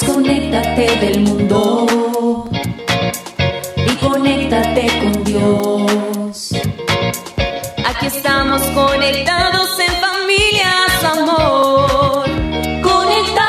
Desconéctate 0.00 0.96
del 0.96 1.20
mundo 1.20 1.86
y 3.76 3.94
conéctate 4.04 4.88
con 4.98 5.22
Dios. 5.22 6.50
Aquí 7.86 8.06
estamos 8.06 8.60
conectados 8.70 9.68
en 9.78 9.94
familias, 10.00 11.04
amor. 11.04 12.24
Conectados. 12.82 13.44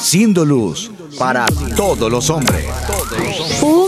Siendo 0.00 0.44
luz 0.44 0.90
para 1.20 1.46
todos 1.76 2.10
los 2.10 2.28
hombres. 2.30 2.66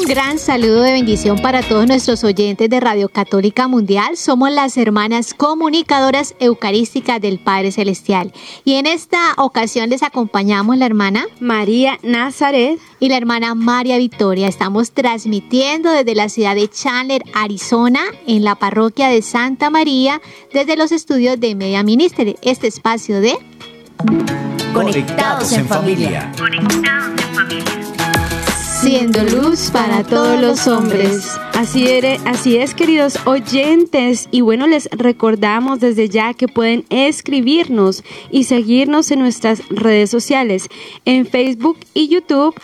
Un 0.07 0.13
gran 0.13 0.39
saludo 0.39 0.83
de 0.83 0.93
bendición 0.93 1.37
para 1.41 1.65
todos 1.65 1.85
nuestros 1.89 2.23
oyentes 2.23 2.71
de 2.71 2.79
Radio 2.79 3.09
Católica 3.09 3.67
Mundial. 3.67 4.17
Somos 4.17 4.53
las 4.53 4.77
hermanas 4.77 5.35
comunicadoras 5.35 6.37
eucarísticas 6.39 7.21
del 7.21 7.41
Padre 7.41 7.73
Celestial. 7.73 8.33
Y 8.65 8.75
en 8.75 8.87
esta 8.87 9.19
ocasión 9.37 9.91
les 9.91 10.05
acompañamos 10.05 10.77
la 10.77 10.87
hermana 10.87 11.27
María 11.41 11.99
Nazaret 12.05 12.79
y 13.01 13.09
la 13.09 13.17
hermana 13.17 13.57
María 13.57 13.99
Victoria. 13.99 14.47
Estamos 14.47 14.93
transmitiendo 14.93 15.91
desde 15.91 16.15
la 16.15 16.29
ciudad 16.29 16.55
de 16.55 16.71
Chandler, 16.71 17.25
Arizona, 17.35 18.03
en 18.29 18.45
la 18.45 18.55
parroquia 18.55 19.09
de 19.09 19.23
Santa 19.23 19.71
María, 19.71 20.21
desde 20.55 20.77
los 20.77 20.93
estudios 20.93 21.41
de 21.41 21.57
Media 21.57 21.83
Ministry. 21.83 22.37
Este 22.43 22.69
espacio 22.69 23.21
de 23.21 23.37
Conectados 24.73 25.51
en 25.51 25.67
familia. 25.67 26.31
Siendo 28.87 29.25
luz 29.25 29.73
para 29.73 30.05
todos 30.05 30.41
los 30.41 30.69
hombres. 30.69 31.37
Así, 31.55 31.89
eres, 31.89 32.21
así 32.25 32.57
es, 32.57 32.73
queridos 32.73 33.19
oyentes. 33.27 34.29
Y 34.31 34.43
bueno, 34.43 34.69
les 34.69 34.89
recordamos 34.93 35.81
desde 35.81 36.09
ya 36.09 36.35
que 36.35 36.47
pueden 36.47 36.85
escribirnos 36.89 38.05
y 38.31 38.45
seguirnos 38.45 39.11
en 39.11 39.19
nuestras 39.19 39.69
redes 39.71 40.09
sociales, 40.09 40.69
en 41.05 41.27
Facebook 41.27 41.79
y 41.95 42.07
YouTube 42.07 42.55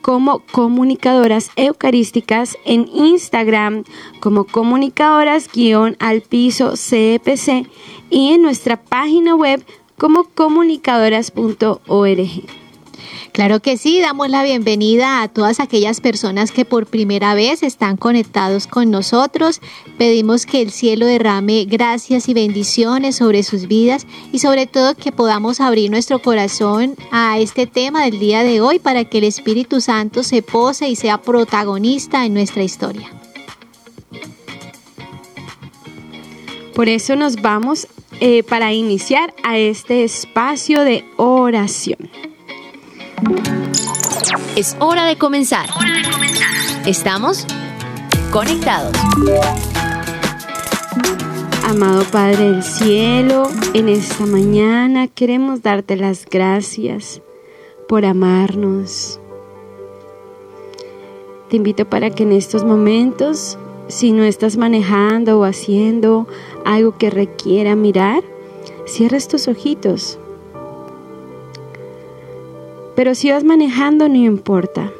como 0.00 0.44
comunicadoras 0.52 1.50
eucarísticas, 1.56 2.56
en 2.64 2.88
Instagram 2.94 3.82
como 4.20 4.44
comunicadoras 4.44 5.50
guion 5.52 5.96
al 5.98 6.22
piso 6.22 6.74
CPC 6.74 7.66
y 8.10 8.32
en 8.32 8.42
nuestra 8.42 8.80
página 8.80 9.34
web 9.34 9.66
como 9.98 10.22
comunicadoras.org. 10.22 12.63
Claro 13.32 13.60
que 13.60 13.76
sí, 13.76 14.00
damos 14.00 14.28
la 14.28 14.42
bienvenida 14.42 15.22
a 15.22 15.28
todas 15.28 15.60
aquellas 15.60 16.00
personas 16.00 16.52
que 16.52 16.64
por 16.64 16.86
primera 16.86 17.34
vez 17.34 17.62
están 17.62 17.96
conectados 17.96 18.66
con 18.66 18.90
nosotros. 18.90 19.60
Pedimos 19.98 20.46
que 20.46 20.62
el 20.62 20.70
cielo 20.70 21.06
derrame 21.06 21.64
gracias 21.64 22.28
y 22.28 22.34
bendiciones 22.34 23.16
sobre 23.16 23.42
sus 23.42 23.66
vidas 23.66 24.06
y 24.32 24.38
sobre 24.38 24.66
todo 24.66 24.94
que 24.94 25.12
podamos 25.12 25.60
abrir 25.60 25.90
nuestro 25.90 26.20
corazón 26.20 26.96
a 27.10 27.38
este 27.38 27.66
tema 27.66 28.04
del 28.04 28.18
día 28.18 28.44
de 28.44 28.60
hoy 28.60 28.78
para 28.78 29.04
que 29.04 29.18
el 29.18 29.24
Espíritu 29.24 29.80
Santo 29.80 30.22
se 30.22 30.42
pose 30.42 30.88
y 30.88 30.96
sea 30.96 31.20
protagonista 31.20 32.24
en 32.24 32.34
nuestra 32.34 32.62
historia. 32.62 33.10
Por 36.74 36.88
eso 36.88 37.14
nos 37.14 37.36
vamos 37.36 37.86
eh, 38.20 38.42
para 38.42 38.72
iniciar 38.72 39.32
a 39.44 39.58
este 39.58 40.02
espacio 40.02 40.82
de 40.82 41.04
oración. 41.16 42.10
Es 44.56 44.76
hora 44.80 45.06
de 45.06 45.16
comenzar. 45.16 45.66
Estamos 46.86 47.46
conectados. 48.30 48.92
Amado 51.66 52.04
Padre 52.04 52.50
del 52.50 52.62
Cielo, 52.62 53.48
en 53.72 53.88
esta 53.88 54.26
mañana 54.26 55.08
queremos 55.08 55.62
darte 55.62 55.96
las 55.96 56.26
gracias 56.26 57.22
por 57.88 58.04
amarnos. 58.04 59.18
Te 61.48 61.56
invito 61.56 61.84
para 61.84 62.10
que 62.10 62.24
en 62.24 62.32
estos 62.32 62.64
momentos, 62.64 63.58
si 63.88 64.12
no 64.12 64.24
estás 64.24 64.56
manejando 64.56 65.40
o 65.40 65.44
haciendo 65.44 66.26
algo 66.64 66.96
que 66.96 67.10
requiera 67.10 67.74
mirar, 67.76 68.22
cierres 68.86 69.28
tus 69.28 69.48
ojitos 69.48 70.18
pero 72.94 73.14
si 73.14 73.30
vas 73.30 73.44
manejando, 73.44 74.08
no 74.08 74.16
importa. 74.16 74.92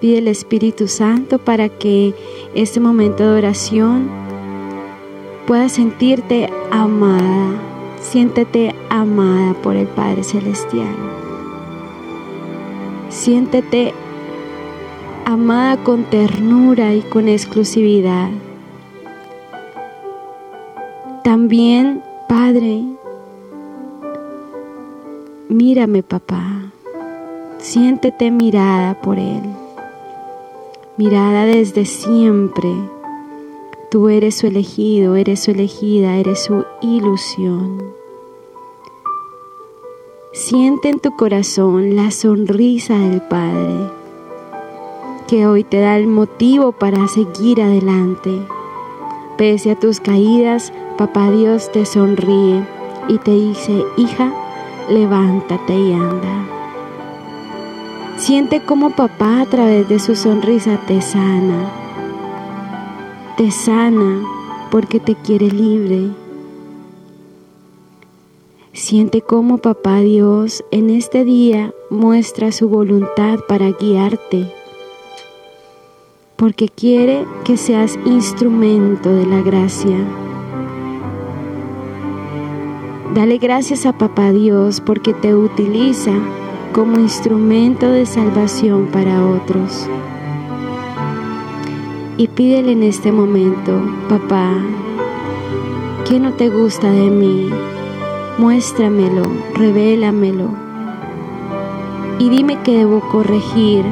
Pide 0.00 0.18
el 0.18 0.28
Espíritu 0.28 0.88
Santo 0.88 1.38
para 1.38 1.68
que 1.68 2.14
este 2.54 2.80
momento 2.80 3.22
de 3.22 3.38
oración 3.38 4.08
puedas 5.46 5.72
sentirte 5.72 6.50
amada. 6.70 7.52
Siéntete 8.00 8.74
amada 8.90 9.54
por 9.62 9.76
el 9.76 9.86
Padre 9.86 10.24
Celestial. 10.24 10.94
Siéntete 13.08 13.94
amada 15.24 15.76
con 15.82 16.04
ternura 16.04 16.94
y 16.94 17.00
con 17.00 17.28
exclusividad. 17.28 18.28
También, 21.22 22.02
Padre, 22.28 22.84
mírame, 25.48 26.02
papá. 26.02 26.63
Siéntete 27.64 28.30
mirada 28.30 29.00
por 29.00 29.18
Él, 29.18 29.40
mirada 30.98 31.46
desde 31.46 31.86
siempre. 31.86 32.68
Tú 33.90 34.10
eres 34.10 34.34
su 34.34 34.48
elegido, 34.48 35.16
eres 35.16 35.44
su 35.44 35.52
elegida, 35.52 36.16
eres 36.16 36.40
su 36.40 36.66
ilusión. 36.82 37.82
Siente 40.32 40.90
en 40.90 41.00
tu 41.00 41.16
corazón 41.16 41.96
la 41.96 42.10
sonrisa 42.10 42.98
del 42.98 43.22
Padre, 43.22 43.88
que 45.26 45.46
hoy 45.46 45.64
te 45.64 45.80
da 45.80 45.96
el 45.96 46.06
motivo 46.06 46.72
para 46.72 47.08
seguir 47.08 47.62
adelante. 47.62 48.42
Pese 49.38 49.70
a 49.70 49.80
tus 49.80 50.00
caídas, 50.00 50.70
Papá 50.98 51.30
Dios 51.30 51.72
te 51.72 51.86
sonríe 51.86 52.62
y 53.08 53.16
te 53.16 53.30
dice, 53.30 53.86
hija, 53.96 54.34
levántate 54.90 55.74
y 55.74 55.94
anda. 55.94 56.53
Siente 58.16 58.60
como 58.60 58.90
papá 58.90 59.40
a 59.40 59.46
través 59.46 59.88
de 59.88 59.98
su 59.98 60.14
sonrisa 60.14 60.78
te 60.86 61.02
sana. 61.02 61.68
Te 63.36 63.50
sana 63.50 64.22
porque 64.70 65.00
te 65.00 65.16
quiere 65.16 65.50
libre. 65.50 66.10
Siente 68.72 69.20
cómo 69.20 69.58
papá 69.58 69.98
Dios 69.98 70.64
en 70.70 70.90
este 70.90 71.24
día 71.24 71.72
muestra 71.90 72.52
su 72.52 72.68
voluntad 72.68 73.40
para 73.48 73.72
guiarte. 73.72 74.46
Porque 76.36 76.68
quiere 76.68 77.26
que 77.44 77.56
seas 77.56 77.98
instrumento 78.04 79.10
de 79.10 79.26
la 79.26 79.42
gracia. 79.42 79.98
Dale 83.12 83.38
gracias 83.38 83.86
a 83.86 83.92
papá 83.92 84.30
Dios 84.30 84.80
porque 84.80 85.14
te 85.14 85.34
utiliza 85.34 86.12
como 86.74 86.98
instrumento 86.98 87.88
de 87.88 88.04
salvación 88.04 88.86
para 88.86 89.24
otros. 89.24 89.88
Y 92.16 92.26
pídele 92.26 92.72
en 92.72 92.82
este 92.82 93.12
momento, 93.12 93.80
papá, 94.08 94.50
¿qué 96.08 96.18
no 96.18 96.32
te 96.32 96.50
gusta 96.50 96.90
de 96.90 97.10
mí? 97.10 97.48
Muéstramelo, 98.38 99.22
revélamelo. 99.54 100.48
Y 102.18 102.28
dime 102.28 102.60
que 102.62 102.78
debo 102.78 103.00
corregir 103.08 103.84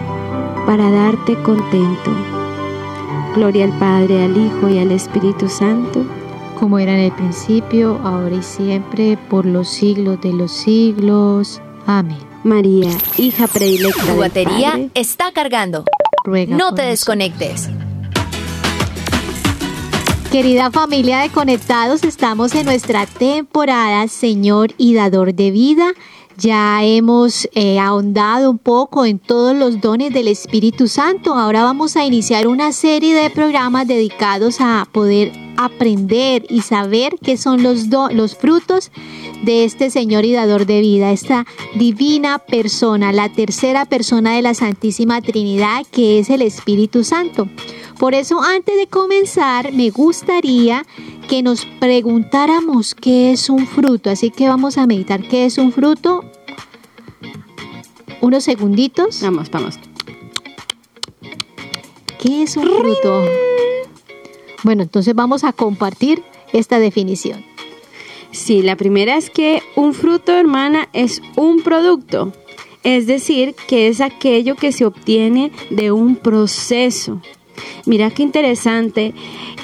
para 0.66 0.90
darte 0.90 1.36
contento. 1.42 2.10
Gloria 3.36 3.64
al 3.64 3.78
Padre, 3.78 4.24
al 4.24 4.36
Hijo 4.36 4.68
y 4.68 4.78
al 4.80 4.90
Espíritu 4.90 5.48
Santo. 5.48 6.04
Como 6.58 6.80
era 6.80 6.94
en 6.94 7.04
el 7.04 7.12
principio, 7.12 8.00
ahora 8.02 8.34
y 8.34 8.42
siempre, 8.42 9.16
por 9.30 9.46
los 9.46 9.68
siglos 9.68 10.20
de 10.20 10.32
los 10.32 10.50
siglos. 10.50 11.60
Amén. 11.86 12.31
María, 12.44 12.90
hija 13.18 13.46
predilecta. 13.46 14.04
Tu 14.04 14.16
batería 14.16 14.88
está 14.94 15.32
cargando. 15.32 15.84
no 16.48 16.74
te 16.74 16.82
desconectes. 16.82 17.68
Querida 20.32 20.70
familia 20.70 21.18
de 21.18 21.28
Conectados, 21.28 22.04
estamos 22.04 22.54
en 22.54 22.64
nuestra 22.64 23.06
temporada 23.06 24.08
Señor 24.08 24.72
y 24.78 24.94
Dador 24.94 25.34
de 25.34 25.50
Vida. 25.50 25.92
Ya 26.42 26.82
hemos 26.82 27.48
eh, 27.54 27.78
ahondado 27.78 28.50
un 28.50 28.58
poco 28.58 29.06
en 29.06 29.20
todos 29.20 29.56
los 29.56 29.80
dones 29.80 30.12
del 30.12 30.26
Espíritu 30.26 30.88
Santo. 30.88 31.34
Ahora 31.34 31.62
vamos 31.62 31.96
a 31.96 32.04
iniciar 32.04 32.48
una 32.48 32.72
serie 32.72 33.14
de 33.14 33.30
programas 33.30 33.86
dedicados 33.86 34.56
a 34.58 34.88
poder 34.90 35.30
aprender 35.56 36.44
y 36.48 36.62
saber 36.62 37.14
qué 37.22 37.36
son 37.36 37.62
los, 37.62 37.86
los 37.86 38.34
frutos 38.34 38.90
de 39.44 39.64
este 39.64 39.88
Señor 39.88 40.24
y 40.24 40.32
dador 40.32 40.66
de 40.66 40.80
vida, 40.80 41.12
esta 41.12 41.46
divina 41.76 42.40
persona, 42.40 43.12
la 43.12 43.28
tercera 43.28 43.84
persona 43.84 44.34
de 44.34 44.42
la 44.42 44.54
Santísima 44.54 45.22
Trinidad, 45.22 45.86
que 45.92 46.18
es 46.18 46.28
el 46.28 46.42
Espíritu 46.42 47.04
Santo. 47.04 47.46
Por 48.00 48.14
eso, 48.14 48.42
antes 48.42 48.76
de 48.76 48.88
comenzar, 48.88 49.72
me 49.72 49.90
gustaría 49.90 50.84
que 51.22 51.42
nos 51.42 51.64
preguntáramos 51.64 52.94
qué 52.94 53.32
es 53.32 53.48
un 53.48 53.66
fruto. 53.66 54.10
Así 54.10 54.30
que 54.30 54.48
vamos 54.48 54.78
a 54.78 54.86
meditar 54.86 55.22
qué 55.22 55.44
es 55.44 55.58
un 55.58 55.72
fruto. 55.72 56.24
unos 58.20 58.44
segunditos. 58.44 59.20
Vamos, 59.22 59.50
vamos. 59.50 59.78
¿Qué 62.18 62.42
es 62.44 62.56
un 62.56 62.68
fruto? 62.68 63.24
Bueno, 64.62 64.82
entonces 64.82 65.14
vamos 65.14 65.42
a 65.42 65.52
compartir 65.52 66.22
esta 66.52 66.78
definición. 66.78 67.44
Sí, 68.30 68.62
la 68.62 68.76
primera 68.76 69.16
es 69.16 69.28
que 69.28 69.62
un 69.76 69.92
fruto, 69.92 70.32
hermana, 70.32 70.88
es 70.92 71.20
un 71.36 71.62
producto. 71.62 72.32
Es 72.84 73.06
decir, 73.06 73.54
que 73.68 73.88
es 73.88 74.00
aquello 74.00 74.56
que 74.56 74.72
se 74.72 74.84
obtiene 74.86 75.52
de 75.70 75.92
un 75.92 76.16
proceso. 76.16 77.20
Mira 77.86 78.10
qué 78.10 78.22
interesante. 78.22 79.14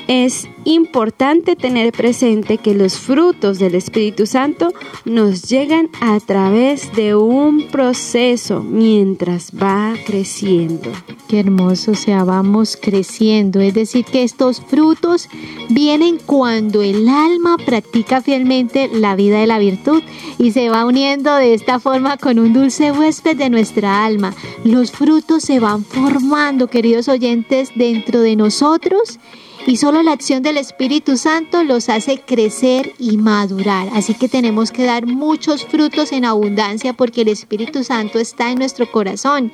Es 0.09 0.49
importante 0.65 1.55
tener 1.55 1.93
presente 1.93 2.57
que 2.57 2.73
los 2.73 2.95
frutos 2.95 3.59
del 3.59 3.75
Espíritu 3.75 4.25
Santo 4.25 4.73
nos 5.05 5.43
llegan 5.43 5.91
a 6.01 6.19
través 6.19 6.91
de 6.97 7.15
un 7.15 7.69
proceso 7.69 8.63
mientras 8.63 9.53
va 9.53 9.93
creciendo. 10.07 10.91
Qué 11.29 11.41
hermoso, 11.41 11.91
o 11.91 11.95
sea, 11.95 12.25
vamos 12.25 12.79
creciendo. 12.81 13.61
Es 13.61 13.75
decir, 13.75 14.07
que 14.07 14.23
estos 14.23 14.63
frutos 14.63 15.29
vienen 15.69 16.19
cuando 16.25 16.81
el 16.81 17.07
alma 17.07 17.59
practica 17.59 18.23
fielmente 18.23 18.89
la 18.91 19.15
vida 19.15 19.41
de 19.41 19.47
la 19.47 19.59
virtud 19.59 20.03
y 20.39 20.53
se 20.53 20.71
va 20.71 20.87
uniendo 20.87 21.37
de 21.37 21.53
esta 21.53 21.81
forma 21.81 22.17
con 22.17 22.39
un 22.39 22.55
dulce 22.55 22.93
huésped 22.93 23.37
de 23.37 23.51
nuestra 23.51 24.07
alma. 24.07 24.35
Los 24.65 24.91
frutos 24.91 25.43
se 25.43 25.61
van 25.61 25.85
formando, 25.85 26.69
queridos 26.69 27.09
oyentes, 27.09 27.73
dentro 27.75 28.23
de 28.23 28.37
nosotros 28.37 29.19
y 29.69 29.77
solo 29.77 30.03
la 30.03 30.13
acción 30.13 30.43
del 30.43 30.57
Espíritu 30.57 31.19
Santo 31.19 31.63
los 31.63 31.91
hace 31.91 32.19
crecer 32.23 32.95
y 32.99 33.19
madurar. 33.19 33.91
Así 33.93 34.15
que 34.15 34.27
tenemos 34.27 34.73
que 34.73 34.85
dar 34.85 35.05
muchos 35.05 35.67
frutos 35.67 36.11
en 36.13 36.25
abundancia 36.25 36.95
porque 36.95 37.21
el 37.21 37.29
Espíritu 37.29 37.85
Santo 37.85 38.19
está 38.19 38.51
en 38.51 38.61
nuestro 38.61 38.91
corazón. 38.91 39.53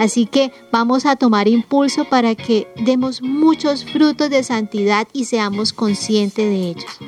Así 0.00 0.26
que 0.26 0.50
vamos 0.72 1.06
a 1.06 1.14
tomar 1.14 1.46
impulso 1.46 2.04
para 2.06 2.34
que 2.34 2.66
demos 2.84 3.22
muchos 3.22 3.84
frutos 3.84 4.30
de 4.30 4.42
santidad 4.42 5.06
y 5.12 5.26
seamos 5.26 5.72
conscientes 5.72 6.44
de 6.44 6.70
ellos. 6.70 6.98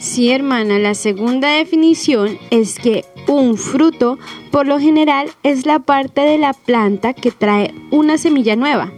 Sí, 0.00 0.32
hermana, 0.32 0.80
la 0.80 0.94
segunda 0.94 1.50
definición 1.50 2.36
es 2.50 2.80
que 2.80 3.04
un 3.28 3.56
fruto, 3.56 4.18
por 4.50 4.66
lo 4.66 4.80
general, 4.80 5.30
es 5.44 5.66
la 5.66 5.78
parte 5.78 6.22
de 6.22 6.38
la 6.38 6.52
planta 6.52 7.12
que 7.14 7.30
trae 7.30 7.72
una 7.92 8.18
semilla 8.18 8.56
nueva. 8.56 8.92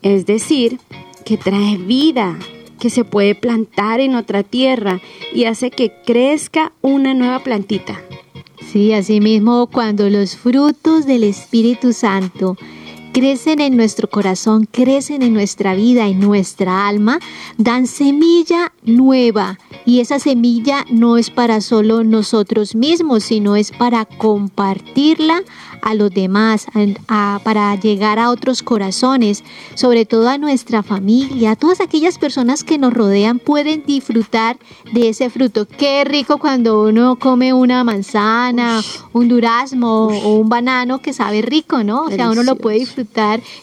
Es 0.00 0.24
decir, 0.24 0.78
que 1.26 1.36
trae 1.36 1.76
vida, 1.76 2.38
que 2.78 2.88
se 2.88 3.04
puede 3.04 3.34
plantar 3.34 3.98
en 3.98 4.14
otra 4.14 4.44
tierra 4.44 5.00
y 5.34 5.46
hace 5.46 5.70
que 5.72 5.92
crezca 6.06 6.72
una 6.82 7.14
nueva 7.14 7.40
plantita. 7.40 8.00
Sí, 8.72 8.92
asimismo, 8.92 9.66
cuando 9.66 10.08
los 10.08 10.36
frutos 10.36 11.04
del 11.04 11.24
Espíritu 11.24 11.92
Santo 11.92 12.56
crecen 13.16 13.62
en 13.62 13.78
nuestro 13.78 14.10
corazón, 14.10 14.68
crecen 14.70 15.22
en 15.22 15.32
nuestra 15.32 15.74
vida, 15.74 16.06
en 16.06 16.20
nuestra 16.20 16.86
alma, 16.86 17.18
dan 17.56 17.86
semilla 17.86 18.74
nueva. 18.82 19.58
Y 19.86 20.00
esa 20.00 20.18
semilla 20.18 20.84
no 20.90 21.16
es 21.16 21.30
para 21.30 21.62
solo 21.62 22.04
nosotros 22.04 22.74
mismos, 22.74 23.24
sino 23.24 23.56
es 23.56 23.72
para 23.72 24.04
compartirla 24.04 25.42
a 25.80 25.94
los 25.94 26.10
demás, 26.10 26.66
para 27.42 27.74
llegar 27.76 28.18
a 28.18 28.28
otros 28.30 28.62
corazones, 28.62 29.44
sobre 29.74 30.04
todo 30.04 30.28
a 30.28 30.36
nuestra 30.36 30.82
familia. 30.82 31.56
Todas 31.56 31.80
aquellas 31.80 32.18
personas 32.18 32.64
que 32.64 32.76
nos 32.76 32.92
rodean 32.92 33.38
pueden 33.38 33.84
disfrutar 33.86 34.58
de 34.92 35.08
ese 35.08 35.30
fruto. 35.30 35.66
Qué 35.66 36.04
rico 36.04 36.36
cuando 36.36 36.82
uno 36.82 37.16
come 37.16 37.54
una 37.54 37.82
manzana, 37.82 38.82
un 39.14 39.28
durazno 39.28 40.08
o 40.08 40.34
un 40.34 40.50
banano 40.50 41.00
que 41.00 41.14
sabe 41.14 41.40
rico, 41.40 41.82
¿no? 41.82 42.02
O 42.02 42.10
sea, 42.10 42.30
uno 42.30 42.42
lo 42.42 42.56
puede 42.56 42.80
disfrutar 42.80 43.05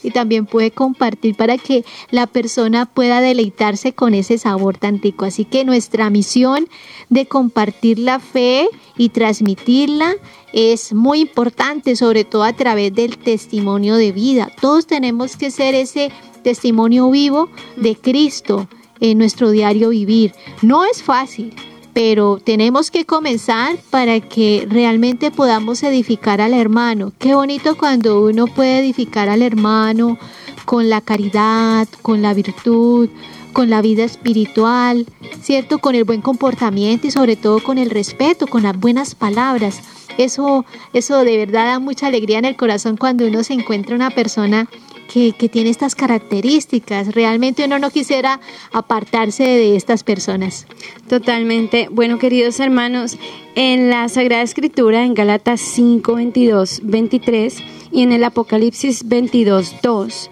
y 0.01 0.11
también 0.11 0.45
puede 0.45 0.71
compartir 0.71 1.35
para 1.35 1.57
que 1.57 1.85
la 2.11 2.27
persona 2.27 2.85
pueda 2.85 3.21
deleitarse 3.21 3.93
con 3.93 4.13
ese 4.13 4.37
sabor 4.37 4.77
tan 4.77 5.01
rico. 5.01 5.25
Así 5.25 5.45
que 5.45 5.65
nuestra 5.65 6.09
misión 6.09 6.67
de 7.09 7.25
compartir 7.25 7.99
la 7.99 8.19
fe 8.19 8.67
y 8.97 9.09
transmitirla 9.09 10.15
es 10.53 10.93
muy 10.93 11.21
importante, 11.21 11.95
sobre 11.95 12.23
todo 12.23 12.43
a 12.43 12.53
través 12.53 12.93
del 12.93 13.17
testimonio 13.17 13.95
de 13.95 14.11
vida. 14.11 14.51
Todos 14.61 14.87
tenemos 14.87 15.35
que 15.35 15.51
ser 15.51 15.75
ese 15.75 16.11
testimonio 16.43 17.09
vivo 17.09 17.49
de 17.75 17.95
Cristo 17.95 18.67
en 18.99 19.17
nuestro 19.17 19.51
diario 19.51 19.89
vivir. 19.89 20.33
No 20.61 20.85
es 20.85 21.01
fácil, 21.01 21.53
pero 21.93 22.39
tenemos 22.43 22.89
que 22.91 23.05
comenzar 23.05 23.77
para 23.89 24.19
que 24.19 24.67
realmente 24.69 25.31
podamos 25.31 25.83
edificar 25.83 26.41
al 26.41 26.53
hermano. 26.53 27.13
Qué 27.19 27.35
bonito 27.35 27.77
cuando 27.77 28.23
uno 28.23 28.47
puede 28.47 28.79
edificar 28.79 29.29
al 29.29 29.41
hermano 29.41 30.17
con 30.65 30.89
la 30.89 31.01
caridad, 31.01 31.87
con 32.01 32.21
la 32.21 32.33
virtud, 32.33 33.09
con 33.53 33.69
la 33.69 33.81
vida 33.81 34.03
espiritual, 34.03 35.05
¿cierto? 35.41 35.77
Con 35.79 35.93
el 35.95 36.03
buen 36.03 36.21
comportamiento 36.21 37.07
y 37.07 37.11
sobre 37.11 37.35
todo 37.35 37.61
con 37.61 37.77
el 37.77 37.91
respeto, 37.91 38.47
con 38.47 38.63
las 38.63 38.77
buenas 38.77 39.13
palabras. 39.13 39.81
Eso, 40.17 40.65
eso 40.93 41.23
de 41.23 41.37
verdad 41.37 41.65
da 41.65 41.79
mucha 41.79 42.07
alegría 42.07 42.39
en 42.39 42.45
el 42.45 42.55
corazón 42.55 42.97
cuando 42.97 43.25
uno 43.27 43.43
se 43.43 43.53
encuentra 43.53 43.95
una 43.95 44.09
persona 44.11 44.67
que, 45.11 45.33
tiene 45.49 45.69
estas 45.69 45.95
características. 45.95 47.13
Realmente 47.13 47.65
uno 47.65 47.79
no 47.79 47.91
quisiera 47.91 48.39
apartarse 48.71 49.43
de 49.43 49.75
estas 49.75 50.03
personas. 50.03 50.67
Totalmente. 51.07 51.87
Bueno, 51.91 52.19
queridos 52.19 52.59
hermanos, 52.59 53.17
en 53.55 53.89
la 53.89 54.09
Sagrada 54.09 54.43
Escritura, 54.43 55.05
en 55.05 55.13
Galatas 55.13 55.61
5, 55.61 56.15
22, 56.15 56.81
23 56.83 57.57
y 57.91 58.01
en 58.01 58.11
el 58.11 58.23
Apocalipsis 58.23 59.07
22, 59.07 59.75
2, 59.81 60.29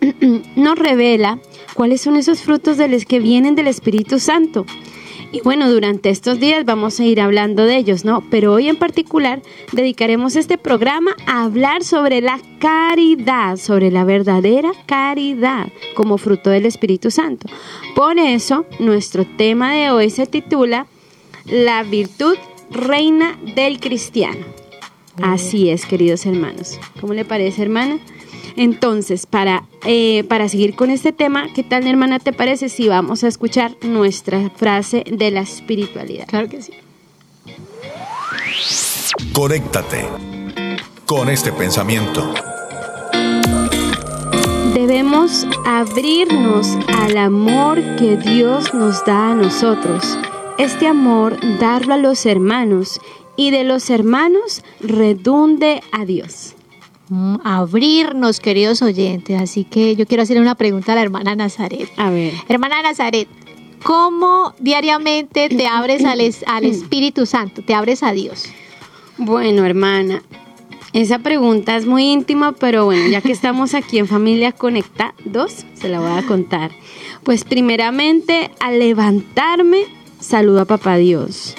nos 0.56 0.78
revela 0.78 1.38
cuáles 1.74 2.00
son 2.00 2.16
esos 2.16 2.40
frutos 2.40 2.76
de 2.76 2.88
los 2.88 3.04
que 3.04 3.20
vienen 3.20 3.54
del 3.54 3.66
Espíritu 3.66 4.18
Santo. 4.18 4.64
Y 5.34 5.40
bueno, 5.40 5.68
durante 5.68 6.10
estos 6.10 6.38
días 6.38 6.64
vamos 6.64 7.00
a 7.00 7.04
ir 7.04 7.20
hablando 7.20 7.64
de 7.64 7.76
ellos, 7.76 8.04
¿no? 8.04 8.22
Pero 8.30 8.52
hoy 8.52 8.68
en 8.68 8.76
particular 8.76 9.42
dedicaremos 9.72 10.36
este 10.36 10.58
programa 10.58 11.16
a 11.26 11.42
hablar 11.42 11.82
sobre 11.82 12.20
la 12.20 12.40
caridad, 12.60 13.56
sobre 13.56 13.90
la 13.90 14.04
verdadera 14.04 14.70
caridad 14.86 15.72
como 15.96 16.18
fruto 16.18 16.50
del 16.50 16.66
Espíritu 16.66 17.10
Santo. 17.10 17.48
Por 17.96 18.16
eso, 18.16 18.64
nuestro 18.78 19.26
tema 19.26 19.74
de 19.74 19.90
hoy 19.90 20.08
se 20.10 20.26
titula 20.26 20.86
La 21.46 21.82
virtud 21.82 22.36
reina 22.70 23.36
del 23.56 23.80
cristiano. 23.80 24.46
Así 25.20 25.68
es, 25.68 25.84
queridos 25.84 26.26
hermanos. 26.26 26.78
¿Cómo 27.00 27.12
le 27.12 27.24
parece, 27.24 27.60
hermana? 27.60 27.98
Entonces, 28.56 29.26
para, 29.26 29.64
eh, 29.84 30.24
para 30.24 30.48
seguir 30.48 30.76
con 30.76 30.90
este 30.90 31.12
tema, 31.12 31.48
¿qué 31.54 31.62
tal, 31.62 31.86
hermana, 31.86 32.18
te 32.20 32.32
parece 32.32 32.68
si 32.68 32.88
vamos 32.88 33.24
a 33.24 33.28
escuchar 33.28 33.76
nuestra 33.82 34.50
frase 34.50 35.04
de 35.10 35.30
la 35.30 35.40
espiritualidad? 35.40 36.26
Claro 36.26 36.48
que 36.48 36.62
sí. 36.62 36.72
Conéctate 39.32 40.06
con 41.06 41.28
este 41.28 41.52
pensamiento. 41.52 42.32
Debemos 44.74 45.46
abrirnos 45.64 46.76
al 46.88 47.16
amor 47.16 47.80
que 47.96 48.16
Dios 48.16 48.74
nos 48.74 49.04
da 49.04 49.30
a 49.30 49.34
nosotros. 49.34 50.18
Este 50.58 50.86
amor 50.86 51.38
darlo 51.58 51.94
a 51.94 51.96
los 51.96 52.26
hermanos 52.26 53.00
y 53.36 53.50
de 53.50 53.64
los 53.64 53.90
hermanos 53.90 54.62
redunde 54.80 55.82
a 55.90 56.04
Dios. 56.04 56.54
Mm, 57.08 57.36
abrirnos, 57.44 58.40
queridos 58.40 58.82
oyentes. 58.82 59.40
Así 59.40 59.64
que 59.64 59.96
yo 59.96 60.06
quiero 60.06 60.22
hacerle 60.22 60.42
una 60.42 60.54
pregunta 60.54 60.92
a 60.92 60.94
la 60.94 61.02
hermana 61.02 61.36
Nazaret. 61.36 61.90
A 61.96 62.10
ver. 62.10 62.32
Hermana 62.48 62.82
Nazaret, 62.82 63.28
¿cómo 63.82 64.54
diariamente 64.58 65.48
te 65.48 65.66
abres 65.66 66.04
al, 66.04 66.20
al 66.46 66.64
Espíritu 66.64 67.26
Santo? 67.26 67.62
¿Te 67.62 67.74
abres 67.74 68.02
a 68.02 68.12
Dios? 68.12 68.46
Bueno, 69.18 69.64
hermana, 69.64 70.22
esa 70.94 71.18
pregunta 71.18 71.76
es 71.76 71.86
muy 71.86 72.04
íntima, 72.04 72.52
pero 72.52 72.86
bueno, 72.86 73.08
ya 73.08 73.20
que 73.20 73.32
estamos 73.32 73.74
aquí 73.74 73.98
en 73.98 74.06
Familia 74.06 74.52
Conecta 74.52 75.14
2, 75.24 75.66
se 75.74 75.88
la 75.88 76.00
voy 76.00 76.18
a 76.18 76.26
contar. 76.26 76.70
Pues 77.22 77.44
primeramente, 77.44 78.50
al 78.60 78.78
levantarme, 78.78 79.82
saludo 80.20 80.62
a 80.62 80.64
Papá 80.64 80.96
Dios. 80.96 81.54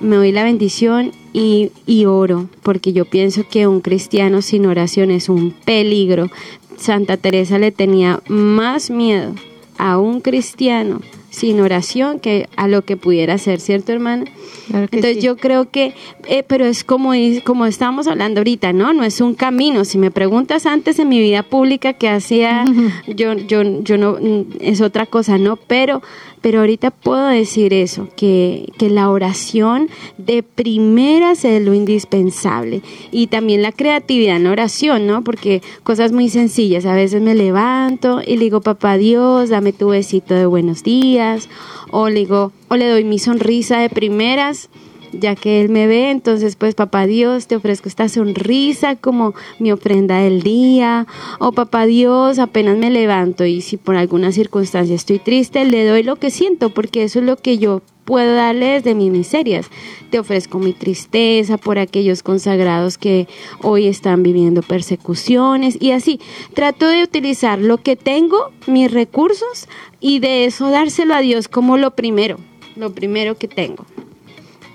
Me 0.00 0.16
doy 0.16 0.32
la 0.32 0.42
bendición 0.42 1.12
y, 1.32 2.04
oro, 2.06 2.48
porque 2.62 2.92
yo 2.92 3.04
pienso 3.04 3.46
que 3.48 3.66
un 3.66 3.80
cristiano 3.80 4.42
sin 4.42 4.66
oración 4.66 5.10
es 5.10 5.28
un 5.28 5.52
peligro. 5.52 6.30
Santa 6.76 7.16
Teresa 7.16 7.58
le 7.58 7.72
tenía 7.72 8.20
más 8.28 8.90
miedo 8.90 9.34
a 9.78 9.98
un 9.98 10.20
cristiano 10.20 11.00
sin 11.30 11.60
oración 11.60 12.18
que 12.18 12.48
a 12.56 12.66
lo 12.66 12.82
que 12.82 12.96
pudiera 12.96 13.38
ser, 13.38 13.60
¿cierto, 13.60 13.92
hermana? 13.92 14.24
Entonces 14.68 15.22
yo 15.22 15.36
creo 15.36 15.70
que, 15.70 15.94
eh, 16.28 16.42
pero 16.42 16.64
es 16.66 16.82
como, 16.82 17.12
como 17.44 17.66
estábamos 17.66 18.08
hablando 18.08 18.40
ahorita, 18.40 18.72
¿no? 18.72 18.92
No 18.92 19.04
es 19.04 19.20
un 19.20 19.34
camino. 19.34 19.84
Si 19.84 19.96
me 19.96 20.10
preguntas 20.10 20.66
antes 20.66 20.98
en 20.98 21.08
mi 21.08 21.20
vida 21.20 21.42
pública 21.44 21.92
qué 21.92 22.08
hacía, 22.08 22.64
yo, 23.06 23.34
yo, 23.34 23.62
yo 23.82 23.96
no, 23.96 24.18
es 24.60 24.80
otra 24.80 25.06
cosa, 25.06 25.38
¿no? 25.38 25.56
Pero 25.56 26.02
pero 26.40 26.60
ahorita 26.60 26.90
puedo 26.90 27.26
decir 27.26 27.72
eso, 27.72 28.08
que, 28.16 28.72
que 28.78 28.88
la 28.90 29.10
oración 29.10 29.88
de 30.18 30.42
primeras 30.42 31.44
es 31.44 31.62
lo 31.62 31.74
indispensable 31.74 32.82
y 33.10 33.26
también 33.26 33.62
la 33.62 33.72
creatividad 33.72 34.36
en 34.36 34.44
la 34.44 34.52
oración, 34.52 35.06
¿no? 35.06 35.22
Porque 35.22 35.62
cosas 35.82 36.12
muy 36.12 36.28
sencillas, 36.28 36.86
a 36.86 36.94
veces 36.94 37.22
me 37.22 37.34
levanto 37.34 38.20
y 38.26 38.36
le 38.36 38.44
digo, 38.44 38.60
papá 38.60 38.96
Dios, 38.96 39.50
dame 39.50 39.72
tu 39.72 39.88
besito 39.88 40.34
de 40.34 40.46
buenos 40.46 40.82
días, 40.82 41.48
o 41.90 42.06
digo, 42.06 42.52
o 42.68 42.76
le 42.76 42.88
doy 42.88 43.04
mi 43.04 43.18
sonrisa 43.18 43.78
de 43.78 43.90
primeras 43.90 44.70
ya 45.12 45.34
que 45.34 45.60
Él 45.60 45.68
me 45.68 45.86
ve, 45.86 46.10
entonces 46.10 46.56
pues 46.56 46.74
papá 46.74 47.06
Dios, 47.06 47.46
te 47.46 47.56
ofrezco 47.56 47.88
esta 47.88 48.08
sonrisa 48.08 48.96
como 48.96 49.34
mi 49.58 49.72
ofrenda 49.72 50.18
del 50.18 50.42
día, 50.42 51.06
o 51.38 51.52
papá 51.52 51.86
Dios, 51.86 52.38
apenas 52.38 52.76
me 52.76 52.90
levanto 52.90 53.44
y 53.44 53.60
si 53.60 53.76
por 53.76 53.96
alguna 53.96 54.32
circunstancia 54.32 54.94
estoy 54.94 55.18
triste, 55.18 55.64
le 55.64 55.86
doy 55.86 56.02
lo 56.02 56.16
que 56.16 56.30
siento, 56.30 56.70
porque 56.70 57.02
eso 57.02 57.20
es 57.20 57.24
lo 57.24 57.36
que 57.36 57.58
yo 57.58 57.82
puedo 58.04 58.34
darle 58.34 58.66
desde 58.66 58.96
mis 58.96 59.12
miserias. 59.12 59.70
Te 60.10 60.18
ofrezco 60.18 60.58
mi 60.58 60.72
tristeza 60.72 61.58
por 61.58 61.78
aquellos 61.78 62.24
consagrados 62.24 62.98
que 62.98 63.28
hoy 63.62 63.86
están 63.86 64.24
viviendo 64.24 64.62
persecuciones 64.62 65.80
y 65.80 65.92
así. 65.92 66.18
Trato 66.52 66.88
de 66.88 67.04
utilizar 67.04 67.60
lo 67.60 67.78
que 67.78 67.94
tengo, 67.94 68.50
mis 68.66 68.90
recursos, 68.90 69.68
y 70.00 70.18
de 70.18 70.44
eso 70.44 70.70
dárselo 70.70 71.14
a 71.14 71.20
Dios 71.20 71.46
como 71.46 71.76
lo 71.76 71.92
primero, 71.92 72.38
lo 72.74 72.92
primero 72.92 73.36
que 73.36 73.46
tengo. 73.46 73.86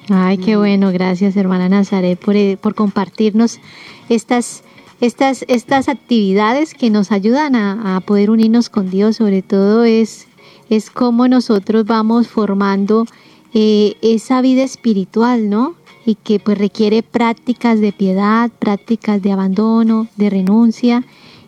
Ay, 0.10 0.38
qué 0.38 0.56
bueno, 0.56 0.92
gracias 0.92 1.36
hermana 1.36 1.68
Nazaret 1.68 2.20
por, 2.20 2.36
eh, 2.36 2.58
por 2.62 2.76
compartirnos 2.76 3.60
estas, 4.08 4.64
estas, 5.02 5.44
estas 5.48 5.90
actividades 5.90 6.76
que 6.76 6.92
nos 6.92 7.12
ayudan 7.12 7.56
a, 7.56 8.00
poder 8.06 8.30
unirnos 8.30 8.70
con 8.70 8.92
Dios, 8.92 9.16
sobre 9.16 9.42
todo 9.42 9.84
es, 9.84 10.28
es 10.70 10.92
cómo 10.92 11.28
nosotros 11.28 11.86
vamos 11.86 12.28
formando 12.28 13.08
eh, 13.56 13.96
esa 14.04 14.42
vida 14.42 14.62
espiritual, 14.62 15.50
¿no? 15.50 15.74
Y 16.06 16.14
que 16.14 16.40
pues 16.40 16.60
requiere 16.60 17.02
prácticas 17.02 17.80
de 17.80 17.92
piedad, 17.92 18.52
prácticas 18.60 19.24
de 19.24 19.32
abandono, 19.32 20.08
de 20.18 20.30
renuncia. 20.30 21.04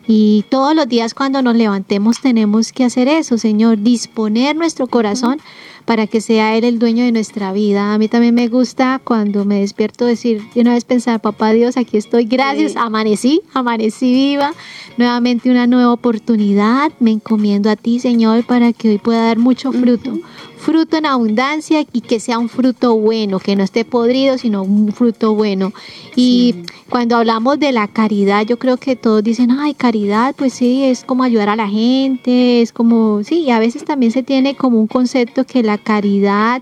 Y 0.07 0.45
todos 0.49 0.73
los 0.73 0.87
días 0.87 1.13
cuando 1.13 1.43
nos 1.43 1.55
levantemos 1.55 2.21
tenemos 2.21 2.71
que 2.71 2.85
hacer 2.85 3.07
eso, 3.07 3.37
Señor, 3.37 3.83
disponer 3.83 4.55
nuestro 4.55 4.87
corazón 4.87 5.39
para 5.87 6.05
que 6.05 6.19
sea 6.19 6.57
Él 6.57 6.65
el 6.65 6.79
dueño 6.79 7.05
de 7.05 7.13
nuestra 7.13 7.53
vida. 7.53 7.93
A 7.93 7.97
mí 7.97 8.09
también 8.09 8.35
me 8.35 8.49
gusta 8.49 8.99
cuando 9.01 9.45
me 9.45 9.61
despierto 9.61 10.03
decir, 10.03 10.43
de 10.53 10.59
una 10.59 10.73
vez 10.73 10.83
pensar, 10.83 11.21
papá 11.21 11.53
Dios, 11.53 11.77
aquí 11.77 11.95
estoy, 11.95 12.25
gracias, 12.25 12.75
amanecí, 12.75 13.41
amanecí 13.53 14.13
viva, 14.13 14.51
nuevamente 14.97 15.49
una 15.49 15.65
nueva 15.65 15.93
oportunidad, 15.93 16.91
me 16.99 17.11
encomiendo 17.11 17.69
a 17.69 17.77
ti, 17.77 18.01
Señor, 18.01 18.45
para 18.45 18.73
que 18.73 18.89
hoy 18.89 18.97
pueda 18.97 19.27
dar 19.27 19.37
mucho 19.37 19.71
fruto 19.71 20.19
fruto 20.57 20.97
en 20.97 21.05
abundancia 21.05 21.85
y 21.93 22.01
que 22.01 22.19
sea 22.19 22.39
un 22.39 22.49
fruto 22.49 22.95
bueno, 22.95 23.39
que 23.39 23.55
no 23.55 23.63
esté 23.63 23.85
podrido, 23.85 24.37
sino 24.37 24.63
un 24.63 24.91
fruto 24.91 25.33
bueno. 25.33 25.71
Y 26.15 26.55
cuando 26.89 27.15
hablamos 27.15 27.59
de 27.59 27.71
la 27.71 27.87
caridad, 27.87 28.45
yo 28.45 28.57
creo 28.57 28.77
que 28.77 28.95
todos 28.95 29.23
dicen, 29.23 29.51
ay, 29.51 29.73
caridad, 29.73 30.35
pues 30.35 30.53
sí, 30.53 30.83
es 30.83 31.03
como 31.03 31.23
ayudar 31.23 31.49
a 31.49 31.55
la 31.55 31.69
gente, 31.69 32.61
es 32.61 32.71
como, 32.71 33.23
sí, 33.23 33.41
y 33.41 33.51
a 33.51 33.59
veces 33.59 33.85
también 33.85 34.11
se 34.11 34.23
tiene 34.23 34.55
como 34.55 34.79
un 34.79 34.87
concepto 34.87 35.45
que 35.45 35.63
la 35.63 35.76
caridad 35.77 36.61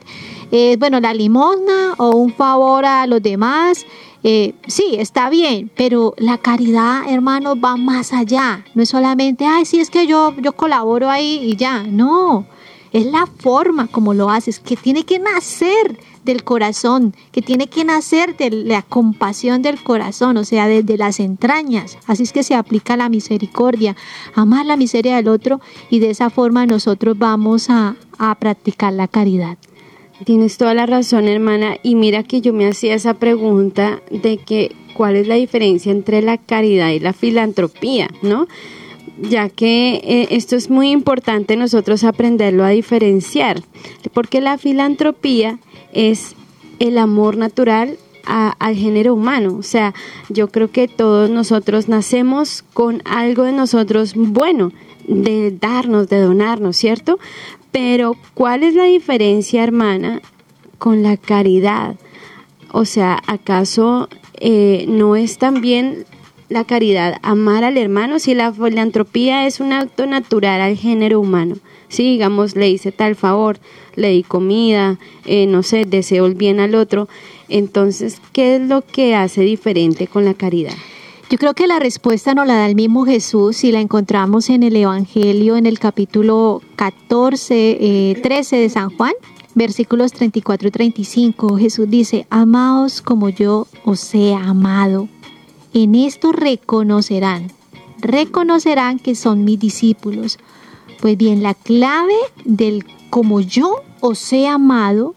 es, 0.52 0.78
bueno, 0.78 1.00
la 1.00 1.14
limosna 1.14 1.94
o 1.98 2.16
un 2.16 2.34
favor 2.34 2.86
a 2.86 3.08
los 3.08 3.22
demás. 3.22 3.86
Eh, 4.24 4.54
sí, 4.68 4.96
está 4.98 5.30
bien, 5.30 5.70
pero 5.76 6.16
la 6.18 6.40
caridad, 6.40 7.04
hermano, 7.08 7.60
va 7.60 7.78
más 7.78 8.12
allá. 8.12 8.66
No 8.74 8.82
es 8.82 8.90
solamente, 8.90 9.46
ay, 9.46 9.66
sí, 9.66 9.80
es 9.80 9.90
que 9.90 10.08
yo, 10.08 10.34
yo 10.42 10.54
colaboro 10.54 11.10
ahí 11.10 11.42
y 11.44 11.56
ya. 11.56 11.84
No, 11.84 12.48
es 12.92 13.06
la 13.06 13.28
forma 13.28 13.88
como 13.88 14.14
lo 14.14 14.30
haces, 14.30 14.60
que 14.60 14.76
tiene 14.76 15.04
que 15.04 15.20
nacer 15.20 16.00
del 16.26 16.44
corazón, 16.44 17.14
que 17.32 17.42
tiene 17.42 17.68
que 17.68 17.86
nacer 17.86 18.36
de 18.36 18.50
la 18.50 18.82
compasión 18.82 19.62
del 19.62 19.82
corazón, 19.82 20.38
o 20.38 20.44
sea, 20.44 20.68
desde 20.68 20.98
las 20.98 21.20
entrañas. 21.20 21.98
Así 22.08 22.24
es 22.24 22.34
que 22.34 22.44
se 22.44 22.56
aplica 22.56 22.98
la 22.98 23.10
misericordia, 23.10 23.96
amar 24.34 24.66
la 24.66 24.76
miseria 24.76 25.16
del 25.16 25.28
otro 25.28 25.62
y 25.90 26.00
de 26.00 26.10
esa 26.10 26.30
forma 26.30 26.66
nosotros 26.66 27.18
vamos 27.18 27.70
a, 27.70 27.96
a 28.18 28.36
practicar 28.36 28.94
la 28.94 29.08
caridad. 29.08 29.58
Tienes 30.24 30.58
toda 30.58 30.74
la 30.74 30.86
razón, 30.86 31.28
hermana. 31.28 31.78
Y 31.84 31.96
mira 31.96 32.24
que 32.24 32.42
yo 32.42 32.54
me 32.54 32.68
hacía 32.68 32.96
esa 32.96 33.16
pregunta 33.16 34.02
de 34.10 34.38
que 34.38 34.74
cuál 34.94 35.18
es 35.18 35.28
la 35.28 35.36
diferencia 35.36 35.92
entre 35.92 36.22
la 36.22 36.38
caridad 36.38 36.90
y 36.90 37.00
la 37.00 37.14
filantropía, 37.14 38.10
¿no? 38.22 38.48
Ya 39.22 39.50
que 39.50 39.96
eh, 40.04 40.28
esto 40.32 40.56
es 40.56 40.70
muy 40.70 40.92
importante 40.92 41.56
nosotros 41.56 42.04
aprenderlo 42.04 42.64
a 42.64 42.70
diferenciar, 42.70 43.62
porque 44.14 44.42
la 44.42 44.58
filantropía 44.58 45.60
es 45.94 46.36
el 46.80 46.98
amor 46.98 47.38
natural 47.38 47.98
al 48.28 48.76
género 48.76 49.14
humano. 49.14 49.56
O 49.58 49.64
sea, 49.64 49.94
yo 50.30 50.48
creo 50.48 50.72
que 50.72 50.88
todos 50.88 51.30
nosotros 51.30 51.88
nacemos 51.88 52.64
con 52.74 53.02
algo 53.06 53.44
de 53.44 53.52
nosotros 53.52 54.14
bueno, 54.16 54.72
de 55.08 55.52
darnos, 55.52 56.10
de 56.10 56.22
donarnos, 56.22 56.76
¿cierto? 56.76 57.20
Pero 57.72 58.16
¿cuál 58.34 58.64
es 58.64 58.74
la 58.74 58.86
diferencia, 58.86 59.64
hermana, 59.64 60.22
con 60.80 61.04
la 61.04 61.18
caridad? 61.18 61.98
O 62.72 62.86
sea, 62.86 63.22
¿acaso 63.28 64.10
eh, 64.40 64.86
no 64.88 65.16
es 65.16 65.38
también 65.38 66.06
la 66.50 66.64
caridad, 66.64 67.18
amar 67.24 67.64
al 67.64 67.78
hermano, 67.78 68.20
si 68.20 68.34
la 68.34 68.54
filantropía 68.54 69.48
es 69.48 69.60
un 69.60 69.74
acto 69.74 70.06
natural 70.06 70.62
al 70.62 70.76
género 70.76 71.20
humano. 71.20 71.56
Si 71.88 72.04
digamos 72.04 72.56
le 72.56 72.70
hice 72.70 72.92
tal 72.92 73.16
favor, 73.16 73.58
le 73.96 74.10
di 74.10 74.24
comida, 74.24 74.98
eh, 75.26 75.48
no 75.48 75.64
sé, 75.64 75.86
deseo 75.86 76.26
el 76.26 76.36
bien 76.36 76.60
al 76.60 76.76
otro, 76.76 77.08
entonces, 77.48 78.22
¿qué 78.34 78.56
es 78.56 78.62
lo 78.62 78.82
que 78.82 79.16
hace 79.16 79.42
diferente 79.42 80.08
con 80.08 80.26
la 80.26 80.34
caridad? 80.34 80.74
Yo 81.30 81.40
creo 81.40 81.54
que 81.56 81.68
la 81.68 81.80
respuesta 81.80 82.36
nos 82.36 82.46
la 82.46 82.56
da 82.56 82.68
el 82.68 82.76
mismo 82.76 83.06
Jesús 83.06 83.64
y 83.64 83.72
la 83.72 83.82
encontramos 83.82 84.50
en 84.50 84.62
el 84.62 84.76
Evangelio 84.76 85.58
en 85.58 85.66
el 85.66 85.80
capítulo 85.80 86.62
14, 86.76 88.16
13 88.22 88.58
eh, 88.58 88.62
de 88.62 88.70
San 88.70 88.96
Juan, 88.96 89.14
versículos 89.56 90.12
34 90.12 90.68
y 90.68 90.72
35. 90.72 91.58
Jesús 91.58 91.90
dice, 91.90 92.28
amaos 92.30 93.02
como 93.02 93.30
yo 93.30 93.68
os 93.84 94.14
he 94.14 94.36
amado. 94.36 95.08
En 95.78 95.94
esto 95.94 96.32
reconocerán, 96.32 97.52
reconocerán 98.00 98.98
que 98.98 99.14
son 99.14 99.44
mis 99.44 99.60
discípulos. 99.60 100.40
Pues 101.02 101.18
bien, 101.18 101.44
la 101.44 101.54
clave 101.54 102.16
del 102.46 102.86
como 103.10 103.42
yo 103.42 103.84
os 104.00 104.32
he 104.32 104.48
amado 104.48 105.16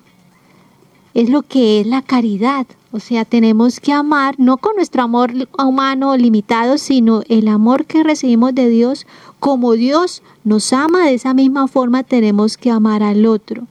es 1.14 1.30
lo 1.30 1.42
que 1.42 1.78
es 1.80 1.86
la 1.86 2.02
caridad. 2.02 2.66
O 2.90 2.98
sea, 2.98 3.24
tenemos 3.24 3.78
que 3.78 3.92
amar 3.92 4.34
no 4.38 4.56
con 4.56 4.74
nuestro 4.74 5.00
amor 5.02 5.32
humano 5.56 6.16
limitado, 6.16 6.76
sino 6.76 7.22
el 7.28 7.46
amor 7.46 7.86
que 7.86 8.02
recibimos 8.02 8.52
de 8.52 8.68
Dios. 8.68 9.06
Como 9.38 9.74
Dios 9.74 10.24
nos 10.42 10.72
ama, 10.72 11.06
de 11.06 11.14
esa 11.14 11.34
misma 11.34 11.68
forma 11.68 12.02
tenemos 12.02 12.56
que 12.56 12.72
amar 12.72 13.04
al 13.04 13.26
otro. 13.26 13.68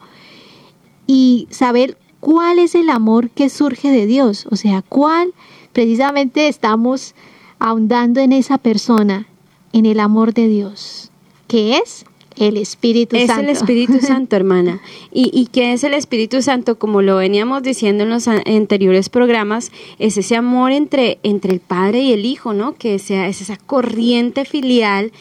Y 1.06 1.50
saber 1.52 1.98
cuál 2.20 2.60
es 2.60 2.76
el 2.76 2.90
amor 2.90 3.30
que 3.30 3.50
surge 3.50 3.92
de 3.92 4.06
Dios. 4.06 4.48
O 4.52 4.56
sea, 4.56 4.82
cuál 4.82 5.34
precisamente 5.74 6.48
estamos 6.48 7.16
ahondando 7.60 8.20
en 8.20 8.34
esa 8.34 8.58
persona, 8.58 9.28
en 9.74 9.86
el 9.86 10.00
amor 10.00 10.34
de 10.34 10.48
Dios, 10.48 11.12
que 11.48 11.78
es 11.78 12.06
el 12.38 12.58
Espíritu 12.58 13.16
Santo. 13.18 13.34
Es 13.34 13.40
el 13.40 13.50
Espíritu 13.50 14.00
Santo, 14.02 14.36
hermana. 14.36 14.82
¿Y, 15.12 15.32
¿Y 15.34 15.48
qué 15.48 15.74
es 15.74 15.84
el 15.84 15.94
Espíritu 15.94 16.42
Santo? 16.42 16.78
Como 16.78 17.02
lo 17.02 17.18
veníamos 17.18 17.64
diciendo 17.64 18.04
en 18.04 18.10
los 18.10 18.28
anteriores 18.28 19.10
programas, 19.10 19.72
es 20.00 20.18
ese 20.18 20.36
amor 20.36 20.72
entre, 20.72 21.20
entre 21.24 21.54
el 21.54 21.60
Padre 21.60 22.02
y 22.02 22.14
el 22.14 22.26
Hijo, 22.26 22.54
¿no? 22.54 22.76
Que 22.76 23.00
sea, 23.00 23.28
es 23.28 23.42
esa 23.42 23.58
corriente 23.58 24.46
filial 24.46 25.12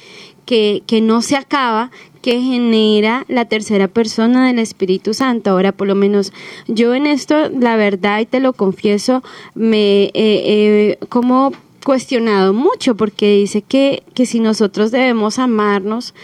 que, 0.47 0.83
que 0.87 1.03
no 1.03 1.21
se 1.21 1.37
acaba, 1.37 1.91
que 2.23 2.41
genera 2.41 3.25
la 3.29 3.45
tercera 3.45 3.89
persona 3.89 4.47
del 4.47 4.59
Espíritu 4.59 5.13
Santo. 5.13 5.51
Ahora, 5.51 5.73
por 5.73 5.87
lo 5.87 5.95
menos 5.95 6.33
yo 6.67 6.95
en 6.95 7.07
esto, 7.07 7.51
la 7.51 7.77
verdad, 7.77 8.21
y 8.21 8.27
te 8.27 8.41
lo 8.41 8.55
confieso, 8.55 9.23
me 9.55 10.11
he 10.15 10.99
como 11.11 11.53
cuestionado 11.85 12.53
mucho 12.53 12.97
porque 12.97 13.37
dice 13.37 13.63
que, 13.63 14.03
que 14.15 14.27
si 14.27 14.41
nosotros 14.41 14.91
debemos 14.91 15.39
amarnos, 15.39 16.15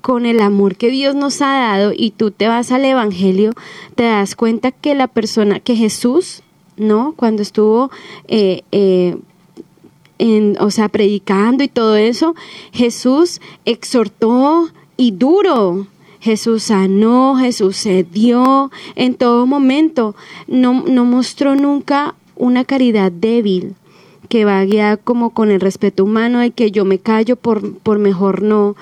con 0.00 0.26
el 0.26 0.40
amor 0.40 0.76
que 0.76 0.90
Dios 0.90 1.14
nos 1.14 1.42
ha 1.42 1.58
dado 1.58 1.92
y 1.94 2.10
tú 2.10 2.30
te 2.30 2.48
vas 2.48 2.72
al 2.72 2.84
Evangelio, 2.84 3.52
te 3.94 4.04
das 4.04 4.34
cuenta 4.34 4.72
que 4.72 4.94
la 4.94 5.08
persona, 5.08 5.60
que 5.60 5.76
Jesús, 5.76 6.42
¿no? 6.76 7.14
Cuando 7.16 7.42
estuvo, 7.42 7.90
eh, 8.28 8.62
eh, 8.72 9.16
en, 10.20 10.56
o 10.60 10.70
sea, 10.70 10.88
predicando 10.88 11.64
y 11.64 11.68
todo 11.68 11.96
eso, 11.96 12.34
Jesús 12.72 13.40
exhortó 13.64 14.68
y 14.96 15.12
duro 15.12 15.86
Jesús 16.20 16.64
sanó, 16.64 17.36
Jesús 17.36 17.76
se 17.76 18.04
dio 18.04 18.70
en 18.94 19.14
todo 19.14 19.46
momento. 19.46 20.14
No, 20.46 20.84
no 20.86 21.04
mostró 21.04 21.56
nunca 21.56 22.14
una 22.36 22.64
caridad 22.64 23.10
débil 23.10 23.74
que 24.28 24.44
va 24.44 24.64
guiada 24.64 24.96
como 24.96 25.30
con 25.30 25.50
el 25.50 25.60
respeto 25.60 26.04
humano 26.04 26.38
de 26.38 26.52
que 26.52 26.70
yo 26.70 26.84
me 26.84 26.98
callo 26.98 27.36
por, 27.36 27.78
por 27.78 27.98
mejor 27.98 28.42
no, 28.42 28.76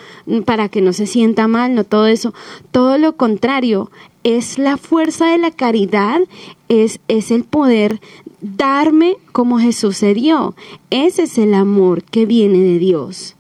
para 0.45 0.69
que 0.69 0.83
no 0.83 0.93
se 0.93 1.07
sienta 1.07 1.49
mal, 1.49 1.75
no 1.75 1.85
todo 1.85 2.07
eso. 2.07 2.35
Todo 2.71 2.99
lo 2.99 3.17
contrario, 3.17 3.91
es 4.25 4.59
la 4.59 4.77
fuerza 4.77 5.31
de 5.31 5.39
la 5.39 5.51
caridad, 5.51 6.21
es, 6.69 7.01
es 7.09 7.31
el 7.31 7.45
poder 7.45 8.01
darme 8.41 9.17
como 9.33 9.59
Jesús 9.59 9.97
se 9.97 10.15
dio. 10.15 10.55
Ese 10.91 11.25
es 11.25 11.39
el 11.39 11.55
amor 11.55 12.03
que 12.03 12.27
viene 12.27 12.59
de 12.59 12.79
Dios, 12.79 13.37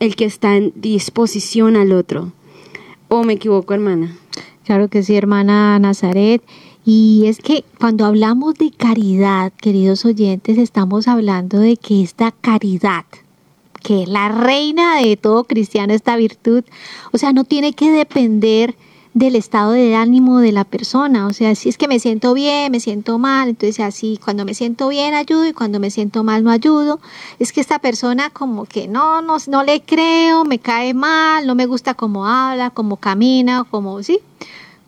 el 0.00 0.16
que 0.16 0.24
está 0.24 0.56
en 0.56 0.72
disposición 0.76 1.76
al 1.76 1.92
otro. 1.92 2.32
¿O 3.08 3.24
me 3.24 3.34
equivoco, 3.34 3.74
hermana? 3.74 4.16
Claro 4.64 4.88
que 4.88 5.02
sí, 5.02 5.14
hermana 5.14 5.78
Nazaret. 5.78 6.42
Y 6.84 7.24
es 7.26 7.38
que 7.38 7.64
cuando 7.78 8.06
hablamos 8.06 8.54
de 8.54 8.70
caridad, 8.70 9.52
queridos 9.60 10.04
oyentes, 10.04 10.58
estamos 10.58 11.06
hablando 11.06 11.58
de 11.58 11.76
que 11.76 12.02
esta 12.02 12.32
caridad, 12.32 13.04
que 13.82 14.02
es 14.02 14.08
la 14.08 14.28
reina 14.28 15.00
de 15.00 15.16
todo 15.16 15.44
cristiano, 15.44 15.92
esta 15.92 16.16
virtud, 16.16 16.64
o 17.12 17.18
sea, 17.18 17.32
no 17.32 17.44
tiene 17.44 17.72
que 17.72 17.90
depender 17.90 18.74
del 19.14 19.36
estado 19.36 19.72
de 19.72 19.94
ánimo 19.94 20.40
de 20.40 20.52
la 20.52 20.64
persona. 20.64 21.26
O 21.26 21.32
sea, 21.32 21.54
si 21.54 21.68
es 21.68 21.76
que 21.76 21.88
me 21.88 21.98
siento 21.98 22.32
bien, 22.34 22.72
me 22.72 22.80
siento 22.80 23.18
mal, 23.18 23.50
entonces 23.50 23.80
así, 23.80 24.18
cuando 24.22 24.44
me 24.44 24.54
siento 24.54 24.88
bien 24.88 25.14
ayudo 25.14 25.46
y 25.46 25.52
cuando 25.52 25.80
me 25.80 25.90
siento 25.90 26.24
mal 26.24 26.42
no 26.44 26.50
ayudo. 26.50 27.00
Es 27.38 27.52
que 27.52 27.60
esta 27.60 27.78
persona 27.78 28.30
como 28.30 28.64
que 28.64 28.88
no, 28.88 29.20
no, 29.22 29.36
no 29.48 29.62
le 29.64 29.82
creo, 29.82 30.44
me 30.44 30.58
cae 30.58 30.94
mal, 30.94 31.46
no 31.46 31.54
me 31.54 31.66
gusta 31.66 31.94
cómo 31.94 32.26
habla, 32.26 32.70
cómo 32.70 32.96
camina, 32.96 33.64
como, 33.64 34.02
sí, 34.02 34.20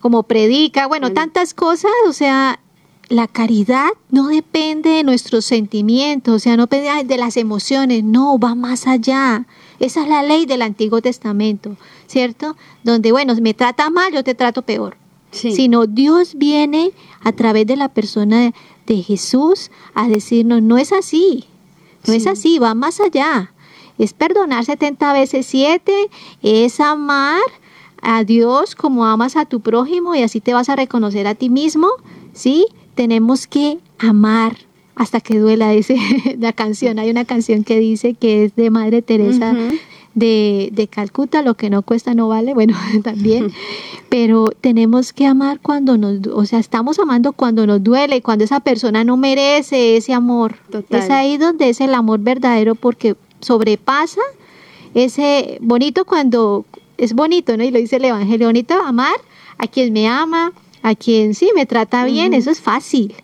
como 0.00 0.22
predica, 0.22 0.86
bueno, 0.86 1.12
tantas 1.12 1.54
cosas, 1.54 1.92
o 2.08 2.12
sea, 2.12 2.60
la 3.08 3.28
caridad 3.28 3.88
no 4.10 4.28
depende 4.28 4.90
de 4.90 5.02
nuestros 5.02 5.44
sentimientos, 5.44 6.34
o 6.34 6.38
sea, 6.38 6.56
no 6.56 6.64
depende 6.64 7.04
de 7.04 7.18
las 7.18 7.36
emociones, 7.36 8.04
no, 8.04 8.38
va 8.38 8.54
más 8.54 8.86
allá. 8.86 9.46
Esa 9.80 10.02
es 10.02 10.08
la 10.08 10.22
ley 10.22 10.46
del 10.46 10.62
Antiguo 10.62 11.00
Testamento, 11.00 11.76
¿cierto? 12.06 12.56
Donde, 12.82 13.12
bueno, 13.12 13.34
me 13.40 13.54
trata 13.54 13.90
mal, 13.90 14.12
yo 14.12 14.24
te 14.24 14.34
trato 14.34 14.62
peor. 14.62 14.96
Sino 15.30 15.86
Dios 15.86 16.34
viene 16.36 16.92
a 17.20 17.32
través 17.32 17.66
de 17.66 17.76
la 17.76 17.88
persona 17.88 18.52
de, 18.86 19.02
Jesús 19.02 19.72
a 19.92 20.06
decirnos, 20.06 20.62
no 20.62 20.78
es 20.78 20.92
así, 20.92 21.46
no 22.06 22.12
es 22.12 22.28
así, 22.28 22.60
va 22.60 22.74
más 22.74 23.00
allá. 23.00 23.52
Es 23.98 24.12
perdonar 24.12 24.64
70 24.64 25.12
veces 25.12 25.46
7, 25.46 25.92
es 26.42 26.78
amar 26.78 27.40
a 28.00 28.22
Dios 28.22 28.76
como 28.76 29.06
amas 29.06 29.36
a 29.36 29.44
tu 29.44 29.60
prójimo 29.60 30.14
y 30.14 30.22
así 30.22 30.40
te 30.40 30.54
vas 30.54 30.68
a 30.68 30.76
reconocer 30.76 31.26
a 31.26 31.34
ti 31.34 31.50
mismo, 31.50 31.88
¿sí? 32.32 32.66
Tenemos 32.94 33.48
que 33.48 33.78
amar 33.98 34.56
hasta 34.96 35.20
que 35.20 35.38
duela, 35.38 35.70
dice 35.70 35.96
la 36.38 36.52
canción. 36.52 36.98
Hay 36.98 37.10
una 37.10 37.24
canción 37.24 37.64
que 37.64 37.78
dice 37.78 38.14
que 38.14 38.44
es 38.44 38.56
de 38.56 38.70
Madre 38.70 39.02
Teresa 39.02 39.54
de, 40.14 40.70
de, 40.72 40.86
Calcuta, 40.86 41.42
lo 41.42 41.54
que 41.54 41.70
no 41.70 41.82
cuesta 41.82 42.14
no 42.14 42.28
vale, 42.28 42.54
bueno, 42.54 42.76
también. 43.02 43.52
Pero 44.08 44.46
tenemos 44.60 45.12
que 45.12 45.26
amar 45.26 45.60
cuando 45.60 45.98
nos, 45.98 46.26
o 46.28 46.46
sea, 46.46 46.58
estamos 46.58 46.98
amando 46.98 47.32
cuando 47.32 47.66
nos 47.66 47.82
duele, 47.82 48.22
cuando 48.22 48.44
esa 48.44 48.60
persona 48.60 49.04
no 49.04 49.16
merece 49.16 49.96
ese 49.96 50.12
amor. 50.12 50.56
Es 50.90 51.10
ahí 51.10 51.36
donde 51.36 51.68
es 51.68 51.80
el 51.80 51.94
amor 51.94 52.20
verdadero 52.20 52.74
porque 52.74 53.16
sobrepasa 53.40 54.20
ese 54.94 55.58
bonito 55.60 56.04
cuando 56.04 56.64
es 56.96 57.14
bonito, 57.14 57.56
¿no? 57.56 57.64
Y 57.64 57.70
lo 57.70 57.78
dice 57.78 57.96
el 57.96 58.04
Evangelio, 58.04 58.46
bonito 58.46 58.74
amar 58.74 59.16
a 59.58 59.66
quien 59.66 59.92
me 59.92 60.06
ama, 60.06 60.52
a 60.82 60.94
quien 60.94 61.34
sí 61.34 61.50
me 61.54 61.66
trata 61.66 62.04
bien, 62.04 62.34
eso 62.34 62.50
es 62.50 62.60
fácil. 62.60 63.14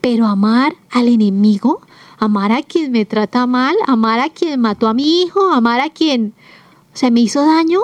Pero 0.00 0.26
amar 0.26 0.76
al 0.90 1.08
enemigo, 1.08 1.80
amar 2.18 2.52
a 2.52 2.62
quien 2.62 2.92
me 2.92 3.04
trata 3.04 3.46
mal, 3.46 3.76
amar 3.86 4.20
a 4.20 4.30
quien 4.30 4.60
mató 4.60 4.88
a 4.88 4.94
mi 4.94 5.22
hijo, 5.22 5.50
amar 5.50 5.80
a 5.80 5.90
quien 5.90 6.34
se 6.92 7.10
me 7.10 7.20
hizo 7.20 7.44
daño, 7.44 7.80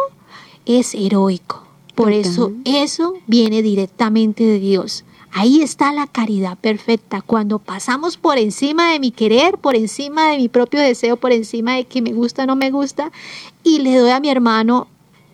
es 0.66 0.94
heroico. 0.94 1.64
Por 1.94 2.12
eso 2.12 2.52
eso 2.64 3.14
viene 3.26 3.62
directamente 3.62 4.44
de 4.44 4.58
Dios. 4.58 5.04
Ahí 5.36 5.62
está 5.62 5.92
la 5.92 6.06
caridad 6.06 6.56
perfecta, 6.58 7.20
cuando 7.20 7.58
pasamos 7.58 8.16
por 8.16 8.38
encima 8.38 8.92
de 8.92 9.00
mi 9.00 9.10
querer, 9.10 9.58
por 9.58 9.74
encima 9.74 10.28
de 10.28 10.38
mi 10.38 10.48
propio 10.48 10.80
deseo, 10.80 11.16
por 11.16 11.32
encima 11.32 11.74
de 11.74 11.86
que 11.86 12.02
me 12.02 12.12
gusta 12.12 12.44
o 12.44 12.46
no 12.46 12.54
me 12.54 12.70
gusta, 12.70 13.10
y 13.64 13.80
le 13.80 13.96
doy 13.96 14.10
a 14.10 14.20
mi 14.20 14.28
hermano 14.28 14.86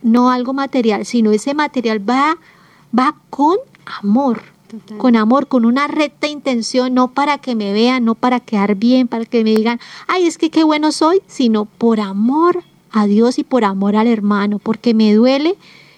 no 0.03 0.31
algo 0.31 0.55
material, 0.55 1.05
sino 1.05 1.33
ese 1.33 1.53
material 1.53 2.09
va, 2.09 2.39
va 2.99 3.15
con 3.29 3.57
amor. 4.01 4.41
Con 4.99 5.17
amor, 5.17 5.49
con 5.49 5.65
una 5.65 5.89
recta 5.89 6.29
intención, 6.29 6.95
no 6.95 7.09
para 7.09 7.39
que 7.39 7.55
me 7.55 7.73
vean, 7.73 8.05
no 8.05 8.15
para 8.15 8.41
quedar 8.41 8.75
bien, 8.75 9.09
para 9.09 9.25
que 9.25 9.45
me 9.45 9.51
digan, 9.51 9.81
ay, 10.07 10.27
es 10.27 10.39
que 10.39 10.51
qué 10.51 10.65
bueno 10.65 10.93
soy, 10.93 11.23
sino 11.27 11.65
por 11.65 12.01
amor 12.01 12.63
a 12.91 13.07
Dios 13.07 13.39
y 13.39 13.45
por 13.45 13.65
amor 13.65 13.97
al 13.97 14.07
hermano, 14.07 14.59
porque 14.59 14.95
me 14.95 15.15
duele 15.15 15.57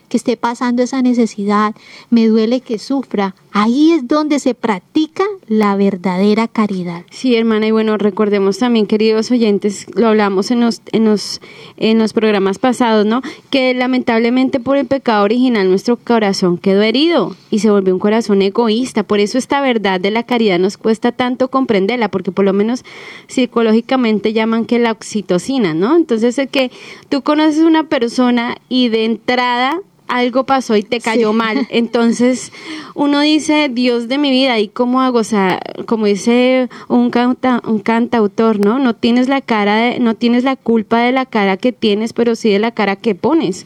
que 0.09 0.17
esté 0.17 0.37
pasando 0.37 0.83
esa 0.83 1.01
necesidad, 1.03 1.75
me 2.11 2.27
duele 2.27 2.61
que 2.61 2.79
sufra. 2.79 3.35
Ahí 3.55 3.93
es 3.93 4.09
donde 4.09 4.39
se 4.39 4.55
practica 4.55 5.25
la 5.47 5.77
verdadera 5.77 6.49
caridad. 6.49 7.05
Sí, 7.11 7.35
hermana, 7.37 7.67
y 7.67 7.71
bueno, 7.71 7.99
recordemos 7.99 8.57
también, 8.59 8.87
queridos 8.87 9.31
oyentes, 9.31 9.87
lo 9.95 10.09
hablamos 10.09 10.51
en 10.51 10.61
los, 10.61 10.81
en 10.93 11.05
los, 11.05 11.43
en 11.77 11.99
los 11.99 12.15
programas 12.15 12.59
pasados, 12.59 13.05
¿no? 13.05 13.21
Que 13.51 13.75
lamentablemente 13.75 14.59
por 14.59 14.79
el 14.79 14.87
pecado 14.87 15.25
original 15.25 15.69
nuestro 15.69 15.99
corazón 15.99 16.57
quedó 16.57 16.81
herido 16.81 17.37
y 17.51 17.59
se 17.59 17.71
volvió 17.71 17.93
un 17.93 18.01
corazón 18.01 18.41
egoísta. 18.41 19.03
Por 19.03 19.21
eso 19.21 19.37
esta 19.37 19.61
verdad 19.61 20.01
de 20.01 20.11
la 20.11 20.23
caridad 20.23 20.59
nos 20.59 20.79
cuesta 20.79 21.13
tanto 21.13 21.49
comprenderla, 21.49 22.11
porque 22.11 22.33
por 22.33 22.47
lo 22.47 22.55
menos 22.55 22.85
psicológicamente 23.27 24.33
llaman 24.33 24.65
que 24.65 24.79
la 24.79 24.93
oxitocina, 24.93 25.75
¿no? 25.75 25.95
Entonces 25.97 26.39
es 26.39 26.49
que 26.49 26.71
tú 27.11 27.21
conoces 27.23 27.65
una 27.65 27.85
persona 27.85 28.57
y 28.71 28.89
de 28.89 29.05
entrada 29.05 29.81
algo 30.13 30.45
pasó 30.45 30.77
y 30.77 30.83
te 30.83 31.01
cayó 31.01 31.33
mal. 31.33 31.67
Entonces 31.71 32.53
uno 32.95 33.21
dice, 33.21 33.71
Dios 33.73 34.09
de 34.09 34.19
mi 34.19 34.31
vida, 34.31 34.59
¿y 34.59 34.69
cómo 34.69 35.01
hago? 35.01 35.19
O 35.19 35.25
sea, 35.25 35.61
como 35.87 36.07
dice 36.07 36.69
un, 36.89 37.11
canta, 37.11 37.63
un 37.67 37.79
cantautor, 37.79 38.61
¿no? 38.61 38.79
No 38.79 38.95
tienes 38.95 39.29
la 39.29 39.41
cara, 39.41 39.77
de, 39.77 40.01
no 40.01 40.15
tienes 40.15 40.45
la 40.45 40.57
culpa 40.57 41.01
de 41.01 41.13
la 41.13 41.25
cara 41.25 41.57
que 41.57 41.73
tienes, 41.73 42.13
pero 42.13 42.37
sí 42.37 42.51
de 42.51 42.59
la 42.59 42.73
cara 42.73 42.97
que 42.97 43.15
pones. 43.15 43.65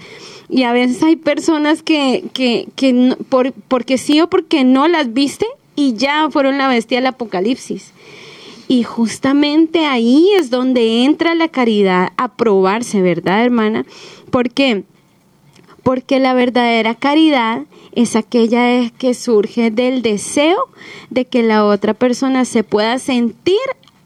Y 0.49 0.63
a 0.63 0.73
veces 0.73 1.03
hay 1.03 1.17
personas 1.17 1.83
que, 1.83 2.25
que, 2.33 2.69
que 2.77 3.17
por, 3.29 3.53
porque 3.53 3.99
sí 3.99 4.21
o 4.21 4.31
porque 4.31 4.63
no 4.63 4.87
las 4.87 5.13
viste 5.13 5.47
y 5.75 5.95
ya 5.95 6.29
fueron 6.31 6.59
la 6.59 6.69
bestia 6.69 6.99
del 6.99 7.07
apocalipsis. 7.07 7.93
Y 8.69 8.85
justamente 8.85 9.85
ahí 9.85 10.29
es 10.39 10.51
donde 10.51 11.05
entra 11.05 11.35
la 11.35 11.49
caridad 11.49 12.13
a 12.17 12.35
probarse, 12.35 13.03
¿verdad, 13.03 13.45
hermana? 13.45 13.85
Porque 14.31 14.85
porque 15.87 16.18
la 16.18 16.35
verdadera 16.35 16.96
caridad 16.96 17.62
es 17.92 18.16
aquella 18.16 18.90
que 18.90 19.14
surge 19.14 19.70
del 19.70 20.03
deseo 20.03 20.59
de 21.11 21.27
que 21.27 21.44
la 21.44 21.64
otra 21.64 21.94
persona 21.94 22.44
se 22.44 22.64
pueda 22.64 22.99
sentir 22.99 23.55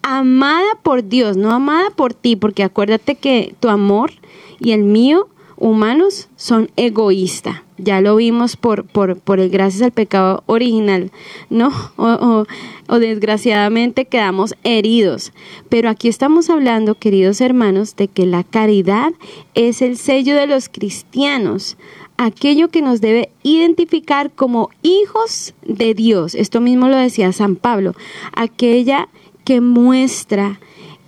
amada 0.02 0.74
por 0.82 1.08
Dios, 1.08 1.38
no 1.38 1.50
amada 1.52 1.88
por 1.88 2.12
ti, 2.12 2.36
porque 2.36 2.64
acuérdate 2.64 3.14
que 3.14 3.54
tu 3.60 3.70
amor 3.70 4.12
y 4.58 4.72
el 4.72 4.84
mío 4.84 5.30
humanos 5.60 6.28
son 6.36 6.70
egoístas. 6.76 7.62
Ya 7.78 8.00
lo 8.00 8.16
vimos 8.16 8.56
por, 8.56 8.84
por, 8.84 9.18
por, 9.18 9.40
el 9.40 9.48
gracias 9.48 9.82
al 9.82 9.92
pecado 9.92 10.42
original, 10.46 11.12
¿no? 11.48 11.70
O, 11.96 12.44
o, 12.88 12.98
desgraciadamente 12.98 14.06
quedamos 14.06 14.54
heridos. 14.64 15.32
Pero 15.68 15.88
aquí 15.88 16.08
estamos 16.08 16.50
hablando, 16.50 16.96
queridos 16.96 17.40
hermanos, 17.40 17.96
de 17.96 18.08
que 18.08 18.26
la 18.26 18.42
caridad 18.42 19.12
es 19.54 19.80
el 19.80 19.96
sello 19.96 20.34
de 20.34 20.46
los 20.46 20.68
cristianos, 20.68 21.78
aquello 22.16 22.68
que 22.68 22.82
nos 22.82 23.00
debe 23.00 23.30
identificar 23.42 24.30
como 24.30 24.70
hijos 24.82 25.54
de 25.64 25.94
Dios. 25.94 26.34
Esto 26.34 26.60
mismo 26.60 26.88
lo 26.88 26.96
decía 26.96 27.32
San 27.32 27.56
Pablo, 27.56 27.94
aquella 28.34 29.08
que 29.44 29.60
muestra 29.60 30.60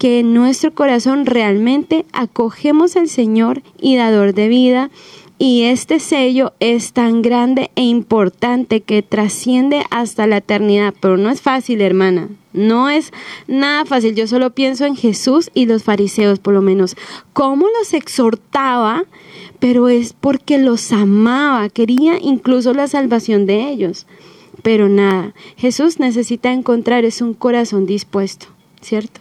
que 0.02 0.18
en 0.18 0.34
nuestro 0.34 0.74
corazón 0.74 1.26
realmente 1.26 2.06
acogemos 2.12 2.96
al 2.96 3.08
Señor 3.08 3.62
y 3.80 3.94
dador 3.94 4.34
de 4.34 4.48
vida 4.48 4.90
y 5.38 5.62
este 5.62 6.00
sello 6.00 6.54
es 6.58 6.92
tan 6.92 7.22
grande 7.22 7.70
e 7.76 7.82
importante 7.82 8.80
que 8.80 9.04
trasciende 9.04 9.84
hasta 9.92 10.26
la 10.26 10.38
eternidad. 10.38 10.92
Pero 11.00 11.18
no 11.18 11.30
es 11.30 11.40
fácil, 11.40 11.80
hermana. 11.80 12.30
No 12.52 12.90
es 12.90 13.12
nada 13.46 13.84
fácil. 13.84 14.16
Yo 14.16 14.26
solo 14.26 14.50
pienso 14.50 14.86
en 14.86 14.96
Jesús 14.96 15.52
y 15.54 15.66
los 15.66 15.84
fariseos, 15.84 16.40
por 16.40 16.54
lo 16.54 16.62
menos. 16.62 16.96
Cómo 17.32 17.66
los 17.78 17.94
exhortaba, 17.94 19.04
pero 19.60 19.88
es 19.88 20.14
porque 20.14 20.58
los 20.58 20.90
amaba. 20.90 21.68
Quería 21.68 22.18
incluso 22.20 22.74
la 22.74 22.88
salvación 22.88 23.46
de 23.46 23.68
ellos. 23.68 24.08
Pero 24.64 24.88
nada, 24.88 25.32
Jesús 25.56 26.00
necesita 26.00 26.52
encontrar 26.52 27.04
es 27.04 27.22
un 27.22 27.34
corazón 27.34 27.86
dispuesto, 27.86 28.48
¿cierto? 28.80 29.20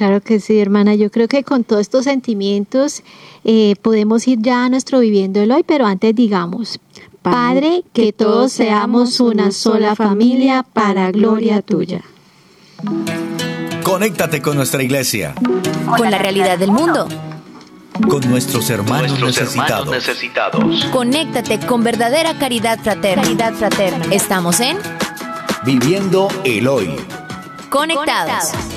Claro 0.00 0.22
que 0.22 0.40
sí, 0.40 0.58
hermana. 0.58 0.94
Yo 0.94 1.10
creo 1.10 1.28
que 1.28 1.44
con 1.44 1.62
todos 1.62 1.82
estos 1.82 2.04
sentimientos 2.04 3.02
eh, 3.44 3.74
podemos 3.82 4.26
ir 4.26 4.38
ya 4.40 4.64
a 4.64 4.70
nuestro 4.70 5.00
viviendo 5.00 5.42
el 5.42 5.52
hoy, 5.52 5.62
pero 5.62 5.84
antes 5.84 6.14
digamos, 6.14 6.80
Padre, 7.20 7.82
que 7.92 8.14
todos 8.14 8.50
seamos 8.50 9.20
una 9.20 9.50
sola 9.50 9.94
familia 9.94 10.62
para 10.72 11.10
gloria 11.10 11.60
tuya. 11.60 12.00
Conéctate 13.82 14.40
con 14.40 14.56
nuestra 14.56 14.82
iglesia. 14.82 15.34
Con 15.98 16.10
la 16.10 16.16
realidad 16.16 16.56
del 16.58 16.72
mundo. 16.72 17.06
Con 18.08 18.26
nuestros 18.30 18.70
hermanos, 18.70 19.20
necesitados. 19.20 20.86
Conéctate 20.90 21.58
con 21.66 21.84
verdadera 21.84 22.38
caridad 22.38 22.78
fraterna. 22.82 23.22
Caridad 23.22 23.52
fraterna. 23.52 24.06
Estamos 24.14 24.60
en 24.60 24.78
Viviendo 25.66 26.28
el 26.44 26.68
hoy. 26.68 26.96
Conectados. 27.68 28.69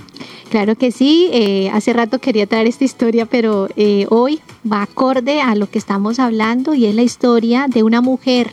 Claro 0.49 0.75
que 0.75 0.91
sí, 0.91 1.30
eh, 1.32 1.69
hace 1.73 1.93
rato 1.93 2.19
quería 2.19 2.45
traer 2.45 2.67
esta 2.67 2.84
historia, 2.84 3.25
pero 3.25 3.69
eh, 3.78 4.06
hoy 4.10 4.41
va 4.69 4.82
acorde 4.82 5.41
a 5.41 5.56
lo 5.56 5.69
que 5.69 5.80
estamos 5.80 6.19
hablando 6.19 6.73
y 6.73 6.86
es 6.86 6.95
la 6.95 7.04
historia 7.04 7.67
de 7.69 7.84
una 7.84 8.01
mujer, 8.01 8.51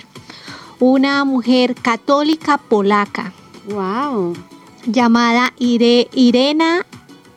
una 0.79 1.25
mujer 1.25 1.75
católica 1.75 2.59
polaca. 2.59 3.33
Wow. 3.69 4.35
Llamada 4.87 5.53
Irena 5.59 6.87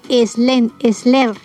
Slen, 0.09 0.71
Sler. 0.91 1.35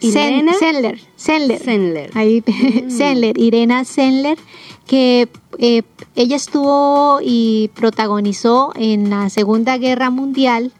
Irena 0.00 0.54
Sendler, 0.54 1.00
Sendler. 1.16 2.10
Ahí, 2.14 2.42
mm. 2.46 3.40
Irena 3.40 3.84
Sendler, 3.84 4.38
que 4.86 5.28
eh, 5.58 5.82
ella 6.14 6.36
estuvo 6.36 7.20
y 7.22 7.70
protagonizó 7.74 8.72
en 8.76 9.10
la 9.10 9.30
Segunda 9.30 9.78
Guerra 9.78 10.10
Mundial 10.10 10.72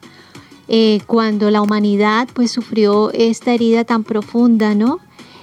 eh, 0.68 1.01
cuando 1.07 1.51
la 1.51 1.62
humanidad 1.62 2.29
pues 2.35 2.51
sufrió 2.51 3.11
esta 3.12 3.53
herida 3.53 3.85
tan 3.85 4.05
profunda, 4.05 4.75
¿no? 4.75 4.99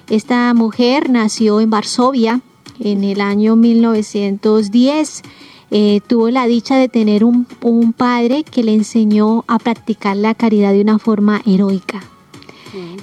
Esta 0.09 0.53
mujer 0.53 1.09
nació 1.09 1.61
en 1.61 1.69
Varsovia 1.69 2.41
en 2.79 3.03
el 3.03 3.21
año 3.21 3.55
1910. 3.55 5.23
Eh, 5.71 6.01
tuvo 6.05 6.29
la 6.29 6.45
dicha 6.45 6.77
de 6.77 6.87
tener 6.87 7.23
un, 7.23 7.47
un, 7.61 7.93
padre 7.93 8.43
que 8.43 8.63
le 8.63 8.73
enseñó 8.73 9.43
a 9.47 9.57
practicar 9.57 10.15
la 10.15 10.35
caridad 10.35 10.71
de 10.71 10.81
una 10.81 10.99
forma 10.99 11.41
heroica. 11.45 12.03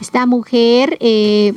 Esta 0.01 0.27
mujer 0.27 0.97
eh, 1.01 1.55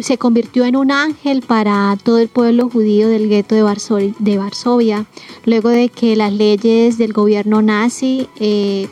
se 0.00 0.18
convirtió 0.18 0.64
en 0.64 0.76
un 0.76 0.90
ángel 0.90 1.42
para 1.42 1.96
todo 2.02 2.18
el 2.18 2.28
pueblo 2.28 2.68
judío 2.68 3.08
del 3.08 3.28
gueto 3.28 3.54
de, 3.54 4.36
Varsovia, 4.38 5.06
luego 5.44 5.68
de 5.68 5.88
que 5.88 6.16
las 6.16 6.32
leyes 6.32 6.98
del 6.98 7.12
gobierno 7.12 7.60
nazi 7.62 8.28
eh, 8.40 8.88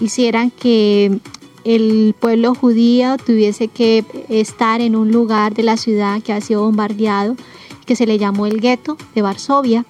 hicieran 0.00 0.50
que 0.50 1.18
el 1.64 2.14
pueblo 2.18 2.54
judío 2.54 3.16
tuviese 3.18 3.68
que 3.68 4.04
estar 4.28 4.80
en 4.80 4.96
un 4.96 5.12
lugar 5.12 5.54
de 5.54 5.62
la 5.62 5.76
ciudad 5.76 6.22
que 6.22 6.32
ha 6.32 6.40
sido 6.40 6.62
bombardeado, 6.62 7.36
que 7.84 7.96
se 7.96 8.06
le 8.06 8.18
llamó 8.18 8.46
el 8.46 8.60
gueto 8.60 8.96
de 9.14 9.22
Varsovia. 9.22 9.84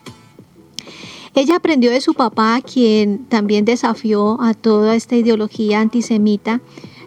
Ella 1.34 1.56
aprendió 1.56 1.92
de 1.92 2.00
su 2.00 2.14
papá, 2.14 2.60
quien 2.60 3.24
también 3.26 3.64
desafió 3.64 4.40
a 4.42 4.52
toda 4.52 4.96
esta 4.96 5.14
ideología 5.14 5.80
antisemita 5.80 6.60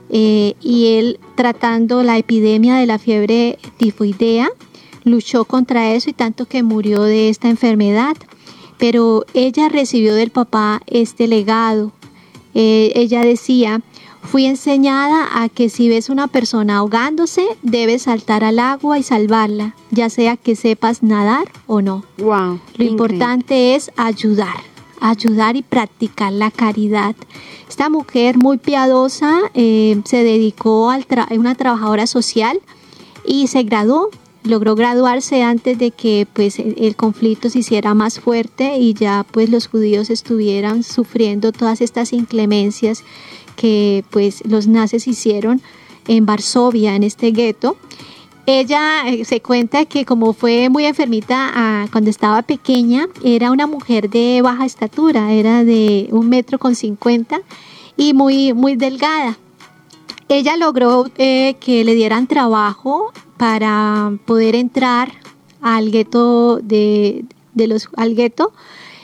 eh, 0.09 0.55
y 0.61 0.95
él 0.95 1.19
tratando 1.35 2.03
la 2.03 2.17
epidemia 2.17 2.75
de 2.75 2.85
la 2.85 2.99
fiebre 2.99 3.57
tifoidea, 3.77 4.49
luchó 5.03 5.45
contra 5.45 5.93
eso 5.93 6.09
y 6.09 6.13
tanto 6.13 6.45
que 6.45 6.63
murió 6.63 7.03
de 7.03 7.29
esta 7.29 7.49
enfermedad. 7.49 8.15
Pero 8.77 9.25
ella 9.33 9.69
recibió 9.69 10.15
del 10.15 10.29
papá 10.29 10.81
este 10.87 11.27
legado. 11.27 11.91
Eh, 12.53 12.91
ella 12.95 13.21
decía, 13.21 13.81
fui 14.21 14.45
enseñada 14.45 15.41
a 15.41 15.49
que 15.49 15.69
si 15.69 15.89
ves 15.89 16.09
una 16.09 16.27
persona 16.27 16.77
ahogándose, 16.77 17.45
debes 17.61 18.03
saltar 18.03 18.43
al 18.43 18.59
agua 18.59 18.97
y 18.97 19.03
salvarla, 19.03 19.75
ya 19.91 20.09
sea 20.09 20.37
que 20.37 20.55
sepas 20.55 21.03
nadar 21.03 21.51
o 21.67 21.81
no. 21.81 22.03
Wow, 22.17 22.59
Lo 22.77 22.85
importante 22.85 23.75
es 23.75 23.91
ayudar, 23.95 24.57
ayudar 25.03 25.57
y 25.57 25.63
practicar 25.63 26.31
la 26.31 26.49
caridad. 26.49 27.15
Esta 27.67 27.89
mujer 27.89 28.37
muy 28.37 28.57
piadosa 28.57 29.37
eh, 29.53 30.01
se 30.05 30.23
dedicó 30.23 30.89
a 30.89 30.99
una 31.31 31.55
trabajadora 31.55 32.07
social 32.07 32.61
y 33.25 33.47
se 33.47 33.63
graduó, 33.63 34.09
logró 34.43 34.75
graduarse 34.75 35.43
antes 35.43 35.77
de 35.77 35.91
que 35.91 36.25
pues 36.31 36.57
el 36.57 36.95
conflicto 36.95 37.49
se 37.49 37.59
hiciera 37.59 37.93
más 37.93 38.21
fuerte 38.21 38.77
y 38.77 38.93
ya 38.93 39.25
pues 39.29 39.49
los 39.49 39.67
judíos 39.67 40.09
estuvieran 40.09 40.83
sufriendo 40.83 41.51
todas 41.51 41.81
estas 41.81 42.13
inclemencias 42.13 43.03
que 43.57 44.05
pues 44.09 44.41
los 44.47 44.67
nazis 44.67 45.07
hicieron 45.07 45.61
en 46.07 46.25
Varsovia, 46.25 46.95
en 46.95 47.03
este 47.03 47.31
gueto. 47.31 47.75
Ella 48.45 49.07
eh, 49.07 49.23
se 49.23 49.41
cuenta 49.41 49.85
que 49.85 50.05
como 50.05 50.33
fue 50.33 50.67
muy 50.69 50.85
enfermita 50.85 51.51
ah, 51.53 51.85
cuando 51.91 52.09
estaba 52.09 52.41
pequeña, 52.41 53.07
era 53.23 53.51
una 53.51 53.67
mujer 53.67 54.09
de 54.09 54.41
baja 54.41 54.65
estatura, 54.65 55.31
era 55.31 55.63
de 55.63 56.09
un 56.11 56.27
metro 56.27 56.59
con 56.59 56.75
cincuenta 56.75 57.41
y 57.95 58.13
muy, 58.13 58.53
muy 58.53 58.75
delgada. 58.75 59.37
Ella 60.27 60.57
logró 60.57 61.09
eh, 61.17 61.55
que 61.61 61.85
le 61.85 61.95
dieran 61.95 62.27
trabajo 62.27 63.13
para 63.37 64.11
poder 64.25 64.55
entrar 64.55 65.13
al 65.61 65.91
gueto 65.91 66.57
de, 66.57 67.25
los 67.55 67.87
al 67.95 68.15
gueto 68.15 68.51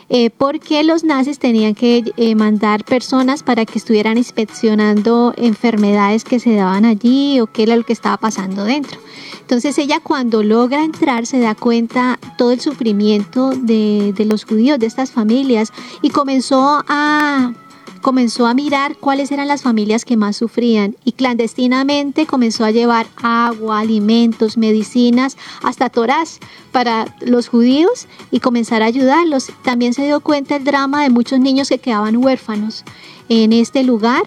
eh, 0.09 0.29
porque 0.29 0.83
los 0.83 1.03
nazis 1.03 1.39
tenían 1.39 1.75
que 1.75 2.03
eh, 2.17 2.35
mandar 2.35 2.83
personas 2.83 3.43
para 3.43 3.65
que 3.65 3.77
estuvieran 3.77 4.17
inspeccionando 4.17 5.33
enfermedades 5.37 6.23
que 6.23 6.39
se 6.39 6.55
daban 6.55 6.85
allí 6.85 7.39
o 7.39 7.47
qué 7.47 7.63
era 7.63 7.75
lo 7.75 7.83
que 7.83 7.93
estaba 7.93 8.17
pasando 8.17 8.63
dentro. 8.63 8.99
Entonces 9.41 9.77
ella 9.77 9.99
cuando 10.01 10.43
logra 10.43 10.83
entrar 10.83 11.25
se 11.25 11.39
da 11.39 11.55
cuenta 11.55 12.19
todo 12.37 12.51
el 12.51 12.59
sufrimiento 12.59 13.51
de, 13.51 14.13
de 14.15 14.25
los 14.25 14.45
judíos, 14.45 14.79
de 14.79 14.87
estas 14.87 15.11
familias, 15.11 15.71
y 16.01 16.09
comenzó 16.09 16.83
a 16.87 17.53
comenzó 18.01 18.47
a 18.47 18.53
mirar 18.53 18.97
cuáles 18.97 19.31
eran 19.31 19.47
las 19.47 19.61
familias 19.61 20.05
que 20.05 20.17
más 20.17 20.37
sufrían 20.37 20.95
y 21.03 21.13
clandestinamente 21.13 22.25
comenzó 22.25 22.65
a 22.65 22.71
llevar 22.71 23.07
agua, 23.21 23.79
alimentos, 23.79 24.57
medicinas, 24.57 25.37
hasta 25.63 25.89
torás 25.89 26.39
para 26.71 27.15
los 27.21 27.47
judíos 27.47 28.07
y 28.31 28.39
comenzar 28.39 28.81
a 28.81 28.87
ayudarlos. 28.87 29.51
También 29.63 29.93
se 29.93 30.05
dio 30.05 30.19
cuenta 30.21 30.55
el 30.55 30.63
drama 30.63 31.03
de 31.03 31.09
muchos 31.09 31.39
niños 31.39 31.69
que 31.69 31.79
quedaban 31.79 32.17
huérfanos 32.17 32.83
en 33.27 33.53
este 33.53 33.83
lugar. 33.83 34.23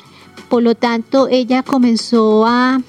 Por 0.49 0.63
lo 0.63 0.75
tanto, 0.75 1.29
ella 1.29 1.63
comenzó 1.63 2.47
a 2.47 2.81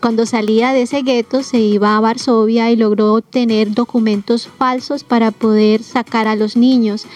cuando 0.00 0.24
salía 0.24 0.72
de 0.72 0.82
ese 0.82 1.02
gueto 1.02 1.42
se 1.42 1.58
iba 1.58 1.94
a 1.94 2.00
Varsovia 2.00 2.70
y 2.70 2.76
logró 2.76 3.12
obtener 3.12 3.74
documentos 3.74 4.48
falsos 4.48 5.04
para 5.04 5.30
poder 5.30 5.82
sacar 5.82 6.26
a 6.26 6.36
los 6.36 6.56
niños. 6.56 7.06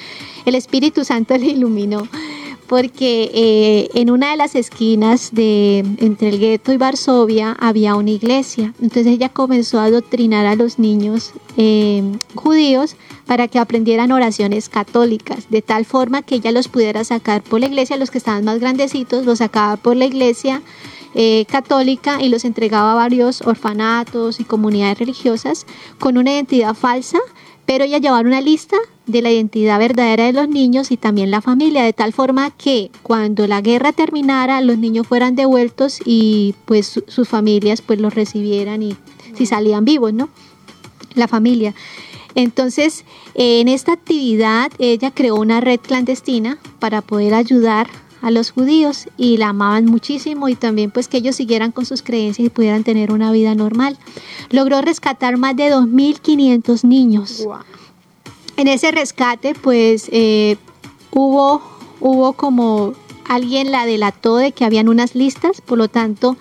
El 0.45 0.55
Espíritu 0.55 1.05
Santo 1.05 1.37
le 1.39 1.47
iluminó 1.47 2.07
porque 2.73 3.31
eh, 3.35 3.91
en 4.01 4.11
una 4.11 4.31
de 4.31 4.39
las 4.39 4.55
esquinas 4.55 5.35
de 5.35 5.81
entre 5.99 6.31
el 6.31 6.39
gueto 6.39 6.73
y 6.73 6.79
Varsovia 6.79 7.55
había 7.61 7.97
una 7.97 8.13
iglesia. 8.13 8.73
Entonces 8.81 9.09
ella 9.09 9.29
comenzó 9.29 9.79
a 9.79 9.85
adoctrinar 9.85 10.47
a 10.47 10.55
los 10.55 10.79
niños 10.79 11.33
eh, 11.59 12.03
judíos 12.35 12.97
para 13.27 13.47
que 13.49 13.59
aprendieran 13.59 14.11
oraciones 14.11 14.71
católicas, 14.71 15.51
de 15.51 15.61
tal 15.61 15.85
forma 15.85 16.23
que 16.23 16.37
ella 16.37 16.51
los 16.51 16.69
pudiera 16.69 17.05
sacar 17.05 17.43
por 17.43 17.61
la 17.61 17.67
iglesia, 17.67 17.99
los 17.99 18.11
que 18.11 18.17
estaban 18.17 18.43
más 18.45 18.59
grandecitos 18.59 19.27
los 19.27 19.41
sacaba 19.41 19.77
por 19.77 19.95
la 19.95 20.07
iglesia 20.07 20.63
eh, 21.15 21.45
católica 21.51 22.23
y 22.23 22.31
los 22.31 22.47
entregaba 22.47 22.93
a 22.93 22.95
varios 22.95 23.43
orfanatos 23.43 24.41
y 24.41 24.45
comunidades 24.45 24.99
religiosas 24.99 25.67
con 25.99 26.17
una 26.17 26.33
identidad 26.33 26.73
falsa 26.73 27.19
pero 27.67 27.85
ella 27.85 27.99
llevaba 27.99 28.21
una 28.21 28.41
lista 28.41 28.77
de 29.07 29.23
la 29.23 29.31
identidad 29.31 29.79
verdadera 29.79 30.27
de 30.27 30.33
los 30.33 30.49
niños 30.49 30.91
y 30.91 30.97
también 30.97 31.31
la 31.31 31.41
familia, 31.41 31.83
de 31.83 31.93
tal 31.93 32.13
forma 32.13 32.51
que 32.51 32.91
cuando 33.03 33.47
la 33.47 33.61
guerra 33.61 33.93
terminara 33.93 34.61
los 34.61 34.79
niños 34.79 35.07
fueran 35.07 35.35
devueltos 35.35 35.99
y 36.05 36.55
pues 36.65 37.03
sus 37.07 37.29
familias 37.29 37.83
pues 37.83 38.01
los 38.01 38.15
recibieran 38.15 38.83
y 38.83 38.97
si 39.35 39.47
salían 39.47 39.85
vivos, 39.85 40.13
¿no? 40.13 40.29
La 41.15 41.29
familia. 41.29 41.75
Entonces, 42.35 43.05
en 43.35 43.69
esta 43.69 43.93
actividad 43.93 44.71
ella 44.79 45.11
creó 45.11 45.37
una 45.37 45.61
red 45.61 45.81
clandestina 45.81 46.59
para 46.79 47.03
poder 47.03 47.35
ayudar 47.35 47.89
a 48.23 48.31
los 48.31 48.53
judíos 48.53 49.09
y 49.19 49.37
la 49.37 49.49
amaban 49.49 49.85
muchísimo 49.87 50.49
y 50.49 50.55
también 50.55 50.91
pues 50.93 51.09
que 51.09 51.19
ellos 51.19 51.37
siguieran 51.37 51.73
con 51.73 51.85
sus 51.85 52.03
creencias 52.03 52.47
y 52.47 52.51
pudieran 52.51 52.85
tener 52.85 53.13
una 53.13 53.33
vida 53.33 53.55
normal. 53.55 53.99
Logró 54.51 54.81
rescatar 54.81 55.37
más 55.37 55.57
de 55.57 55.73
2.500 55.73 56.85
niños. 56.85 57.45
En 58.57 58.69
ese 58.69 58.91
rescate 58.91 59.55
pues 59.55 60.09
eh, 60.13 60.57
hubo, 61.11 61.63
hubo 62.01 62.33
como 62.35 62.95
alguien 63.29 63.73
la 63.73 63.87
delató 63.87 64.37
de 64.37 64.53
que 64.53 64.65
habían 64.65 64.89
unas 64.89 65.15
listas, 65.15 65.61
por 65.61 65.79
lo 65.79 65.89
tanto 65.89 66.37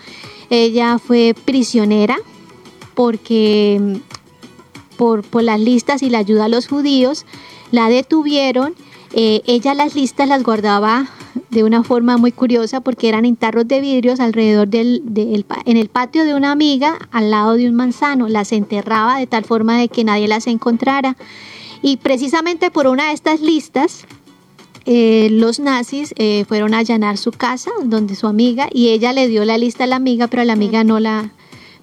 ella 0.49 0.99
fue 0.99 1.33
prisionera 1.45 2.17
porque 2.93 3.79
mm, 3.79 3.95
por, 4.97 5.23
por 5.23 5.43
las 5.43 5.59
listas 5.59 6.03
y 6.03 6.09
la 6.09 6.19
ayuda 6.19 6.45
a 6.45 6.49
los 6.49 6.67
judíos 6.67 7.25
la 7.71 7.89
detuvieron. 7.89 8.75
Eh, 9.13 9.41
ella 9.45 9.73
las 9.73 9.95
listas 9.95 10.27
las 10.27 10.43
guardaba 10.43 11.09
de 11.49 11.63
una 11.63 11.83
forma 11.83 12.17
muy 12.17 12.31
curiosa 12.31 12.81
porque 12.81 13.09
eran 13.09 13.25
en 13.25 13.35
tarros 13.35 13.67
de 13.67 13.81
vidrios 13.81 14.19
alrededor 14.19 14.67
del, 14.67 15.01
del, 15.05 15.45
en 15.65 15.77
el 15.77 15.89
patio 15.89 16.23
de 16.23 16.33
una 16.33 16.51
amiga 16.51 16.97
al 17.11 17.31
lado 17.31 17.53
de 17.53 17.67
un 17.67 17.75
manzano. 17.75 18.27
Las 18.27 18.51
enterraba 18.51 19.17
de 19.17 19.27
tal 19.27 19.45
forma 19.45 19.77
de 19.77 19.87
que 19.89 20.03
nadie 20.03 20.27
las 20.27 20.47
encontrara. 20.47 21.15
Y 21.81 21.97
precisamente 21.97 22.71
por 22.71 22.87
una 22.87 23.07
de 23.07 23.13
estas 23.13 23.41
listas, 23.41 24.05
eh, 24.85 25.29
los 25.31 25.59
nazis 25.59 26.13
eh, 26.17 26.45
fueron 26.47 26.73
a 26.73 26.79
allanar 26.79 27.17
su 27.17 27.31
casa 27.31 27.71
donde 27.83 28.15
su 28.15 28.27
amiga 28.27 28.67
y 28.71 28.89
ella 28.89 29.13
le 29.13 29.27
dio 29.27 29.45
la 29.45 29.57
lista 29.57 29.83
a 29.83 29.87
la 29.87 29.95
amiga, 29.95 30.27
pero 30.27 30.41
a 30.41 30.45
la 30.45 30.53
amiga 30.53 30.83
no 30.83 30.99
la, 30.99 31.31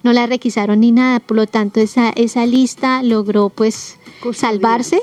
no 0.03 0.13
la 0.13 0.27
requisaron 0.27 0.81
ni 0.81 0.91
nada. 0.91 1.19
Por 1.19 1.37
lo 1.37 1.47
tanto, 1.47 1.79
esa, 1.79 2.09
esa 2.09 2.45
lista 2.45 3.03
logró 3.03 3.49
pues 3.49 3.97
salvarse. 4.33 5.01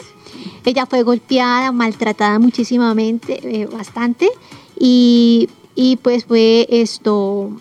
Ella 0.64 0.86
fue 0.86 1.02
golpeada, 1.02 1.72
maltratada 1.72 2.38
muchísimamente, 2.38 3.40
eh, 3.42 3.66
bastante, 3.66 4.28
y, 4.78 5.48
y, 5.74 5.96
pues 5.96 6.24
fue 6.24 6.66
esto, 6.68 7.52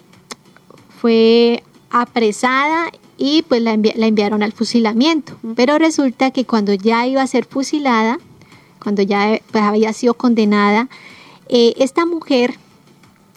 fue 0.99 1.63
apresada 1.89 2.91
y 3.17 3.43
pues 3.43 3.61
la, 3.61 3.73
envi 3.73 3.91
la, 3.95 4.07
enviaron 4.07 4.43
al 4.43 4.51
fusilamiento. 4.51 5.37
Pero 5.55 5.77
resulta 5.77 6.31
que 6.31 6.45
cuando 6.45 6.73
ya 6.73 7.05
iba 7.07 7.21
a 7.21 7.27
ser 7.27 7.45
fusilada, 7.45 8.19
cuando 8.79 9.01
ya 9.01 9.39
pues, 9.51 9.63
había 9.63 9.93
sido 9.93 10.13
condenada, 10.15 10.89
eh, 11.49 11.73
esta 11.77 12.05
mujer 12.05 12.55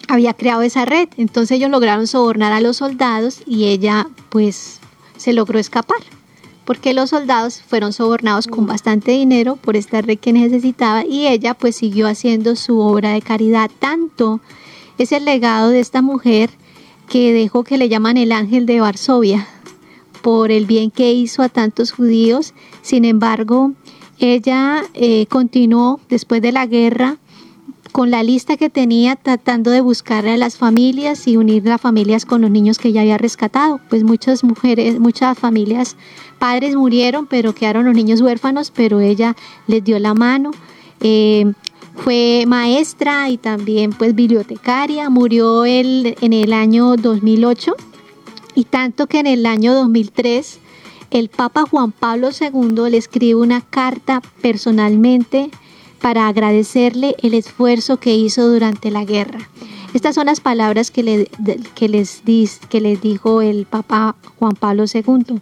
había 0.08 0.34
creado 0.34 0.62
esa 0.62 0.84
red. 0.84 1.08
Entonces 1.16 1.56
ellos 1.56 1.70
lograron 1.70 2.06
sobornar 2.06 2.52
a 2.52 2.60
los 2.60 2.78
soldados 2.78 3.42
y 3.46 3.66
ella 3.66 4.08
pues 4.30 4.80
se 5.16 5.32
logró 5.32 5.58
escapar 5.58 5.98
porque 6.68 6.92
los 6.92 7.08
soldados 7.08 7.62
fueron 7.62 7.94
sobornados 7.94 8.46
con 8.46 8.66
bastante 8.66 9.12
dinero 9.12 9.56
por 9.56 9.74
esta 9.74 10.02
red 10.02 10.18
que 10.18 10.34
necesitaba 10.34 11.02
y 11.02 11.26
ella 11.26 11.54
pues 11.54 11.76
siguió 11.76 12.06
haciendo 12.06 12.56
su 12.56 12.78
obra 12.80 13.12
de 13.12 13.22
caridad. 13.22 13.70
Tanto 13.78 14.40
es 14.98 15.12
el 15.12 15.24
legado 15.24 15.70
de 15.70 15.80
esta 15.80 16.02
mujer 16.02 16.50
que 17.08 17.32
dejó 17.32 17.64
que 17.64 17.78
le 17.78 17.88
llaman 17.88 18.18
el 18.18 18.32
ángel 18.32 18.66
de 18.66 18.80
Varsovia 18.80 19.48
por 20.28 20.50
el 20.50 20.66
bien 20.66 20.90
que 20.90 21.10
hizo 21.14 21.40
a 21.40 21.48
tantos 21.48 21.90
judíos. 21.90 22.52
Sin 22.82 23.06
embargo, 23.06 23.72
ella 24.18 24.84
eh, 24.92 25.24
continuó 25.24 26.00
después 26.10 26.42
de 26.42 26.52
la 26.52 26.66
guerra 26.66 27.16
con 27.92 28.10
la 28.10 28.22
lista 28.22 28.58
que 28.58 28.68
tenía 28.68 29.16
tratando 29.16 29.70
de 29.70 29.80
buscar 29.80 30.28
a 30.28 30.36
las 30.36 30.58
familias 30.58 31.26
y 31.26 31.38
unir 31.38 31.64
las 31.64 31.80
familias 31.80 32.26
con 32.26 32.42
los 32.42 32.50
niños 32.50 32.76
que 32.76 32.88
ella 32.88 33.00
había 33.00 33.16
rescatado. 33.16 33.80
Pues 33.88 34.04
muchas 34.04 34.44
mujeres, 34.44 35.00
muchas 35.00 35.38
familias 35.38 35.96
padres 36.38 36.76
murieron, 36.76 37.26
pero 37.26 37.54
quedaron 37.54 37.86
los 37.86 37.94
niños 37.94 38.20
huérfanos, 38.20 38.70
pero 38.70 39.00
ella 39.00 39.34
les 39.66 39.82
dio 39.82 39.98
la 39.98 40.12
mano. 40.12 40.50
Eh, 41.00 41.50
fue 41.94 42.44
maestra 42.46 43.30
y 43.30 43.38
también 43.38 43.94
pues 43.94 44.14
bibliotecaria, 44.14 45.08
murió 45.08 45.64
él 45.64 46.16
en 46.20 46.34
el 46.34 46.52
año 46.52 46.96
2008 46.96 47.74
y 48.58 48.64
tanto 48.64 49.06
que 49.06 49.20
en 49.20 49.28
el 49.28 49.46
año 49.46 49.72
2003 49.72 50.58
el 51.12 51.28
Papa 51.28 51.62
Juan 51.70 51.92
Pablo 51.92 52.30
II 52.30 52.90
le 52.90 52.96
escribe 52.96 53.40
una 53.40 53.60
carta 53.60 54.20
personalmente 54.42 55.50
para 56.00 56.26
agradecerle 56.26 57.14
el 57.22 57.34
esfuerzo 57.34 57.98
que 57.98 58.16
hizo 58.16 58.48
durante 58.48 58.90
la 58.90 59.04
guerra. 59.04 59.48
Estas 59.94 60.16
son 60.16 60.26
las 60.26 60.40
palabras 60.40 60.90
que, 60.90 61.04
le, 61.04 61.30
que, 61.76 61.88
les, 61.88 62.24
dijo 63.00 63.42
el 63.42 63.64
Papa 63.64 64.16
Juan 64.40 64.56
Pablo 64.56 64.86
II. 64.92 65.38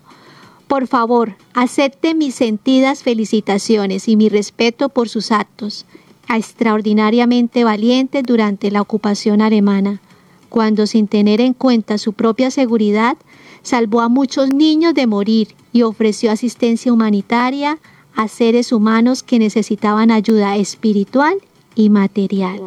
Por 0.68 0.86
favor, 0.86 1.36
acepte 1.54 2.14
mis 2.14 2.34
sentidas 2.34 3.02
felicitaciones 3.02 4.08
y 4.08 4.16
mi 4.16 4.28
respeto 4.28 4.90
por 4.90 5.08
sus 5.08 5.32
actos, 5.32 5.86
extraordinariamente 6.28 7.64
valientes 7.64 8.24
durante 8.24 8.70
la 8.70 8.82
ocupación 8.82 9.40
alemana, 9.40 10.02
cuando 10.48 10.86
sin 10.86 11.08
tener 11.08 11.40
en 11.40 11.52
cuenta 11.52 11.98
su 11.98 12.12
propia 12.12 12.50
seguridad, 12.50 13.16
salvó 13.62 14.00
a 14.00 14.08
muchos 14.08 14.52
niños 14.52 14.94
de 14.94 15.06
morir 15.06 15.54
y 15.72 15.82
ofreció 15.82 16.30
asistencia 16.30 16.92
humanitaria 16.92 17.78
a 18.14 18.28
seres 18.28 18.72
humanos 18.72 19.22
que 19.22 19.38
necesitaban 19.38 20.10
ayuda 20.10 20.56
espiritual 20.56 21.36
y 21.74 21.90
material. 21.90 22.60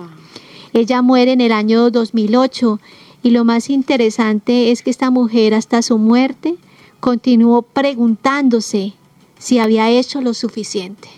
Ella 0.74 1.02
muere 1.02 1.32
en 1.32 1.42
el 1.42 1.52
año 1.52 1.90
2008 1.90 2.80
y 3.24 3.32
lo 3.32 3.44
más 3.44 3.70
interesante 3.70 4.72
es 4.72 4.84
que 4.84 4.92
esta 4.92 5.10
mujer 5.10 5.54
hasta 5.54 5.82
su 5.82 5.98
muerte 5.98 6.56
continuó 7.00 7.64
preguntándose 7.64 8.94
si 9.40 9.60
había 9.60 9.90
hecho 9.90 10.22
lo 10.22 10.34
suficiente. 10.34 11.10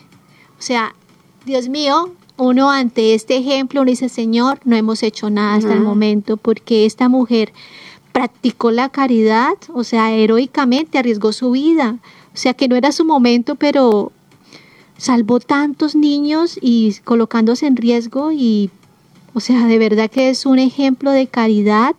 O 0.58 0.62
sea, 0.62 0.96
Dios 1.46 1.70
mío, 1.70 2.12
uno 2.42 2.72
ante 2.72 3.14
este 3.14 3.38
ejemplo 3.38 3.82
uno 3.82 3.92
dice, 3.92 4.10
Señor, 4.10 4.60
no 4.66 4.76
hemos 4.76 5.04
hecho 5.04 5.30
nada 5.30 5.56
hasta 5.56 5.74
el 5.74 5.82
momento 5.82 6.38
porque 6.38 6.88
esta 6.88 7.08
mujer 7.08 7.54
practicó 8.12 8.72
la 8.72 8.90
caridad, 8.90 9.54
o 9.74 9.84
sea, 9.84 10.12
heroicamente 10.12 10.98
arriesgó 10.98 11.34
su 11.34 11.52
vida. 11.52 11.98
O 12.34 12.38
sea, 12.38 12.56
que 12.56 12.68
no 12.68 12.76
era 12.76 12.92
su 12.92 13.06
momento, 13.06 13.54
pero 13.56 14.12
salvó 14.98 15.40
tantos 15.40 15.96
niños 15.96 16.58
y 16.60 16.96
colocándose 17.04 17.68
en 17.68 17.76
riesgo 17.76 18.32
y, 18.32 18.72
o 19.36 19.40
sea, 19.40 19.68
de 19.68 19.78
verdad 19.78 20.10
que 20.10 20.30
es 20.30 20.48
un 20.48 20.58
ejemplo 20.58 21.12
de 21.12 21.28
caridad 21.28 21.96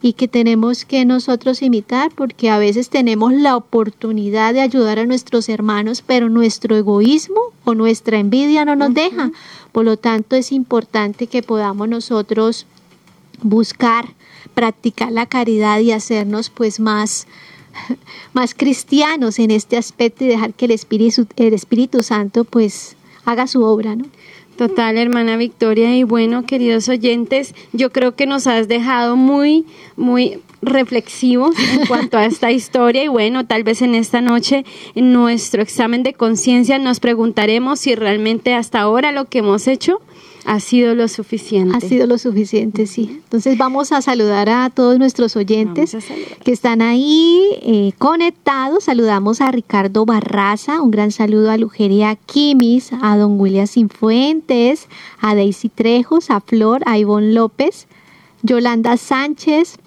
y 0.00 0.12
que 0.12 0.28
tenemos 0.28 0.84
que 0.84 1.04
nosotros 1.04 1.62
imitar 1.62 2.12
porque 2.14 2.50
a 2.50 2.58
veces 2.58 2.88
tenemos 2.88 3.32
la 3.32 3.56
oportunidad 3.56 4.54
de 4.54 4.60
ayudar 4.60 4.98
a 4.98 5.06
nuestros 5.06 5.48
hermanos, 5.48 6.04
pero 6.06 6.28
nuestro 6.28 6.76
egoísmo 6.76 7.40
o 7.64 7.74
nuestra 7.74 8.18
envidia 8.18 8.64
no 8.64 8.76
nos 8.76 8.94
deja. 8.94 9.32
Por 9.72 9.84
lo 9.84 9.96
tanto, 9.96 10.36
es 10.36 10.52
importante 10.52 11.26
que 11.26 11.42
podamos 11.42 11.88
nosotros 11.88 12.66
buscar, 13.42 14.14
practicar 14.54 15.12
la 15.12 15.26
caridad 15.26 15.80
y 15.80 15.92
hacernos 15.92 16.50
pues 16.50 16.80
más 16.80 17.26
más 18.32 18.54
cristianos 18.54 19.38
en 19.38 19.50
este 19.50 19.76
aspecto 19.76 20.24
y 20.24 20.28
dejar 20.28 20.54
que 20.54 20.66
el 20.66 20.72
Espíritu, 20.72 21.26
el 21.36 21.54
Espíritu 21.54 22.02
Santo 22.02 22.44
pues 22.44 22.96
haga 23.24 23.46
su 23.46 23.62
obra, 23.62 23.96
¿no? 23.96 24.06
Total, 24.56 24.96
hermana 24.98 25.36
Victoria. 25.36 25.96
Y 25.96 26.02
bueno, 26.02 26.44
queridos 26.44 26.88
oyentes, 26.88 27.54
yo 27.72 27.92
creo 27.92 28.16
que 28.16 28.26
nos 28.26 28.48
has 28.48 28.66
dejado 28.66 29.16
muy, 29.16 29.66
muy 29.96 30.40
reflexivos 30.62 31.54
en 31.58 31.86
cuanto 31.88 32.18
a 32.18 32.24
esta 32.24 32.50
historia. 32.50 33.04
Y 33.04 33.08
bueno, 33.08 33.46
tal 33.46 33.64
vez 33.64 33.82
en 33.82 33.94
esta 33.94 34.20
noche, 34.20 34.64
en 34.94 35.12
nuestro 35.12 35.62
examen 35.62 36.02
de 36.02 36.14
conciencia, 36.14 36.78
nos 36.78 37.00
preguntaremos 37.00 37.80
si 37.80 37.94
realmente 37.94 38.54
hasta 38.54 38.80
ahora 38.80 39.12
lo 39.12 39.26
que 39.26 39.38
hemos 39.38 39.68
hecho 39.68 40.00
ha 40.48 40.60
sido 40.60 40.94
lo 40.94 41.08
suficiente. 41.08 41.76
Ha 41.76 41.80
sido 41.80 42.06
lo 42.06 42.16
suficiente, 42.16 42.86
sí. 42.86 43.20
Entonces 43.22 43.58
vamos 43.58 43.92
a 43.92 44.00
saludar 44.00 44.48
a 44.48 44.70
todos 44.70 44.98
nuestros 44.98 45.36
oyentes 45.36 45.94
que 46.42 46.52
están 46.52 46.80
ahí 46.80 47.42
eh, 47.60 47.92
conectados. 47.98 48.84
Saludamos 48.84 49.42
a 49.42 49.50
Ricardo 49.52 50.06
Barraza, 50.06 50.80
un 50.80 50.90
gran 50.90 51.10
saludo 51.10 51.50
a 51.50 51.58
Lugeria 51.58 52.16
Kimis, 52.16 52.92
a 53.02 53.18
don 53.18 53.38
William 53.38 53.66
Sinfuentes, 53.66 54.88
a 55.20 55.34
Daisy 55.34 55.68
Trejos, 55.68 56.30
a 56.30 56.40
Flor, 56.40 56.80
a 56.86 56.96
Ivonne 56.96 57.34
López, 57.34 57.86
Yolanda 58.42 58.96
Sánchez, 58.96 59.78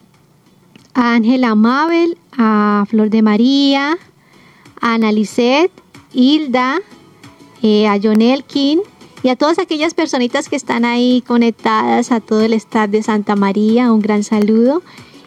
a 0.94 1.14
Ángela 1.14 1.56
Mabel, 1.56 2.18
a 2.38 2.86
Flor 2.90 3.10
de 3.10 3.22
María, 3.22 3.98
a 4.80 4.94
Ana 4.94 5.12
Hilda, 6.14 6.82
eh, 7.62 7.88
a 7.88 8.00
John 8.02 8.22
Elkin, 8.22 8.82
y 9.24 9.30
a 9.30 9.36
todas 9.36 9.60
aquellas 9.60 9.94
personitas 9.94 10.50
que 10.50 10.56
están 10.56 10.84
ahí 10.84 11.24
conectadas, 11.26 12.12
a 12.12 12.20
todo 12.20 12.42
el 12.42 12.54
staff 12.54 12.90
de 12.90 13.04
Santa 13.04 13.36
María, 13.36 13.92
un 13.92 14.02
gran 14.02 14.24
saludo. 14.24 14.82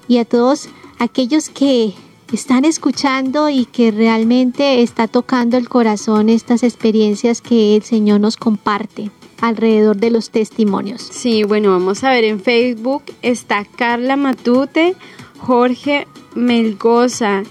Y 0.08 0.18
a 0.18 0.24
todos 0.24 0.68
aquellos 0.98 1.48
que 1.48 1.94
están 2.32 2.64
escuchando 2.64 3.48
y 3.48 3.66
que 3.66 3.92
realmente 3.92 4.82
está 4.82 5.06
tocando 5.06 5.56
el 5.56 5.68
corazón 5.68 6.28
estas 6.28 6.64
experiencias 6.64 7.40
que 7.40 7.76
el 7.76 7.82
Señor 7.84 8.20
nos 8.20 8.36
comparte 8.36 9.10
alrededor 9.40 9.96
de 9.96 10.10
los 10.10 10.30
testimonios. 10.30 11.02
Sí, 11.12 11.44
bueno, 11.44 11.70
vamos 11.70 12.02
a 12.02 12.10
ver 12.10 12.24
en 12.24 12.40
Facebook 12.40 13.04
está 13.22 13.64
Carla 13.64 14.16
Matute, 14.16 14.96
Jorge 15.44 16.06
Melgoza, 16.34 17.42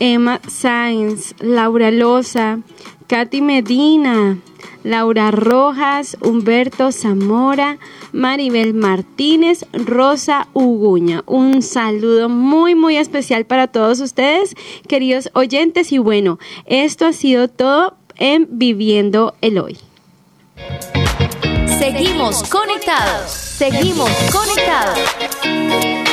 Emma 0.00 0.40
Sainz, 0.48 1.34
Laura 1.38 1.90
Loza, 1.90 2.58
Katy 3.06 3.40
Medina, 3.40 4.38
Laura 4.82 5.30
Rojas, 5.30 6.16
Humberto 6.20 6.90
Zamora, 6.90 7.78
Maribel 8.12 8.74
Martínez, 8.74 9.64
Rosa 9.72 10.48
Uguña. 10.54 11.22
Un 11.26 11.62
saludo 11.62 12.28
muy, 12.28 12.74
muy 12.74 12.96
especial 12.96 13.46
para 13.46 13.68
todos 13.68 14.00
ustedes, 14.00 14.54
queridos 14.88 15.30
oyentes. 15.34 15.92
Y 15.92 15.98
bueno, 15.98 16.38
esto 16.66 17.06
ha 17.06 17.12
sido 17.12 17.48
todo 17.48 17.96
en 18.16 18.48
Viviendo 18.50 19.34
el 19.40 19.58
Hoy. 19.58 19.78
Seguimos 21.78 22.42
conectados. 22.44 23.30
Seguimos 23.30 24.10
conectados. 24.32 26.05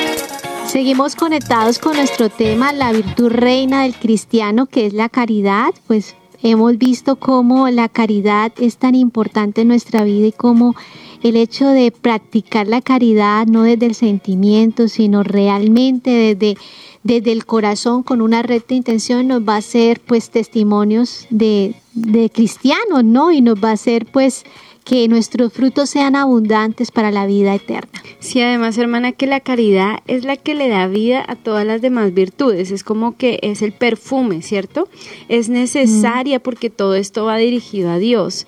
Seguimos 0.67 1.15
conectados 1.15 1.77
con 1.77 1.97
nuestro 1.97 2.29
tema, 2.29 2.73
la 2.73 2.91
virtud 2.91 3.29
reina 3.29 3.83
del 3.83 3.95
cristiano, 3.95 4.65
que 4.65 4.85
es 4.85 4.93
la 4.93 5.09
caridad. 5.09 5.73
Pues 5.87 6.15
hemos 6.41 6.77
visto 6.77 7.15
cómo 7.17 7.69
la 7.69 7.89
caridad 7.89 8.51
es 8.57 8.77
tan 8.77 8.95
importante 8.95 9.61
en 9.61 9.67
nuestra 9.67 10.03
vida 10.03 10.27
y 10.27 10.31
cómo 10.31 10.75
el 11.21 11.37
hecho 11.37 11.67
de 11.67 11.91
practicar 11.91 12.67
la 12.67 12.81
caridad 12.81 13.45
no 13.45 13.63
desde 13.63 13.85
el 13.85 13.95
sentimiento, 13.95 14.87
sino 14.87 15.23
realmente 15.23 16.09
desde, 16.09 16.57
desde 17.03 17.31
el 17.31 17.45
corazón 17.45 18.03
con 18.03 18.21
una 18.21 18.41
recta 18.41 18.73
intención 18.73 19.27
nos 19.27 19.41
va 19.41 19.57
a 19.57 19.61
ser 19.61 20.01
pues 20.01 20.29
testimonios 20.31 21.27
de, 21.29 21.75
de 21.93 22.29
cristianos, 22.29 23.03
¿no? 23.03 23.31
Y 23.31 23.41
nos 23.41 23.63
va 23.63 23.71
a 23.71 23.77
ser 23.77 24.05
pues 24.05 24.43
que 24.83 25.07
nuestros 25.07 25.53
frutos 25.53 25.89
sean 25.89 26.15
abundantes 26.15 26.91
para 26.91 27.11
la 27.11 27.25
vida 27.25 27.55
eterna. 27.55 28.03
Sí, 28.19 28.41
además, 28.41 28.77
hermana, 28.77 29.11
que 29.11 29.27
la 29.27 29.39
caridad 29.39 29.99
es 30.07 30.23
la 30.25 30.37
que 30.37 30.55
le 30.55 30.69
da 30.69 30.87
vida 30.87 31.23
a 31.27 31.35
todas 31.35 31.65
las 31.65 31.81
demás 31.81 32.13
virtudes. 32.13 32.71
Es 32.71 32.83
como 32.83 33.17
que 33.17 33.39
es 33.41 33.61
el 33.61 33.73
perfume, 33.73 34.41
¿cierto? 34.41 34.87
Es 35.29 35.49
necesaria 35.49 36.39
porque 36.39 36.69
todo 36.69 36.95
esto 36.95 37.25
va 37.25 37.37
dirigido 37.37 37.91
a 37.91 37.97
Dios. 37.97 38.47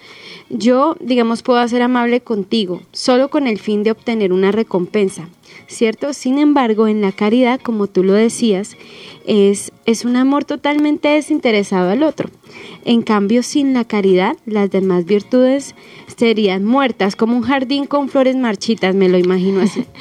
Yo, 0.50 0.96
digamos, 1.00 1.42
puedo 1.42 1.66
ser 1.68 1.82
amable 1.82 2.22
contigo 2.22 2.82
solo 2.92 3.30
con 3.30 3.48
el 3.48 3.60
fin 3.60 3.84
de 3.84 3.92
obtener 3.92 4.32
una 4.32 4.52
recompensa, 4.52 5.30
¿cierto? 5.68 6.14
Sin 6.14 6.38
embargo, 6.38 6.88
en 6.88 7.02
la 7.02 7.12
caridad, 7.12 7.60
como 7.60 7.88
tú 7.88 8.04
lo 8.04 8.14
decías, 8.14 8.78
es, 9.26 9.72
es 9.86 10.06
un 10.06 10.16
amor 10.16 10.46
totalmente 10.46 11.10
desinteresado 11.10 11.90
al 11.90 12.04
otro. 12.04 12.30
En 12.84 13.02
cambio, 13.02 13.44
sin 13.44 13.74
la 13.74 13.84
caridad, 13.84 14.38
las 14.46 14.70
demás 14.70 15.06
virtudes 15.06 15.76
serían 16.16 16.66
muertas, 16.66 17.16
como 17.16 17.36
un 17.36 17.44
jardín 17.44 17.86
con 17.86 18.10
flores 18.10 18.36
marchitas, 18.36 18.96
me 18.96 19.10
lo 19.10 19.18
imagino 19.18 19.62
así. 19.62 19.86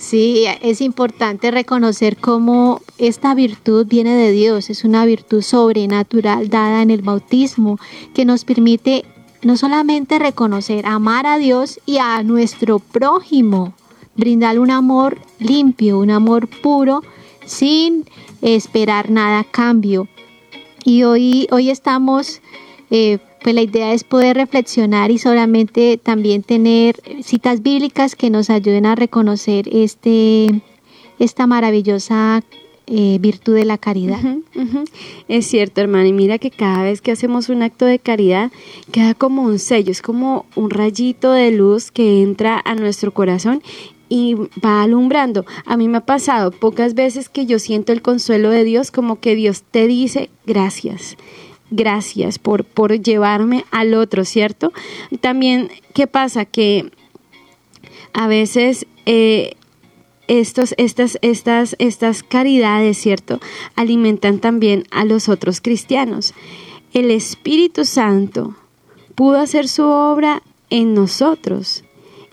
Sí, 0.00 0.46
es 0.62 0.80
importante 0.80 1.50
reconocer 1.50 2.16
cómo 2.16 2.80
esta 2.96 3.34
virtud 3.34 3.86
viene 3.86 4.16
de 4.16 4.32
Dios, 4.32 4.70
es 4.70 4.82
una 4.82 5.04
virtud 5.04 5.42
sobrenatural 5.42 6.48
dada 6.48 6.80
en 6.80 6.90
el 6.90 7.02
bautismo 7.02 7.78
que 8.14 8.24
nos 8.24 8.46
permite 8.46 9.04
no 9.42 9.58
solamente 9.58 10.18
reconocer, 10.18 10.86
amar 10.86 11.26
a 11.26 11.36
Dios 11.36 11.80
y 11.84 11.98
a 11.98 12.22
nuestro 12.22 12.78
prójimo, 12.78 13.74
brindar 14.16 14.58
un 14.58 14.70
amor 14.70 15.18
limpio, 15.38 15.98
un 15.98 16.10
amor 16.10 16.48
puro, 16.48 17.02
sin 17.44 18.04
esperar 18.42 19.10
nada 19.10 19.40
a 19.40 19.44
cambio. 19.44 20.08
Y 20.84 21.02
hoy, 21.02 21.46
hoy 21.50 21.70
estamos, 21.70 22.40
eh, 22.90 23.18
pues 23.42 23.54
la 23.54 23.62
idea 23.62 23.92
es 23.92 24.04
poder 24.04 24.36
reflexionar 24.36 25.10
y 25.10 25.18
solamente 25.18 25.98
también 26.02 26.42
tener 26.42 27.00
citas 27.22 27.62
bíblicas 27.62 28.14
que 28.16 28.30
nos 28.30 28.50
ayuden 28.50 28.86
a 28.86 28.94
reconocer 28.94 29.68
este, 29.72 30.62
esta 31.18 31.46
maravillosa 31.46 32.42
eh, 32.92 33.18
virtud 33.20 33.54
de 33.54 33.64
la 33.64 33.78
caridad. 33.78 34.18
Es 35.28 35.46
cierto, 35.46 35.80
hermana, 35.80 36.08
y 36.08 36.12
mira 36.12 36.38
que 36.38 36.50
cada 36.50 36.82
vez 36.82 37.00
que 37.00 37.12
hacemos 37.12 37.48
un 37.48 37.62
acto 37.62 37.84
de 37.84 38.00
caridad 38.00 38.50
queda 38.90 39.14
como 39.14 39.42
un 39.42 39.60
sello, 39.60 39.92
es 39.92 40.02
como 40.02 40.46
un 40.56 40.70
rayito 40.70 41.30
de 41.30 41.52
luz 41.52 41.92
que 41.92 42.20
entra 42.20 42.60
a 42.64 42.74
nuestro 42.74 43.14
corazón 43.14 43.62
y 44.10 44.34
va 44.62 44.82
alumbrando. 44.82 45.46
A 45.64 45.78
mí 45.78 45.88
me 45.88 45.98
ha 45.98 46.04
pasado 46.04 46.50
pocas 46.50 46.92
veces 46.92 47.30
que 47.30 47.46
yo 47.46 47.58
siento 47.58 47.92
el 47.92 48.02
consuelo 48.02 48.50
de 48.50 48.64
Dios 48.64 48.90
como 48.90 49.20
que 49.20 49.34
Dios 49.34 49.62
te 49.62 49.86
dice 49.86 50.28
gracias. 50.44 51.16
Gracias 51.70 52.38
por, 52.38 52.64
por 52.64 53.00
llevarme 53.00 53.64
al 53.70 53.94
otro, 53.94 54.24
¿cierto? 54.26 54.72
También, 55.20 55.70
¿qué 55.94 56.08
pasa? 56.08 56.44
Que 56.44 56.90
a 58.12 58.26
veces 58.26 58.86
eh, 59.06 59.54
estos, 60.26 60.74
estas, 60.76 61.16
estas, 61.22 61.76
estas 61.78 62.24
caridades, 62.24 62.98
¿cierto? 62.98 63.40
Alimentan 63.76 64.40
también 64.40 64.84
a 64.90 65.04
los 65.04 65.28
otros 65.28 65.60
cristianos. 65.60 66.34
El 66.92 67.12
Espíritu 67.12 67.84
Santo 67.84 68.56
pudo 69.14 69.38
hacer 69.38 69.68
su 69.68 69.84
obra 69.84 70.42
en 70.70 70.94
nosotros 70.94 71.84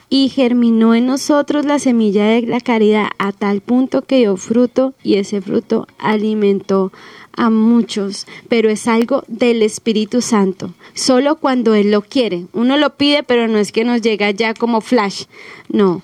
y 0.09 0.29
germinó 0.29 0.95
en 0.95 1.05
nosotros 1.05 1.65
la 1.65 1.79
semilla 1.79 2.25
de 2.25 2.43
la 2.43 2.61
caridad 2.61 3.07
a 3.17 3.31
tal 3.31 3.61
punto 3.61 4.03
que 4.03 4.17
dio 4.17 4.37
fruto 4.37 4.93
y 5.03 5.15
ese 5.15 5.41
fruto 5.41 5.87
alimentó 5.99 6.91
a 7.33 7.49
muchos, 7.49 8.25
pero 8.49 8.69
es 8.69 8.87
algo 8.87 9.23
del 9.27 9.61
Espíritu 9.61 10.21
Santo, 10.21 10.73
solo 10.93 11.35
cuando 11.35 11.75
Él 11.75 11.91
lo 11.91 12.01
quiere. 12.01 12.47
Uno 12.53 12.77
lo 12.77 12.95
pide, 12.95 13.23
pero 13.23 13.47
no 13.47 13.59
es 13.59 13.71
que 13.71 13.83
nos 13.83 14.01
llega 14.01 14.31
ya 14.31 14.53
como 14.53 14.81
flash, 14.81 15.25
no, 15.69 16.01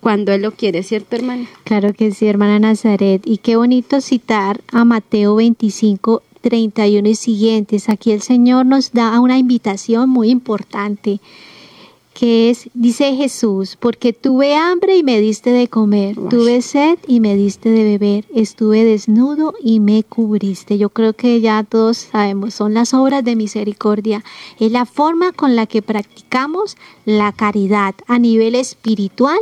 cuando 0.00 0.32
Él 0.32 0.42
lo 0.42 0.52
quiere, 0.52 0.82
¿cierto, 0.82 1.16
hermana? 1.16 1.46
Claro 1.64 1.94
que 1.94 2.10
sí, 2.10 2.26
hermana 2.26 2.58
Nazaret. 2.58 3.22
Y 3.24 3.38
qué 3.38 3.56
bonito 3.56 4.02
citar 4.02 4.60
a 4.70 4.84
Mateo 4.84 5.36
25, 5.36 6.22
31 6.42 7.08
y 7.08 7.14
siguientes. 7.14 7.88
Aquí 7.88 8.12
el 8.12 8.20
Señor 8.20 8.66
nos 8.66 8.92
da 8.92 9.18
una 9.20 9.38
invitación 9.38 10.10
muy 10.10 10.28
importante 10.28 11.20
que 12.14 12.48
es, 12.48 12.70
dice 12.74 13.14
Jesús, 13.16 13.76
porque 13.78 14.12
tuve 14.12 14.54
hambre 14.54 14.96
y 14.96 15.02
me 15.02 15.20
diste 15.20 15.50
de 15.50 15.68
comer, 15.68 16.16
tuve 16.30 16.62
sed 16.62 16.98
y 17.08 17.18
me 17.18 17.34
diste 17.34 17.68
de 17.68 17.82
beber, 17.82 18.24
estuve 18.32 18.84
desnudo 18.84 19.52
y 19.60 19.80
me 19.80 20.04
cubriste. 20.04 20.78
Yo 20.78 20.90
creo 20.90 21.12
que 21.12 21.40
ya 21.40 21.64
todos 21.64 21.98
sabemos, 21.98 22.54
son 22.54 22.72
las 22.72 22.94
obras 22.94 23.24
de 23.24 23.34
misericordia, 23.34 24.24
es 24.60 24.70
la 24.70 24.86
forma 24.86 25.32
con 25.32 25.56
la 25.56 25.66
que 25.66 25.82
practicamos 25.82 26.76
la 27.04 27.32
caridad 27.32 27.94
a 28.06 28.18
nivel 28.20 28.54
espiritual 28.54 29.38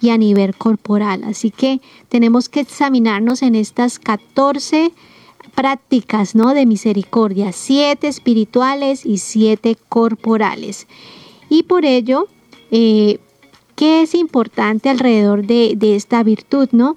y 0.00 0.10
a 0.10 0.16
nivel 0.16 0.54
corporal. 0.54 1.24
Así 1.24 1.50
que 1.50 1.80
tenemos 2.08 2.48
que 2.48 2.60
examinarnos 2.60 3.42
en 3.42 3.56
estas 3.56 3.98
14 3.98 4.92
prácticas 5.54 6.34
¿no? 6.34 6.54
de 6.54 6.66
misericordia, 6.66 7.52
siete 7.52 8.06
espirituales 8.06 9.04
y 9.04 9.18
siete 9.18 9.76
corporales. 9.88 10.86
Y 11.52 11.64
por 11.64 11.84
ello, 11.84 12.28
eh, 12.70 13.18
¿qué 13.76 14.00
es 14.00 14.14
importante 14.14 14.88
alrededor 14.88 15.44
de, 15.46 15.76
esta 15.82 16.22
virtud, 16.22 16.70
no? 16.72 16.96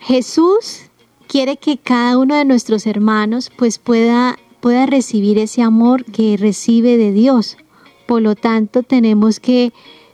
Jesús 0.00 0.90
quiere 1.26 1.56
que 1.56 1.78
cada 1.78 2.18
uno 2.18 2.34
de 2.34 2.44
nuestros 2.44 2.86
hermanos 2.86 3.50
pues 3.56 3.78
pueda, 3.78 4.38
pueda 4.60 4.84
recibir 4.84 5.38
ese 5.38 5.62
amor 5.62 6.04
que 6.04 6.36
recibe 6.36 6.98
de 6.98 7.12
Dios. 7.12 7.56
Por 8.04 8.20
lo 8.20 8.34
tanto, 8.34 8.82
tenemos 8.82 9.40
que 9.40 9.72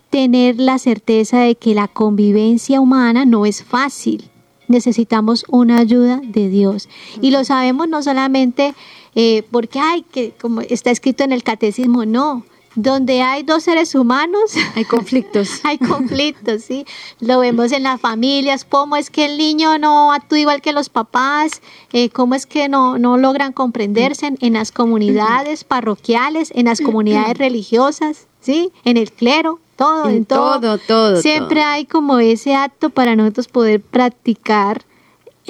tener 0.08 0.60
la 0.60 0.78
certeza 0.78 1.40
de 1.40 1.56
que 1.56 1.74
la 1.74 1.88
convivencia 1.88 2.80
humana 2.80 3.24
no 3.24 3.46
es 3.46 3.64
fácil. 3.64 4.30
Necesitamos 4.68 5.44
una 5.48 5.78
ayuda 5.78 6.20
de 6.22 6.48
Dios. 6.48 6.88
Y 7.20 7.32
lo 7.32 7.42
sabemos 7.42 7.88
no 7.88 8.00
solamente 8.00 8.74
eh, 9.16 9.42
porque 9.50 9.80
hay 9.80 10.02
que, 10.02 10.34
como 10.40 10.60
está 10.60 10.92
escrito 10.92 11.24
en 11.24 11.32
el 11.32 11.42
catecismo, 11.42 12.04
no, 12.04 12.44
donde 12.74 13.22
hay 13.22 13.42
dos 13.42 13.64
seres 13.64 13.94
humanos, 13.94 14.52
hay 14.74 14.84
conflictos. 14.84 15.60
hay 15.64 15.78
conflictos, 15.78 16.62
sí. 16.62 16.84
Lo 17.20 17.40
vemos 17.40 17.72
en 17.72 17.82
las 17.82 18.00
familias, 18.00 18.64
cómo 18.64 18.96
es 18.96 19.10
que 19.10 19.26
el 19.26 19.38
niño 19.38 19.78
no 19.78 20.12
actúa 20.12 20.38
igual 20.38 20.62
que 20.62 20.72
los 20.72 20.88
papás, 20.88 21.62
eh, 21.92 22.10
cómo 22.10 22.34
es 22.34 22.46
que 22.46 22.68
no, 22.68 22.98
no 22.98 23.16
logran 23.16 23.52
comprenderse 23.52 24.32
en, 24.40 24.52
las 24.52 24.72
comunidades 24.72 25.64
parroquiales, 25.64 26.52
en 26.54 26.66
las 26.66 26.80
comunidades 26.80 27.36
religiosas, 27.38 28.26
sí, 28.40 28.72
en 28.84 28.96
el 28.96 29.12
clero, 29.12 29.60
todo, 29.76 30.08
en, 30.08 30.24
todo. 30.24 30.60
Todo, 30.60 30.78
todo. 30.78 31.22
Siempre 31.22 31.62
hay 31.62 31.86
como 31.86 32.18
ese 32.18 32.54
acto 32.54 32.90
para 32.90 33.16
nosotros 33.16 33.48
poder 33.48 33.80
practicar 33.80 34.84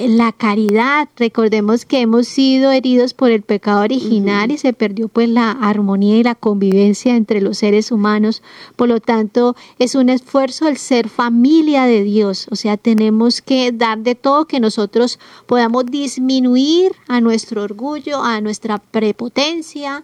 la 0.09 0.31
caridad. 0.31 1.09
Recordemos 1.15 1.85
que 1.85 2.01
hemos 2.01 2.27
sido 2.27 2.71
heridos 2.71 3.13
por 3.13 3.31
el 3.31 3.41
pecado 3.41 3.81
original 3.81 4.51
y 4.51 4.57
se 4.57 4.73
perdió 4.73 5.07
pues 5.07 5.29
la 5.29 5.51
armonía 5.51 6.17
y 6.17 6.23
la 6.23 6.35
convivencia 6.35 7.15
entre 7.15 7.41
los 7.41 7.57
seres 7.57 7.91
humanos. 7.91 8.41
Por 8.75 8.89
lo 8.89 8.99
tanto, 8.99 9.55
es 9.79 9.95
un 9.95 10.09
esfuerzo 10.09 10.67
el 10.67 10.77
ser 10.77 11.09
familia 11.09 11.85
de 11.85 12.03
Dios. 12.03 12.47
O 12.51 12.55
sea, 12.55 12.77
tenemos 12.77 13.41
que 13.41 13.71
dar 13.71 13.99
de 13.99 14.15
todo 14.15 14.45
que 14.45 14.59
nosotros 14.59 15.19
podamos 15.45 15.85
disminuir 15.85 16.93
a 17.07 17.21
nuestro 17.21 17.63
orgullo, 17.63 18.23
a 18.23 18.41
nuestra 18.41 18.77
prepotencia 18.79 20.03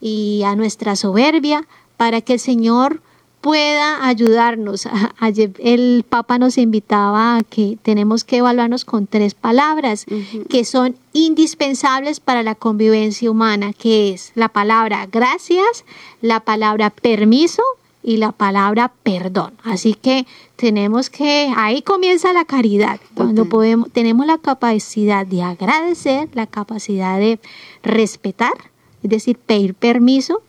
y 0.00 0.42
a 0.44 0.56
nuestra 0.56 0.96
soberbia 0.96 1.66
para 1.96 2.20
que 2.20 2.34
el 2.34 2.40
Señor 2.40 3.02
pueda 3.40 4.06
ayudarnos. 4.06 4.88
Ayer 5.18 5.52
el 5.58 6.04
Papa 6.08 6.38
nos 6.38 6.58
invitaba 6.58 7.36
a 7.36 7.42
que 7.42 7.78
tenemos 7.82 8.24
que 8.24 8.38
evaluarnos 8.38 8.84
con 8.84 9.06
tres 9.06 9.34
palabras 9.34 10.06
que 10.48 10.64
son 10.64 10.96
indispensables 11.12 12.20
para 12.20 12.42
la 12.42 12.54
convivencia 12.54 13.30
humana, 13.30 13.72
que 13.72 14.12
es 14.12 14.32
la 14.34 14.48
palabra 14.48 15.06
gracias, 15.10 15.84
la 16.20 16.40
palabra 16.40 16.90
permiso 16.90 17.62
y 18.02 18.16
la 18.16 18.32
palabra 18.32 18.92
perdón. 19.02 19.54
Así 19.64 19.94
que 19.94 20.26
tenemos 20.56 21.10
que, 21.10 21.52
ahí 21.56 21.82
comienza 21.82 22.32
la 22.32 22.44
caridad, 22.44 23.00
cuando 23.14 23.48
podemos, 23.48 23.90
tenemos 23.92 24.26
la 24.26 24.38
capacidad 24.38 25.26
de 25.26 25.42
agradecer, 25.42 26.28
la 26.34 26.46
capacidad 26.46 27.18
de 27.18 27.38
respetar, 27.82 28.54
es 29.02 29.10
decir, 29.10 29.38
pedir 29.38 29.74
permiso, 29.74 30.42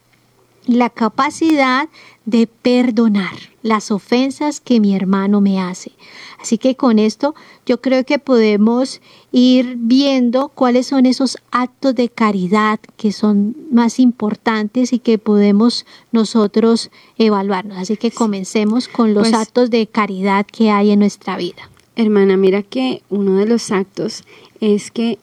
la 0.65 0.89
capacidad 0.89 1.89
de 2.25 2.47
perdonar 2.47 3.33
las 3.63 3.91
ofensas 3.91 4.59
que 4.59 4.79
mi 4.79 4.95
hermano 4.95 5.41
me 5.41 5.59
hace. 5.59 5.91
Así 6.39 6.57
que 6.57 6.75
con 6.75 6.99
esto 6.99 7.35
yo 7.65 7.81
creo 7.81 8.05
que 8.05 8.19
podemos 8.19 9.01
ir 9.31 9.75
viendo 9.77 10.49
cuáles 10.49 10.87
son 10.87 11.05
esos 11.05 11.37
actos 11.51 11.95
de 11.95 12.09
caridad 12.09 12.79
que 12.95 13.11
son 13.11 13.55
más 13.71 13.99
importantes 13.99 14.93
y 14.93 14.99
que 14.99 15.17
podemos 15.17 15.85
nosotros 16.11 16.91
evaluarnos. 17.17 17.77
Así 17.77 17.97
que 17.97 18.11
comencemos 18.11 18.87
con 18.87 19.13
los 19.13 19.29
pues 19.29 19.33
actos 19.33 19.69
de 19.69 19.87
caridad 19.87 20.45
que 20.45 20.71
hay 20.71 20.91
en 20.91 20.99
nuestra 20.99 21.35
vida. 21.35 21.69
Hermana, 21.95 22.37
mira 22.37 22.63
que 22.63 23.03
uno 23.09 23.35
de 23.35 23.45
los 23.45 23.71
actos 23.71 24.23
es 24.61 24.91
que 24.91 25.19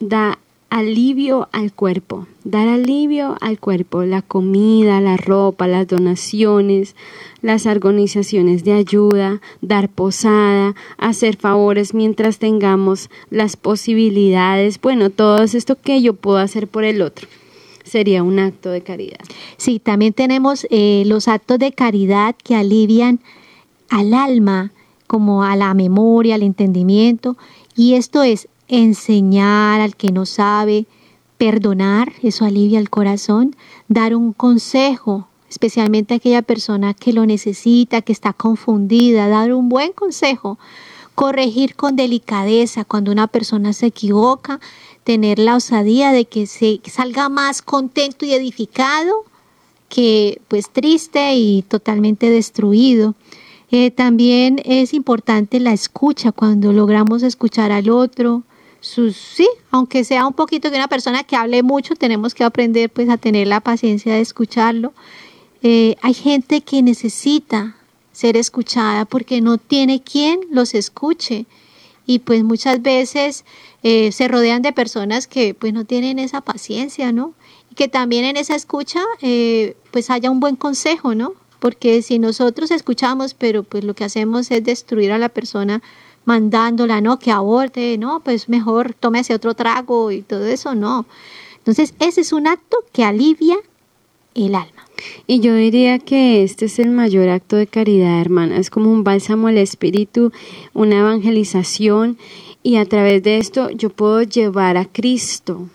da 0.00 0.38
alivio 0.70 1.48
al 1.52 1.72
cuerpo, 1.72 2.26
dar 2.44 2.68
alivio 2.68 3.36
al 3.40 3.58
cuerpo, 3.58 4.04
la 4.04 4.22
comida, 4.22 5.00
la 5.00 5.16
ropa, 5.16 5.66
las 5.66 5.88
donaciones, 5.88 6.94
las 7.42 7.66
organizaciones 7.66 8.64
de 8.64 8.72
ayuda, 8.72 9.40
dar 9.60 9.88
posada, 9.88 10.76
hacer 10.96 11.36
favores 11.36 11.92
mientras 11.92 12.38
tengamos 12.38 13.10
las 13.30 13.56
posibilidades, 13.56 14.80
bueno, 14.80 15.10
todo 15.10 15.42
esto 15.42 15.76
que 15.80 16.00
yo 16.00 16.14
puedo 16.14 16.38
hacer 16.38 16.68
por 16.68 16.84
el 16.84 17.02
otro. 17.02 17.26
Sería 17.82 18.22
un 18.22 18.38
acto 18.38 18.70
de 18.70 18.82
caridad. 18.82 19.18
Sí, 19.56 19.80
también 19.80 20.12
tenemos 20.12 20.66
eh, 20.70 21.02
los 21.06 21.26
actos 21.26 21.58
de 21.58 21.72
caridad 21.72 22.36
que 22.42 22.54
alivian 22.54 23.18
al 23.88 24.14
alma, 24.14 24.70
como 25.08 25.42
a 25.42 25.56
la 25.56 25.74
memoria, 25.74 26.36
al 26.36 26.44
entendimiento, 26.44 27.36
y 27.74 27.94
esto 27.94 28.22
es 28.22 28.48
enseñar 28.70 29.80
al 29.80 29.96
que 29.96 30.12
no 30.12 30.24
sabe, 30.24 30.86
perdonar, 31.36 32.12
eso 32.22 32.44
alivia 32.44 32.78
el 32.78 32.90
corazón, 32.90 33.56
dar 33.88 34.14
un 34.14 34.32
consejo, 34.32 35.28
especialmente 35.48 36.14
a 36.14 36.18
aquella 36.18 36.42
persona 36.42 36.94
que 36.94 37.12
lo 37.12 37.26
necesita, 37.26 38.02
que 38.02 38.12
está 38.12 38.32
confundida, 38.32 39.28
dar 39.28 39.52
un 39.52 39.68
buen 39.68 39.92
consejo, 39.92 40.58
corregir 41.14 41.74
con 41.74 41.96
delicadeza 41.96 42.84
cuando 42.84 43.10
una 43.10 43.26
persona 43.26 43.72
se 43.72 43.86
equivoca, 43.86 44.60
tener 45.04 45.38
la 45.38 45.56
osadía 45.56 46.12
de 46.12 46.26
que 46.26 46.46
se 46.46 46.80
salga 46.84 47.28
más 47.28 47.62
contento 47.62 48.24
y 48.24 48.32
edificado 48.32 49.24
que 49.88 50.40
pues 50.48 50.70
triste 50.70 51.34
y 51.34 51.62
totalmente 51.62 52.30
destruido. 52.30 53.14
Eh, 53.70 53.90
también 53.90 54.60
es 54.64 54.94
importante 54.94 55.60
la 55.60 55.72
escucha 55.72 56.32
cuando 56.32 56.72
logramos 56.72 57.22
escuchar 57.22 57.70
al 57.72 57.90
otro, 57.90 58.42
sí, 58.80 59.48
aunque 59.70 60.04
sea 60.04 60.26
un 60.26 60.32
poquito 60.32 60.70
de 60.70 60.76
una 60.76 60.88
persona 60.88 61.24
que 61.24 61.36
hable 61.36 61.62
mucho, 61.62 61.94
tenemos 61.94 62.34
que 62.34 62.44
aprender 62.44 62.90
pues 62.90 63.08
a 63.08 63.16
tener 63.16 63.46
la 63.46 63.60
paciencia 63.60 64.14
de 64.14 64.20
escucharlo. 64.20 64.92
Eh, 65.62 65.96
hay 66.02 66.14
gente 66.14 66.62
que 66.62 66.82
necesita 66.82 67.76
ser 68.12 68.36
escuchada 68.36 69.04
porque 69.04 69.40
no 69.40 69.58
tiene 69.58 70.02
quien 70.02 70.40
los 70.50 70.74
escuche 70.74 71.46
y 72.06 72.20
pues 72.20 72.42
muchas 72.42 72.82
veces 72.82 73.44
eh, 73.82 74.10
se 74.12 74.28
rodean 74.28 74.62
de 74.62 74.72
personas 74.72 75.26
que 75.26 75.54
pues 75.54 75.72
no 75.72 75.84
tienen 75.84 76.18
esa 76.18 76.40
paciencia, 76.40 77.12
¿no? 77.12 77.34
Y 77.70 77.74
que 77.74 77.88
también 77.88 78.24
en 78.24 78.36
esa 78.36 78.54
escucha 78.54 79.00
eh, 79.22 79.76
pues 79.90 80.10
haya 80.10 80.30
un 80.30 80.40
buen 80.40 80.56
consejo, 80.56 81.14
¿no? 81.14 81.34
Porque 81.60 82.02
si 82.02 82.18
nosotros 82.18 82.70
escuchamos, 82.70 83.34
pero 83.34 83.62
pues 83.62 83.84
lo 83.84 83.94
que 83.94 84.04
hacemos 84.04 84.50
es 84.50 84.64
destruir 84.64 85.12
a 85.12 85.18
la 85.18 85.28
persona, 85.28 85.82
mandándola, 86.24 87.00
no, 87.00 87.18
que 87.18 87.30
aborte, 87.30 87.96
no, 87.98 88.20
pues 88.20 88.48
mejor 88.48 88.94
tómese 88.94 89.34
otro 89.34 89.54
trago 89.54 90.10
y 90.10 90.22
todo 90.22 90.46
eso, 90.46 90.74
no. 90.74 91.06
Entonces, 91.58 91.94
ese 91.98 92.22
es 92.22 92.32
un 92.32 92.46
acto 92.46 92.78
que 92.92 93.04
alivia 93.04 93.56
el 94.34 94.54
alma. 94.54 94.84
Y 95.26 95.40
yo 95.40 95.54
diría 95.54 95.98
que 95.98 96.42
este 96.42 96.66
es 96.66 96.78
el 96.78 96.90
mayor 96.90 97.28
acto 97.28 97.56
de 97.56 97.66
caridad, 97.66 98.20
hermana. 98.20 98.58
Es 98.58 98.70
como 98.70 98.92
un 98.92 99.04
bálsamo 99.04 99.48
al 99.48 99.58
espíritu, 99.58 100.32
una 100.74 101.00
evangelización 101.00 102.18
y 102.62 102.76
a 102.76 102.84
través 102.84 103.22
de 103.22 103.38
esto 103.38 103.70
yo 103.70 103.90
puedo 103.90 104.22
llevar 104.22 104.76
a 104.76 104.84
Cristo. 104.84 105.68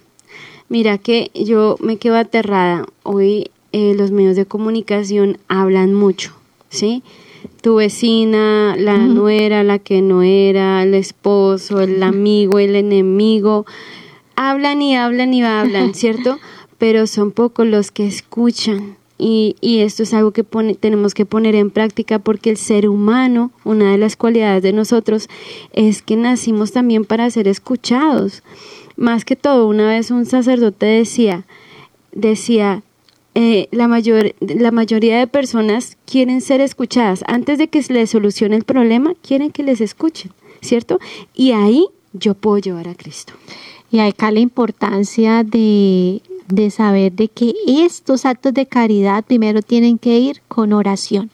Mira 0.70 0.98
que 0.98 1.32
yo 1.34 1.78
me 1.80 1.98
quedo 1.98 2.18
aterrada. 2.18 2.86
Hoy 3.04 3.52
eh, 3.72 3.94
los 3.96 4.12
medios 4.12 4.36
de 4.36 4.46
comunicación 4.46 5.38
hablan 5.48 5.94
mucho, 5.94 6.34
¿sí? 6.70 7.04
Tu 7.62 7.76
vecina, 7.76 8.76
la 8.78 8.98
nuera, 8.98 9.64
la 9.64 9.80
que 9.80 10.02
no 10.02 10.24
era, 10.24 10.84
el 10.84 10.94
esposo, 10.94 11.82
el 11.82 12.02
amigo, 12.04 12.60
el 12.60 12.76
enemigo, 12.76 13.66
hablan 14.36 14.82
y 14.82 14.96
hablan 14.96 15.34
y 15.34 15.44
hablan, 15.44 15.94
¿cierto? 15.96 16.40
Pero 16.78 17.08
son 17.08 17.32
pocos 17.32 17.66
los 17.68 17.92
que 17.92 18.08
escuchan. 18.08 18.98
Y, 19.18 19.56
y, 19.62 19.80
esto 19.80 20.04
es 20.04 20.14
algo 20.14 20.32
que 20.32 20.44
tenemos 20.44 21.14
que 21.14 21.26
poner 21.26 21.56
en 21.56 21.72
práctica 21.72 22.20
porque 22.20 22.50
el 22.50 22.58
ser 22.58 22.90
humano, 22.90 23.52
una 23.64 23.94
de 23.94 23.98
las 23.98 24.18
cualidades 24.18 24.62
de 24.62 24.74
nosotros 24.74 25.30
es 25.72 26.02
que 26.02 26.18
nacimos 26.18 26.74
también 26.74 27.06
para 27.06 27.30
ser 27.30 27.48
escuchados. 27.48 28.44
Más 28.98 29.24
que 29.24 29.38
todo, 29.38 29.68
una 29.68 29.88
vez 29.88 30.12
un 30.12 30.26
sacerdote 30.26 30.86
decía, 30.86 31.46
decía, 32.12 32.84
eh, 33.36 33.68
la, 33.72 33.90
mayor, 33.90 34.34
la 34.40 34.72
mayoría 34.72 35.20
de 35.20 35.28
personas 35.28 35.98
quieren 36.06 36.40
ser 36.40 36.62
escuchadas. 36.62 37.24
Antes 37.28 37.58
de 37.58 37.68
que 37.68 37.84
se 37.84 37.94
les 37.94 38.10
solucione 38.10 38.56
el 38.56 38.64
problema, 38.64 39.14
quieren 39.22 39.52
que 39.52 39.64
les 39.64 39.82
escuchen, 39.82 40.32
¿cierto? 40.62 41.00
Y 41.34 41.52
ahí 41.52 41.86
yo 42.14 42.34
puedo 42.34 42.60
llevar 42.60 42.88
a 42.88 42.96
Cristo. 42.96 43.34
Y 43.92 44.00
acá 44.00 44.32
la 44.32 44.40
importancia 44.40 45.44
de, 45.44 46.22
de 46.48 46.72
saber 46.72 47.12
de 47.12 47.28
que 47.28 47.54
estos 47.68 48.26
actos 48.26 48.54
de 48.54 48.66
caridad 48.68 49.26
primero 49.26 49.62
tienen 49.62 49.98
que 49.98 50.18
ir 50.18 50.42
con 50.48 50.72
oración. 50.72 51.30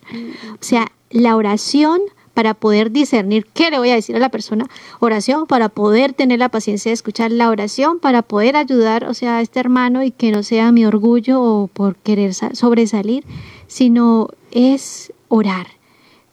O 0.54 0.64
sea, 0.64 0.92
la 1.12 1.36
oración 1.36 2.02
para 2.34 2.54
poder 2.54 2.92
discernir 2.92 3.46
qué 3.54 3.70
le 3.70 3.78
voy 3.78 3.90
a 3.92 3.96
decir 3.96 4.16
a 4.16 4.20
la 4.20 4.30
persona, 4.30 4.68
oración 5.00 5.46
para 5.48 5.70
poder 5.70 6.14
tener 6.14 6.40
la 6.40 6.50
paciencia 6.50 6.90
de 6.90 6.94
escuchar 6.94 7.32
la 7.32 7.50
oración, 7.50 8.00
para 8.00 8.22
poder 8.22 8.56
ayudar, 8.56 9.06
o 9.06 9.14
sea, 9.14 9.38
a 9.38 9.42
este 9.42 9.60
hermano 9.60 10.04
y 10.04 10.12
que 10.12 10.32
no 10.32 10.44
sea 10.44 10.72
mi 10.72 10.86
orgullo 10.86 11.42
o 11.42 11.68
por 11.68 11.96
querer 11.98 12.34
sobresalir, 12.34 13.26
sino 13.68 14.30
es 14.52 15.14
orar, 15.28 15.68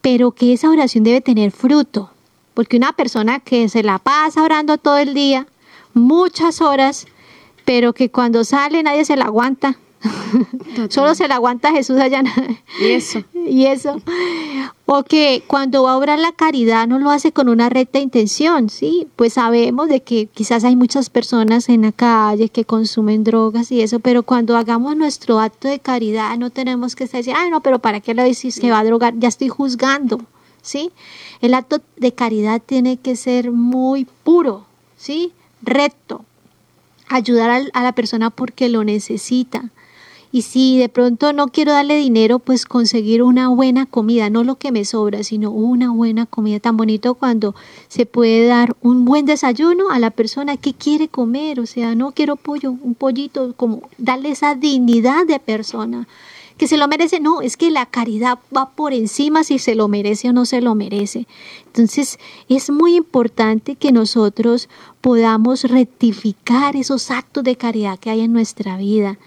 pero 0.01 0.31
que 0.31 0.53
esa 0.53 0.71
oración 0.71 1.05
debe 1.05 1.21
tener 1.21 1.51
fruto, 1.51 2.11
porque 2.55 2.77
una 2.77 2.93
persona 2.93 3.41
que 3.41 3.69
se 3.69 3.83
la 3.83 3.99
pasa 3.99 4.43
orando 4.43 4.79
todo 4.79 4.99
el 4.99 5.15
día, 5.15 5.47
muchas 5.95 6.61
horas, 6.61 7.07
pero 7.65 7.93
que 7.93 8.11
cuando 8.11 8.45
sale 8.45 8.83
nadie 8.83 9.05
se 9.05 9.17
la 9.17 9.27
aguanta, 9.27 9.79
Solo 10.91 11.15
se 11.15 11.29
la 11.29 11.37
aguanta 11.37 11.73
Jesús 11.73 11.99
allá. 11.99 12.23
Y 12.81 12.87
eso. 12.87 13.25
y 13.35 13.67
eso. 13.67 14.01
O 14.87 15.03
que 15.03 15.43
cuando 15.47 15.83
va 15.83 15.93
a 15.93 15.97
obrar 15.97 16.19
la 16.19 16.33
caridad 16.33 16.87
no 16.87 16.99
lo 16.99 17.11
hace 17.11 17.33
con 17.33 17.49
una 17.49 17.69
recta 17.69 17.99
intención, 17.99 18.71
¿sí? 18.71 19.09
Pues 19.17 19.35
sabemos 19.35 19.89
de 19.89 20.03
que 20.03 20.27
quizás 20.27 20.65
hay 20.65 20.77
muchas 20.77 21.11
personas 21.11 21.69
en 21.69 21.83
la 21.83 21.93
calle 21.93 22.49
que 22.49 22.65
consumen 22.65 23.25
drogas 23.25 23.71
y 23.73 23.83
eso, 23.83 24.01
pero 24.01 24.23
cuando 24.23 24.57
hagamos 24.57 24.97
nuestro 24.97 25.41
acto 25.41 25.69
de 25.69 25.79
caridad 25.79 26.37
no 26.39 26.51
tenemos 26.51 26.95
que 26.95 27.05
estar 27.05 27.19
diciendo, 27.19 27.43
ah, 27.45 27.51
no, 27.51 27.61
pero 27.63 27.81
¿para 27.81 28.01
qué 28.01 28.15
lo 28.15 28.23
decís 28.23 28.61
que 28.61 28.71
va 28.71 28.81
a 28.81 28.85
drogar? 28.85 29.15
Ya 29.19 29.29
estoy 29.29 29.49
juzgando, 29.49 30.21
¿sí? 30.63 30.91
El 31.41 31.55
acto 31.55 31.81
de 31.97 32.13
caridad 32.13 32.63
tiene 32.65 32.97
que 32.97 33.17
ser 33.17 33.51
muy 33.51 34.07
puro, 34.25 34.65
¿sí? 34.97 35.33
Recto. 35.63 36.25
Ayudar 37.11 37.63
a 37.73 37.83
la 37.83 37.93
persona 37.93 38.29
porque 38.29 38.69
lo 38.69 38.85
necesita 38.85 39.71
y 40.31 40.43
si 40.43 40.79
de 40.79 40.89
pronto 40.89 41.33
no 41.33 41.49
quiero 41.49 41.73
darle 41.73 41.97
dinero, 41.97 42.39
pues 42.39 42.67
conseguir 42.67 43.23
una 43.23 43.49
buena 43.49 43.87
comida, 43.87 44.29
no 44.29 44.45
lo 44.45 44.57
que 44.57 44.73
me 44.73 44.85
sobra, 44.85 45.23
sino 45.23 45.51
una 45.51 45.91
buena 45.91 46.27
comida. 46.27 46.61
Tan 46.61 46.77
bonito 46.77 47.15
cuando 47.15 47.55
se 47.89 48.05
puede 48.05 48.47
dar 48.47 48.77
un 48.83 49.07
buen 49.07 49.25
desayuno 49.25 49.91
a 49.91 49.99
la 49.99 50.11
persona 50.11 50.59
que 50.59 50.75
quiere 50.75 51.09
comer. 51.09 51.61
O 51.61 51.67
sea, 51.67 51.95
no 51.95 52.13
quiero 52.13 52.37
pollo, 52.37 52.73
un 52.73 52.95
pollito, 52.95 53.55
como 53.57 53.83
darle 53.97 54.31
esa 54.31 54.55
dignidad 54.55 55.27
de 55.27 55.39
persona 55.39 56.07
que 56.59 56.69
se 56.69 56.77
lo 56.77 56.89
merece. 56.89 57.21
No, 57.21 57.41
es 57.41 57.57
que 57.57 57.71
la 57.71 57.87
caridad 57.87 58.39
va 58.55 58.71
por 58.71 58.93
encima 58.93 59.45
si 59.45 59.59
se 59.59 59.75
lo 59.75 59.89
merece 59.89 60.29
o 60.29 60.33
no 60.35 60.45
se 60.45 60.61
lo 60.61 60.75
merece. 60.75 61.27
Entonces, 61.67 62.19
es 62.51 62.69
muy 62.69 62.97
importante 62.97 63.77
que 63.77 63.93
nosotros 63.93 64.69
podamos 65.01 65.65
rectificar 65.65 66.77
esos 66.77 67.11
actos 67.11 67.45
de 67.45 67.57
caridad 67.57 67.99
que 67.99 68.11
hay 68.11 68.21
en 68.21 68.35
nuestra 68.35 68.77
vida. 68.77 69.19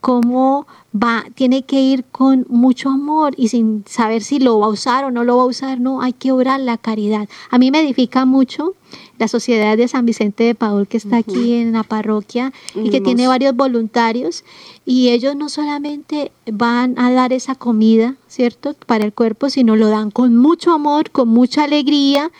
Cómo 0.00 0.66
va, 0.94 1.24
tiene 1.34 1.62
que 1.62 1.80
ir 1.80 2.04
con 2.04 2.46
mucho 2.48 2.88
amor 2.88 3.34
y 3.36 3.48
sin 3.48 3.84
saber 3.86 4.22
si 4.22 4.38
lo 4.38 4.58
va 4.58 4.66
a 4.66 4.70
usar 4.70 5.04
o 5.04 5.10
no 5.10 5.24
lo 5.24 5.36
va 5.36 5.42
a 5.44 5.46
usar, 5.46 5.80
no, 5.80 6.02
hay 6.02 6.12
que 6.12 6.32
orar 6.32 6.60
la 6.60 6.78
caridad. 6.78 7.28
A 7.50 7.58
mí 7.58 7.70
me 7.70 7.80
edifica 7.80 8.24
mucho 8.24 8.74
la 9.18 9.28
Sociedad 9.28 9.76
de 9.76 9.88
San 9.88 10.06
Vicente 10.06 10.44
de 10.44 10.54
Paul 10.54 10.88
que 10.88 10.96
está 10.96 11.18
aquí 11.18 11.54
en 11.54 11.72
la 11.72 11.82
parroquia 11.82 12.52
y 12.74 12.90
que 12.90 13.00
tiene 13.00 13.28
varios 13.28 13.54
voluntarios 13.54 14.44
y 14.84 15.10
ellos 15.10 15.36
no 15.36 15.48
solamente 15.48 16.32
van 16.50 16.98
a 16.98 17.12
dar 17.12 17.32
esa 17.32 17.54
comida, 17.54 18.16
¿cierto? 18.26 18.74
Para 18.86 19.04
el 19.04 19.12
cuerpo, 19.12 19.50
sino 19.50 19.76
lo 19.76 19.88
dan 19.88 20.10
con 20.10 20.36
mucho 20.36 20.72
amor, 20.72 21.10
con 21.10 21.28
mucha 21.28 21.64
alegría 21.64 22.30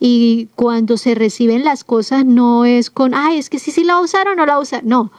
y 0.00 0.48
cuando 0.54 0.96
se 0.96 1.14
reciben 1.14 1.64
las 1.64 1.84
cosas 1.84 2.24
no 2.24 2.64
es 2.64 2.90
con, 2.90 3.14
ay, 3.14 3.38
es 3.38 3.50
que 3.50 3.58
sí, 3.58 3.72
sí 3.72 3.84
la 3.84 4.00
usaron 4.00 4.34
o 4.34 4.36
no 4.36 4.46
la 4.46 4.60
usaron, 4.60 4.88
no, 4.88 5.12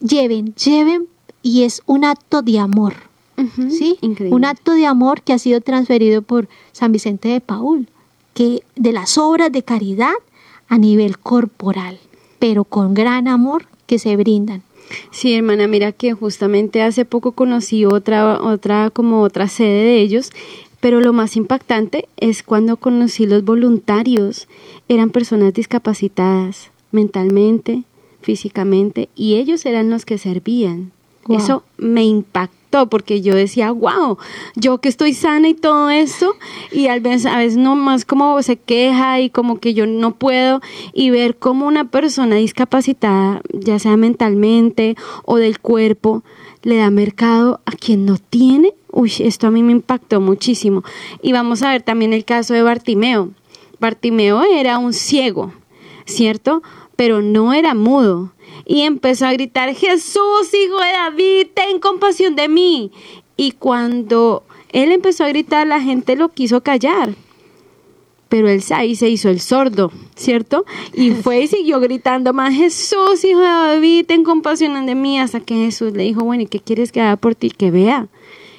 lleven, 0.00 0.54
lleven 0.54 1.08
y 1.42 1.64
es 1.64 1.82
un 1.86 2.04
acto 2.04 2.42
de 2.42 2.58
amor, 2.58 2.94
¿sí? 3.68 3.98
Un 4.30 4.44
acto 4.44 4.72
de 4.72 4.86
amor 4.86 5.22
que 5.22 5.32
ha 5.32 5.38
sido 5.38 5.60
transferido 5.60 6.22
por 6.22 6.48
San 6.72 6.92
Vicente 6.92 7.28
de 7.28 7.40
Paul, 7.40 7.88
que 8.34 8.62
de 8.76 8.92
las 8.92 9.18
obras 9.18 9.50
de 9.52 9.62
caridad 9.62 10.14
a 10.68 10.78
nivel 10.78 11.18
corporal, 11.18 11.98
pero 12.38 12.64
con 12.64 12.94
gran 12.94 13.28
amor 13.28 13.66
que 13.86 13.98
se 13.98 14.16
brindan. 14.16 14.62
Sí, 15.10 15.34
hermana, 15.34 15.66
mira 15.66 15.92
que 15.92 16.12
justamente 16.12 16.82
hace 16.82 17.04
poco 17.04 17.32
conocí 17.32 17.84
otra, 17.84 18.40
otra, 18.40 18.90
como 18.90 19.22
otra 19.22 19.48
sede 19.48 19.84
de 19.84 20.00
ellos, 20.00 20.30
pero 20.80 21.00
lo 21.00 21.12
más 21.12 21.36
impactante 21.36 22.08
es 22.16 22.42
cuando 22.42 22.76
conocí 22.76 23.26
los 23.26 23.44
voluntarios. 23.44 24.48
Eran 24.88 25.10
personas 25.10 25.54
discapacitadas 25.54 26.70
mentalmente, 26.90 27.84
físicamente, 28.20 29.08
y 29.14 29.34
ellos 29.34 29.64
eran 29.64 29.90
los 29.90 30.04
que 30.04 30.18
servían. 30.18 30.92
Eso 31.28 31.62
me 31.78 32.04
impactó 32.04 32.88
porque 32.88 33.20
yo 33.20 33.34
decía, 33.34 33.70
wow, 33.70 34.16
yo 34.56 34.78
que 34.78 34.88
estoy 34.88 35.12
sana 35.12 35.48
y 35.48 35.54
todo 35.54 35.90
eso, 35.90 36.34
y 36.72 36.86
a 36.88 36.98
veces, 36.98 37.26
a 37.26 37.36
veces 37.36 37.58
no 37.58 37.76
más 37.76 38.04
como 38.04 38.40
se 38.42 38.56
queja 38.56 39.20
y 39.20 39.30
como 39.30 39.58
que 39.58 39.74
yo 39.74 39.86
no 39.86 40.14
puedo, 40.14 40.60
y 40.92 41.10
ver 41.10 41.36
cómo 41.36 41.66
una 41.66 41.84
persona 41.84 42.36
discapacitada, 42.36 43.42
ya 43.52 43.78
sea 43.78 43.96
mentalmente 43.96 44.96
o 45.24 45.36
del 45.36 45.60
cuerpo, 45.60 46.22
le 46.62 46.76
da 46.76 46.90
mercado 46.90 47.60
a 47.66 47.72
quien 47.72 48.06
no 48.06 48.16
tiene, 48.18 48.72
uy, 48.90 49.12
esto 49.18 49.48
a 49.48 49.50
mí 49.50 49.62
me 49.62 49.72
impactó 49.72 50.20
muchísimo. 50.20 50.82
Y 51.20 51.32
vamos 51.32 51.62
a 51.62 51.70
ver 51.70 51.82
también 51.82 52.12
el 52.12 52.24
caso 52.24 52.54
de 52.54 52.62
Bartimeo. 52.62 53.30
Bartimeo 53.80 54.42
era 54.44 54.78
un 54.78 54.92
ciego, 54.92 55.52
¿cierto? 56.06 56.62
Pero 56.96 57.20
no 57.20 57.52
era 57.52 57.74
mudo 57.74 58.32
y 58.64 58.82
empezó 58.82 59.26
a 59.26 59.32
gritar, 59.32 59.74
Jesús, 59.74 60.52
hijo 60.54 60.78
de 60.78 60.92
David, 60.92 61.46
ten 61.54 61.80
compasión 61.80 62.36
de 62.36 62.48
mí. 62.48 62.92
Y 63.36 63.52
cuando 63.52 64.44
él 64.70 64.92
empezó 64.92 65.24
a 65.24 65.28
gritar, 65.28 65.66
la 65.66 65.80
gente 65.80 66.16
lo 66.16 66.28
quiso 66.30 66.62
callar. 66.62 67.14
Pero 68.28 68.48
él 68.48 68.62
ahí 68.70 68.94
se 68.96 69.10
hizo 69.10 69.28
el 69.28 69.40
sordo, 69.40 69.92
¿cierto? 70.14 70.64
Y 70.94 71.10
fue 71.22 71.42
y 71.42 71.46
siguió 71.48 71.80
gritando 71.80 72.32
más, 72.32 72.54
Jesús, 72.54 73.24
hijo 73.24 73.40
de 73.40 73.46
David, 73.46 74.06
ten 74.06 74.24
compasión 74.24 74.86
de 74.86 74.94
mí, 74.94 75.18
hasta 75.18 75.40
que 75.40 75.54
Jesús 75.54 75.92
le 75.92 76.04
dijo, 76.04 76.22
bueno, 76.24 76.44
¿y 76.44 76.46
qué 76.46 76.60
quieres 76.60 76.92
que 76.92 77.00
haga 77.00 77.16
por 77.16 77.34
ti? 77.34 77.50
Que 77.50 77.70
vea. 77.70 78.08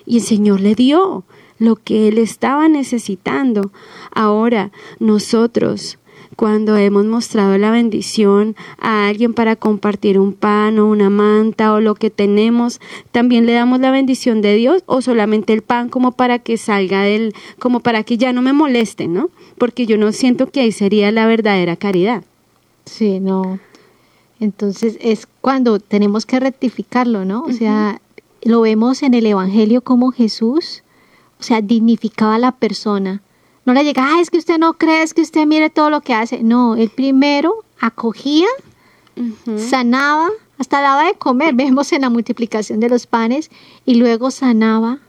Y 0.05 0.17
el 0.17 0.23
Señor 0.23 0.59
le 0.59 0.75
dio 0.75 1.23
lo 1.59 1.75
que 1.75 2.07
él 2.09 2.17
estaba 2.17 2.67
necesitando. 2.67 3.71
Ahora, 4.11 4.71
nosotros 4.99 5.97
cuando 6.36 6.77
hemos 6.77 7.05
mostrado 7.05 7.57
la 7.57 7.71
bendición 7.71 8.55
a 8.79 9.07
alguien 9.07 9.34
para 9.34 9.55
compartir 9.55 10.19
un 10.19 10.34
pan 10.34 10.79
o 10.79 10.88
una 10.88 11.09
manta 11.09 11.73
o 11.73 11.79
lo 11.79 11.95
que 11.95 12.09
tenemos, 12.09 12.79
también 13.11 13.45
le 13.45 13.53
damos 13.53 13.79
la 13.79 13.91
bendición 13.91 14.41
de 14.41 14.55
Dios 14.55 14.84
o 14.86 15.01
solamente 15.01 15.53
el 15.53 15.61
pan 15.61 15.89
como 15.89 16.11
para 16.13 16.39
que 16.39 16.57
salga 16.57 17.01
del, 17.03 17.34
como 17.59 17.79
para 17.79 18.03
que 18.03 18.17
ya 18.17 18.34
no 18.34 18.41
me 18.41 18.53
moleste, 18.53 19.07
¿no? 19.07 19.29
Porque 19.57 19.86
yo 19.86 19.97
no 19.97 20.11
siento 20.11 20.49
que 20.49 20.61
ahí 20.61 20.71
sería 20.71 21.11
la 21.11 21.27
verdadera 21.27 21.75
caridad. 21.75 22.23
Sí, 22.86 23.19
no. 23.19 23.59
Entonces 24.39 24.97
es 25.01 25.27
cuando 25.41 25.79
tenemos 25.79 26.25
que 26.25 26.39
rectificarlo, 26.39 27.25
¿no? 27.25 27.43
O 27.43 27.51
sea, 27.51 28.01
lo 28.43 28.61
vemos 28.61 29.03
en 29.03 29.13
el 29.13 29.25
Evangelio 29.25 29.81
como 29.81 30.11
Jesús, 30.11 30.84
o 31.39 31.43
sea, 31.43 31.61
dignificaba 31.61 32.36
a 32.36 32.39
la 32.39 32.51
persona 32.51 33.21
no 33.66 33.74
le 33.74 33.84
llega, 33.84 34.05
ah, 34.05 34.22
es 34.22 34.30
que 34.30 34.38
usted 34.38 34.57
no 34.57 34.74
cree, 34.74 35.03
es 35.03 35.14
que 35.14 35.22
usted 35.22 35.45
mire 35.45 35.70
todo 35.70 35.89
lo 35.89 36.01
que 36.01 36.14
hace. 36.14 36.43
No, 36.43 36.76
él 36.76 36.89
primero 36.89 37.64
acogía, 37.80 38.47
sanaba, 39.57 40.30
hasta 40.57 40.82
daba 40.82 41.05
de 41.05 41.14
comer, 41.14 41.53
vemos 41.55 41.91
en 41.93 42.01
la 42.01 42.09
multiplicación 42.09 42.80
de 42.80 42.89
los 42.89 43.07
panes, 43.07 43.49
y 43.86 43.95
luego 43.95 44.32
sanaba 44.32 44.99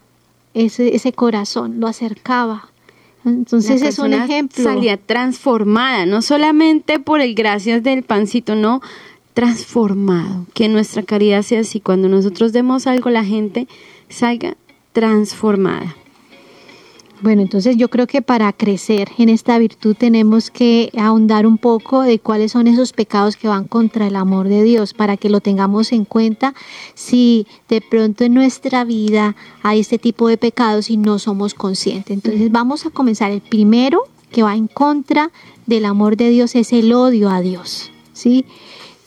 ese, 0.54 0.94
ese 0.94 1.12
corazón, 1.12 1.80
lo 1.80 1.88
acercaba. 1.88 2.68
Entonces 3.24 3.80
es 3.82 3.98
un 3.98 4.12
ejemplo. 4.12 4.62
Salía 4.62 4.98
transformada, 4.98 6.04
no 6.04 6.20
solamente 6.20 6.98
por 6.98 7.20
el 7.20 7.34
gracias 7.34 7.82
del 7.82 8.02
pancito, 8.02 8.54
no, 8.54 8.82
transformado. 9.32 10.46
Que 10.52 10.68
nuestra 10.68 11.02
caridad 11.02 11.42
sea 11.42 11.60
así. 11.60 11.80
Cuando 11.80 12.08
nosotros 12.08 12.52
demos 12.52 12.86
algo, 12.86 13.10
la 13.10 13.24
gente 13.24 13.66
salga 14.08 14.56
transformada. 14.92 15.96
Bueno, 17.24 17.40
entonces 17.40 17.78
yo 17.78 17.88
creo 17.88 18.06
que 18.06 18.20
para 18.20 18.52
crecer 18.52 19.08
en 19.16 19.30
esta 19.30 19.56
virtud 19.56 19.96
tenemos 19.98 20.50
que 20.50 20.90
ahondar 20.94 21.46
un 21.46 21.56
poco 21.56 22.02
de 22.02 22.18
cuáles 22.18 22.52
son 22.52 22.66
esos 22.66 22.92
pecados 22.92 23.38
que 23.38 23.48
van 23.48 23.64
contra 23.64 24.06
el 24.06 24.16
amor 24.16 24.46
de 24.48 24.62
Dios, 24.62 24.92
para 24.92 25.16
que 25.16 25.30
lo 25.30 25.40
tengamos 25.40 25.92
en 25.92 26.04
cuenta 26.04 26.52
si 26.92 27.46
de 27.70 27.80
pronto 27.80 28.24
en 28.24 28.34
nuestra 28.34 28.84
vida 28.84 29.36
hay 29.62 29.80
este 29.80 29.96
tipo 29.96 30.28
de 30.28 30.36
pecados 30.36 30.90
y 30.90 30.98
no 30.98 31.18
somos 31.18 31.54
conscientes. 31.54 32.14
Entonces 32.14 32.52
vamos 32.52 32.84
a 32.84 32.90
comenzar. 32.90 33.30
El 33.30 33.40
primero 33.40 34.02
que 34.30 34.42
va 34.42 34.54
en 34.54 34.66
contra 34.66 35.30
del 35.64 35.86
amor 35.86 36.18
de 36.18 36.28
Dios 36.28 36.54
es 36.54 36.74
el 36.74 36.92
odio 36.92 37.30
a 37.30 37.40
Dios. 37.40 37.90
¿sí? 38.12 38.44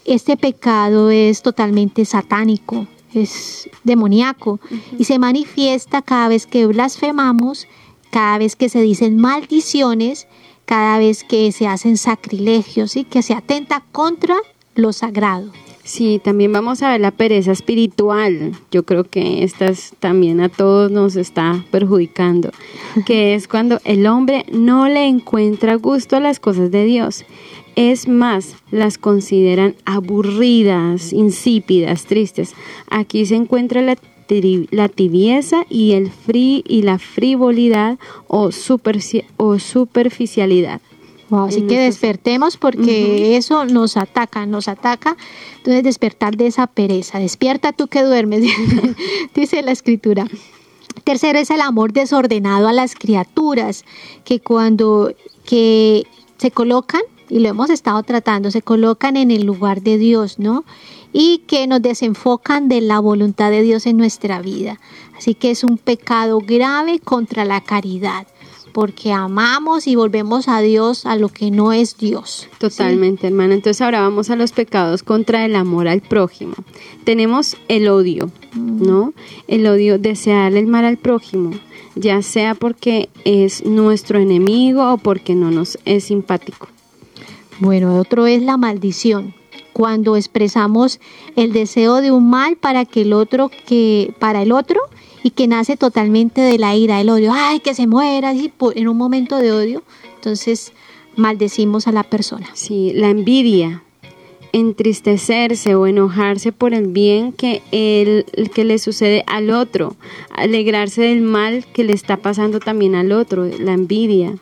Este 0.06 0.38
pecado 0.38 1.12
es 1.12 1.44
totalmente 1.44 2.04
satánico, 2.04 2.88
es 3.14 3.70
demoníaco 3.84 4.60
y 4.98 5.04
se 5.04 5.20
manifiesta 5.20 6.02
cada 6.02 6.30
vez 6.30 6.48
que 6.48 6.66
blasfemamos 6.66 7.68
cada 8.18 8.40
vez 8.40 8.56
que 8.56 8.68
se 8.68 8.82
dicen 8.82 9.18
maldiciones, 9.18 10.26
cada 10.66 10.98
vez 10.98 11.24
que 11.24 11.52
se 11.52 11.68
hacen 11.68 11.98
sacrilegios 11.98 12.96
y 12.96 13.04
que 13.04 13.22
se 13.22 13.36
atenta 13.36 13.84
contra 13.92 14.36
lo 14.74 14.92
sagrado. 14.92 15.52
Sí, 15.84 16.20
también 16.24 16.52
vamos 16.52 16.82
a 16.82 16.90
ver 16.90 17.00
la 17.00 17.12
pereza 17.12 17.52
espiritual. 17.52 18.54
Yo 18.72 18.82
creo 18.82 19.04
que 19.04 19.44
esta 19.44 19.72
también 20.00 20.42
a 20.42 20.50
todos 20.50 20.90
nos 20.90 21.16
está 21.16 21.64
perjudicando, 21.70 22.50
que 23.06 23.34
es 23.36 23.48
cuando 23.48 23.80
el 23.84 24.08
hombre 24.08 24.48
no 24.52 24.88
le 24.88 25.06
encuentra 25.06 25.76
gusto 25.76 26.16
a 26.16 26.20
las 26.20 26.40
cosas 26.40 26.72
de 26.72 26.86
Dios. 26.86 27.24
Es 27.76 28.08
más, 28.08 28.56
las 28.72 28.98
consideran 28.98 29.76
aburridas, 29.86 31.14
insípidas, 31.14 32.06
tristes. 32.06 32.56
Aquí 32.90 33.28
se 33.28 33.36
encuentra 33.36 33.84
la 33.84 33.96
la 34.72 34.90
tibieza 34.90 35.66
y, 35.70 35.94
el 35.94 36.12
fri 36.12 36.64
y 36.68 36.82
la 36.84 37.00
frivolidad 37.00 37.98
o, 38.28 38.50
o 39.38 39.60
superficialidad. 39.60 40.82
así 41.32 41.62
que 41.64 41.80
despertemos 41.80 42.58
porque 42.58 43.38
eso 43.38 43.66
nos 43.66 43.98
ataca, 43.98 44.46
nos 44.46 44.68
ataca. 44.68 45.18
Entonces 45.58 45.84
despertar 45.84 46.38
de 46.38 46.48
esa 46.48 46.68
pereza. 46.68 47.20
Despierta 47.20 47.74
tú 47.74 47.88
que 47.88 48.04
duermes, 48.04 48.44
dice 49.36 49.62
la 49.62 49.72
escritura. 49.72 50.28
Tercero 51.04 51.40
es 51.40 51.50
el 51.52 51.62
amor 51.62 51.94
desordenado 51.94 52.68
a 52.68 52.74
las 52.74 52.96
criaturas, 52.96 53.86
que 54.26 54.40
cuando 54.40 55.14
que 55.46 56.06
se 56.38 56.52
colocan, 56.52 57.02
y 57.30 57.40
lo 57.40 57.50
hemos 57.50 57.70
estado 57.70 58.02
tratando, 58.04 58.52
se 58.52 58.62
colocan 58.62 59.18
en 59.18 59.32
el 59.32 59.46
lugar 59.46 59.82
de 59.82 59.98
Dios, 59.98 60.40
¿no? 60.40 60.64
Y 61.14 61.40
que 61.48 61.68
nos 61.68 61.82
desenfocan 61.82 62.68
de 62.70 62.82
la 62.82 63.00
voluntad 63.00 63.52
de 63.52 63.62
Dios 63.62 63.86
en 63.86 63.98
nuestra 63.98 64.42
vida. 64.42 64.80
Así 65.18 65.34
que 65.34 65.52
es 65.52 65.64
un 65.64 65.78
pecado 65.78 66.40
grave 66.40 67.00
contra 67.00 67.46
la 67.46 67.62
caridad 67.62 68.28
porque 68.78 69.12
amamos 69.12 69.88
y 69.88 69.96
volvemos 69.96 70.48
a 70.48 70.62
Dios 70.62 71.08
a 71.08 71.16
lo 71.16 71.30
que 71.30 71.50
no 71.50 71.74
es 71.74 71.98
Dios. 71.98 72.48
Totalmente, 72.60 73.26
hermana. 73.26 73.56
Entonces 73.56 73.82
ahora 73.82 74.02
vamos 74.02 74.30
a 74.30 74.36
los 74.36 74.52
pecados 74.52 75.02
contra 75.02 75.46
el 75.46 75.56
amor 75.56 75.88
al 75.88 76.02
prójimo. 76.02 76.54
Tenemos 77.04 77.58
el 77.70 77.88
odio, 77.88 78.30
mm. 78.54 78.86
¿no? 78.86 79.16
El 79.48 79.66
odio, 79.66 79.98
desear 79.98 80.54
el 80.54 80.68
mal 80.68 80.86
al 80.86 80.98
prójimo, 80.98 81.54
ya 81.96 82.22
sea 82.22 82.54
porque 82.54 83.10
es 83.26 83.66
nuestro 83.66 84.20
enemigo 84.20 84.94
o 84.94 84.98
porque 85.00 85.34
no 85.34 85.50
nos 85.50 85.80
es 85.86 86.04
simpático. 86.04 86.68
Bueno, 87.60 87.98
otro 87.98 88.28
es 88.28 88.44
la 88.44 88.58
maldición 88.58 89.34
cuando 89.78 90.16
expresamos 90.16 91.00
el 91.36 91.54
deseo 91.54 92.02
de 92.02 92.10
un 92.10 92.32
mal 92.32 92.58
para 92.58 92.84
que 92.84 93.02
el 93.02 93.14
otro 93.14 93.52
que 93.68 94.12
para 94.18 94.42
el 94.42 94.52
otro 94.52 94.82
y 95.22 95.30
que 95.30 95.46
nace 95.46 95.78
totalmente 95.78 96.42
de 96.42 96.58
la 96.58 96.76
ira, 96.76 96.98
del 96.98 97.12
odio. 97.12 97.32
Ay, 97.32 97.60
que 97.60 97.76
se 97.76 97.86
muera, 97.86 98.34
y 98.34 98.52
en 98.74 98.88
un 98.88 98.98
momento 98.98 99.38
de 99.38 99.52
odio. 99.52 99.84
Entonces 100.16 100.74
maldecimos 101.16 101.88
a 101.88 101.92
la 101.92 102.02
persona. 102.02 102.48
Sí, 102.56 102.92
la 102.96 103.12
envidia, 103.12 103.84
entristecerse 104.52 105.76
o 105.76 105.86
enojarse 105.86 106.52
por 106.52 106.74
el 106.74 106.88
bien 106.88 107.32
que, 107.32 107.62
el, 107.72 108.26
que 108.50 108.64
le 108.64 108.80
sucede 108.80 109.24
al 109.28 109.52
otro, 109.52 109.96
alegrarse 110.32 111.04
del 111.04 111.22
mal 111.22 111.68
que 111.72 111.84
le 111.84 111.94
está 111.94 112.18
pasando 112.18 112.60
también 112.60 112.96
al 112.96 113.12
otro, 113.12 113.46
la 113.46 113.74
envidia. 113.74 114.34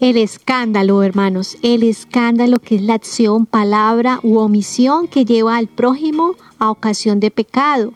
El 0.00 0.16
escándalo, 0.16 1.02
hermanos, 1.02 1.56
el 1.62 1.82
escándalo 1.82 2.58
que 2.58 2.76
es 2.76 2.82
la 2.82 2.94
acción, 2.94 3.46
palabra 3.46 4.20
u 4.22 4.38
omisión 4.38 5.08
que 5.08 5.24
lleva 5.24 5.56
al 5.56 5.66
prójimo 5.66 6.34
a 6.58 6.70
ocasión 6.70 7.20
de 7.20 7.30
pecado. 7.30 7.94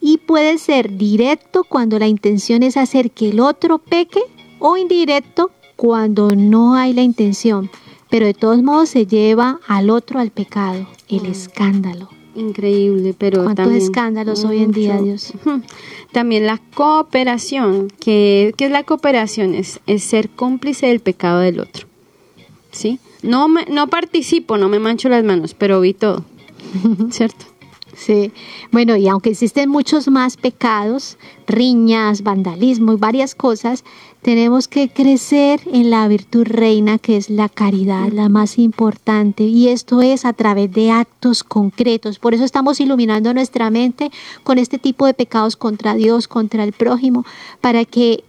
Y 0.00 0.18
puede 0.18 0.58
ser 0.58 0.96
directo 0.96 1.64
cuando 1.64 1.98
la 1.98 2.06
intención 2.06 2.62
es 2.62 2.76
hacer 2.76 3.10
que 3.10 3.30
el 3.30 3.40
otro 3.40 3.78
peque 3.78 4.20
o 4.58 4.76
indirecto 4.76 5.50
cuando 5.76 6.30
no 6.30 6.74
hay 6.74 6.92
la 6.92 7.02
intención 7.02 7.70
pero 8.14 8.26
de 8.26 8.34
todos 8.34 8.62
modos 8.62 8.90
se 8.90 9.08
lleva 9.08 9.58
al 9.66 9.90
otro 9.90 10.20
al 10.20 10.30
pecado, 10.30 10.86
el 11.08 11.22
mm. 11.22 11.32
escándalo. 11.32 12.08
Increíble, 12.34 13.14
pero 13.16 13.44
¿Cuántos 13.44 13.64
también 13.64 13.82
escándalos 13.82 14.44
hoy 14.44 14.62
en 14.62 14.72
día, 14.72 15.00
Dios? 15.00 15.32
También 16.12 16.46
la 16.46 16.60
cooperación, 16.74 17.88
que, 18.00 18.52
¿qué 18.56 18.66
es 18.66 18.70
la 18.70 18.82
cooperación? 18.82 19.54
Es, 19.54 19.80
es 19.86 20.02
ser 20.02 20.30
cómplice 20.30 20.86
del 20.86 21.00
pecado 21.00 21.40
del 21.40 21.60
otro. 21.60 21.86
¿Sí? 22.72 22.98
No, 23.22 23.48
me, 23.48 23.64
no 23.66 23.88
participo, 23.88 24.58
no 24.58 24.68
me 24.68 24.78
mancho 24.78 25.08
las 25.08 25.24
manos, 25.24 25.54
pero 25.54 25.80
vi 25.80 25.94
todo. 25.94 26.24
¿Cierto? 27.10 27.46
Sí, 27.96 28.32
bueno, 28.72 28.96
y 28.96 29.06
aunque 29.08 29.30
existen 29.30 29.70
muchos 29.70 30.08
más 30.08 30.36
pecados, 30.36 31.16
riñas, 31.46 32.22
vandalismo 32.22 32.92
y 32.92 32.96
varias 32.96 33.34
cosas, 33.34 33.84
tenemos 34.24 34.68
que 34.68 34.88
crecer 34.88 35.60
en 35.70 35.90
la 35.90 36.08
virtud 36.08 36.46
reina 36.46 36.96
que 36.96 37.18
es 37.18 37.28
la 37.28 37.50
caridad, 37.50 38.08
la 38.10 38.30
más 38.30 38.58
importante. 38.58 39.44
Y 39.44 39.68
esto 39.68 40.00
es 40.00 40.24
a 40.24 40.32
través 40.32 40.72
de 40.72 40.90
actos 40.90 41.44
concretos. 41.44 42.18
Por 42.18 42.32
eso 42.32 42.42
estamos 42.42 42.80
iluminando 42.80 43.34
nuestra 43.34 43.68
mente 43.68 44.10
con 44.42 44.56
este 44.56 44.78
tipo 44.78 45.04
de 45.04 45.12
pecados 45.12 45.56
contra 45.56 45.94
Dios, 45.94 46.26
contra 46.26 46.64
el 46.64 46.72
prójimo, 46.72 47.26
para 47.60 47.84
que 47.84 48.24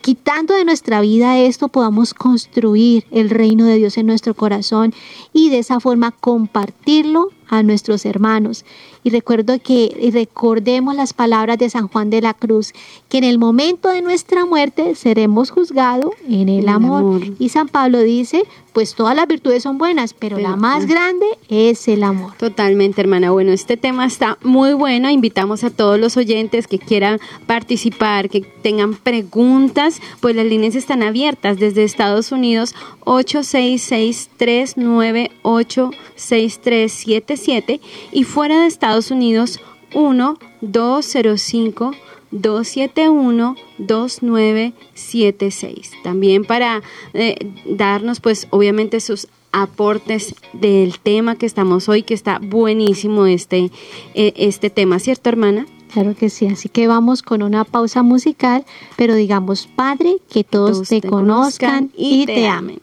quitando 0.00 0.54
de 0.54 0.64
nuestra 0.64 1.02
vida 1.02 1.38
esto, 1.38 1.68
podamos 1.68 2.14
construir 2.14 3.04
el 3.10 3.28
reino 3.28 3.66
de 3.66 3.76
Dios 3.76 3.98
en 3.98 4.06
nuestro 4.06 4.32
corazón 4.32 4.94
y 5.34 5.50
de 5.50 5.58
esa 5.58 5.78
forma 5.78 6.10
compartirlo 6.12 7.32
a 7.48 7.62
nuestros 7.62 8.06
hermanos. 8.06 8.64
Y 9.04 9.10
recuerdo 9.10 9.60
que 9.62 10.10
recordemos 10.12 10.96
las 10.96 11.12
palabras 11.12 11.58
de 11.58 11.68
San 11.68 11.88
Juan 11.88 12.08
de 12.08 12.22
la 12.22 12.32
Cruz, 12.32 12.72
que 13.10 13.18
en 13.18 13.24
el 13.24 13.38
momento 13.38 13.90
de 13.90 14.00
nuestra 14.00 14.46
muerte 14.46 14.94
seremos 14.94 15.50
juzgados 15.50 16.10
en 16.28 16.48
el, 16.48 16.68
amor. 16.68 17.20
Y 17.38 17.50
San 17.50 17.68
Pablo 17.68 18.00
dice, 18.00 18.44
pues 18.72 18.94
todas 18.94 19.14
las 19.14 19.28
virtudes 19.28 19.62
son 19.62 19.76
buenas, 19.76 20.14
pero, 20.14 20.38
la 20.38 20.56
más 20.56 20.86
grande 20.86 21.26
es 21.48 21.86
el 21.86 22.02
amor. 22.02 22.32
Totalmente, 22.38 23.02
hermana. 23.02 23.30
Bueno, 23.30 23.52
este 23.52 23.76
tema 23.76 24.06
está 24.06 24.38
muy 24.42 24.72
bueno. 24.72 25.10
Invitamos 25.10 25.64
a 25.64 25.70
todos 25.70 26.00
los 26.00 26.16
oyentes 26.16 26.66
que 26.66 26.78
quieran 26.78 27.20
participar, 27.46 28.30
que 28.30 28.40
tengan 28.40 28.94
preguntas, 28.94 30.00
pues 30.20 30.34
las 30.34 30.46
líneas 30.46 30.74
están 30.74 31.02
abiertas 31.02 31.58
desde 31.58 31.84
Estados 31.84 32.32
Unidos 32.32 32.74
866 33.04 34.30
398 34.38 35.90
6377 36.16 37.80
y 38.12 38.24
fuera 38.24 38.60
de 38.60 38.66
Estados 38.66 38.93
Unidos 39.10 39.58
1 39.94 40.38
205 40.60 41.92
271 42.30 43.56
2976. 43.78 45.92
También 46.02 46.44
para 46.44 46.82
eh, 47.12 47.36
darnos 47.64 48.20
pues 48.20 48.46
obviamente 48.50 49.00
sus 49.00 49.28
aportes 49.52 50.34
del 50.52 50.98
tema 50.98 51.36
que 51.36 51.46
estamos 51.46 51.88
hoy, 51.88 52.02
que 52.02 52.12
está 52.14 52.40
buenísimo 52.40 53.26
este, 53.26 53.70
eh, 54.14 54.32
este 54.36 54.68
tema, 54.68 54.98
¿cierto 54.98 55.28
hermana? 55.28 55.66
Claro 55.92 56.16
que 56.16 56.28
sí, 56.28 56.48
así 56.48 56.68
que 56.68 56.88
vamos 56.88 57.22
con 57.22 57.40
una 57.40 57.62
pausa 57.62 58.02
musical, 58.02 58.64
pero 58.96 59.14
digamos, 59.14 59.68
Padre, 59.68 60.16
que 60.28 60.42
todos, 60.42 60.88
te, 60.88 61.00
conozcan, 61.00 61.92
y 61.96 62.26
te 62.26 62.48
amen. 62.48 62.80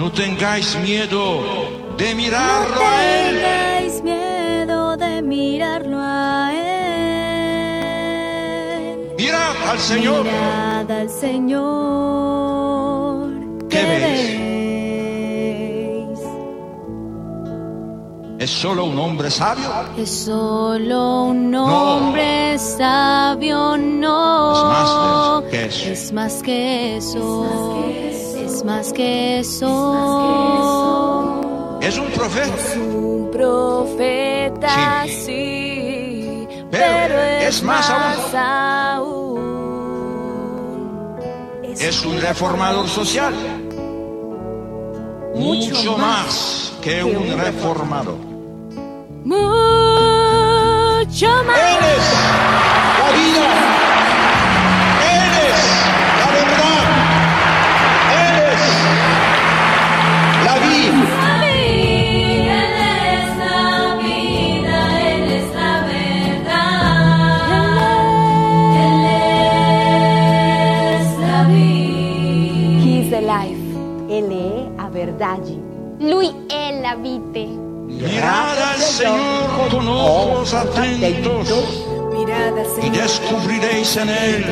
No 0.00 0.08
tengáis 0.10 0.76
miedo 0.76 1.42
de 1.98 2.14
mirarlo 2.14 2.80
a 2.80 3.04
Él. 3.04 3.34
No 3.34 3.40
tengáis 3.42 4.02
miedo 4.02 4.96
de 4.96 5.20
mirarlo 5.20 5.98
a 6.00 6.50
Él. 6.54 7.50
Mirad 9.18 9.54
al 9.68 9.78
Señor. 9.78 10.24
Mirad 10.24 10.90
al 10.90 11.10
Señor. 11.10 11.60
¿Qué 13.68 13.82
veis? 13.84 14.40
¿Es 18.38 18.50
solo 18.50 18.86
un 18.86 18.98
hombre 18.98 19.30
sabio? 19.30 19.68
Es 19.98 20.08
solo 20.24 21.24
un 21.24 21.54
hombre 21.54 22.58
sabio, 22.58 23.76
no. 23.76 24.54
Es 24.56 24.64
más 24.64 25.42
que 25.50 25.66
eso. 25.66 25.90
Es 25.90 26.10
más 26.14 26.42
que 26.42 26.96
eso 26.96 27.18
más 27.18 27.82
que 27.82 28.08
eso. 28.08 28.09
Es 31.80 31.96
un 31.98 32.10
profeta. 32.12 32.54
Es 32.54 32.76
un 32.76 33.30
profeta, 33.32 35.04
sí. 35.06 36.46
pero, 36.70 37.22
es, 37.40 37.62
más, 37.62 37.90
aún. 38.34 39.40
Es, 41.78 42.04
un 42.04 42.20
reformador 42.20 42.86
social. 42.86 43.34
Mucho, 45.34 45.96
más 45.96 46.74
que, 46.82 47.02
un 47.02 47.38
reformador. 47.38 48.18
Mucho 49.24 49.38
más. 51.44 51.58
Él 51.58 51.78
es 51.96 52.69
verdade. 75.20 75.60
Lui 75.98 76.32
è 76.48 76.80
la 76.80 76.96
vite. 76.96 77.44
Mirad 77.44 78.58
al 78.58 78.80
Señor 78.80 79.68
con 79.70 79.86
ojos 79.86 80.54
atentos 80.54 81.48
y 82.82 82.90
descubriréis 82.90 83.96
en 83.96 84.08
Él 84.08 84.44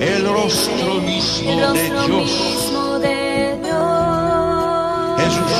el 0.00 0.26
rostro 0.26 0.94
mismo 0.94 1.68
de 1.70 1.90
Dios. 2.06 2.30
Jesús 5.18 5.52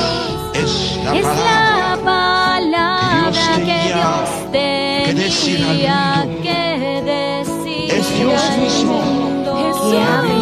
es 1.12 1.24
la 1.24 1.98
palabra 2.02 3.32
que 3.56 3.78
Dios 3.86 4.28
tenía 4.50 6.26
que 6.42 6.62
decir 7.04 7.64
al 7.68 7.76
mundo. 7.76 7.94
Es 7.94 8.06
Dios 8.18 8.42
mismo 8.58 10.33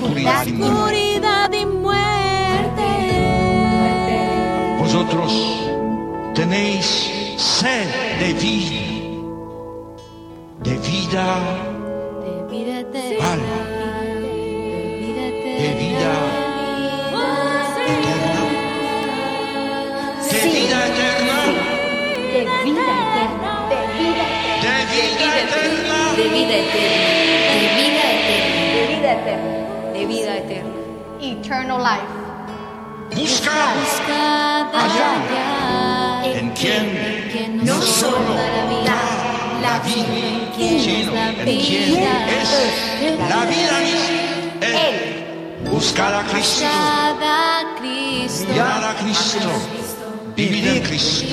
oscuridad 0.00 0.46
muerte. 0.46 0.64
Oscuridad 0.64 1.52
y 1.52 1.66
muerte. 1.66 2.88
Vosotros 4.78 5.32
tenéis 6.34 7.10
sed 7.36 7.88
de 8.18 8.32
vida, 8.34 8.80
de 10.62 10.78
vida 10.78 11.59
Eternal 31.60 31.82
life. 31.82 32.08
Buscad 33.14 33.76
Allá. 34.72 36.22
en 36.24 36.50
quien 36.52 37.60
no 37.62 37.82
solo 37.82 38.32
da 38.32 38.48
la 38.48 38.64
vida, 38.64 38.96
da 39.60 39.68
la 39.68 39.78
vida, 39.80 40.56
quien 40.56 40.80
sino 40.80 41.14
en 41.14 41.44
quien 41.44 42.02
es 42.40 42.50
la 43.28 43.44
vida 43.44 43.74
misma. 43.80 44.22
Él. 44.62 45.68
Buscad 45.70 46.14
a 46.14 46.24
Cristo. 46.24 46.64
Buscad 46.64 47.24
a 47.24 47.74
Cristo. 47.78 48.48
Mirad 48.56 48.84
a 48.84 48.94
Cristo. 50.82 51.26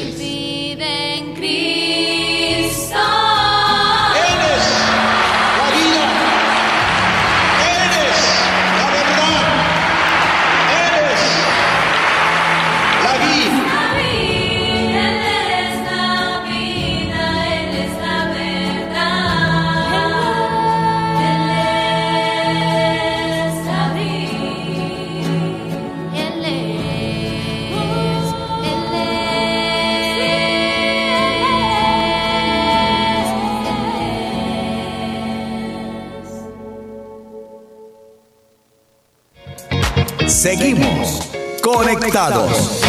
Seguimos 40.47 41.29
conectados. 41.61 42.81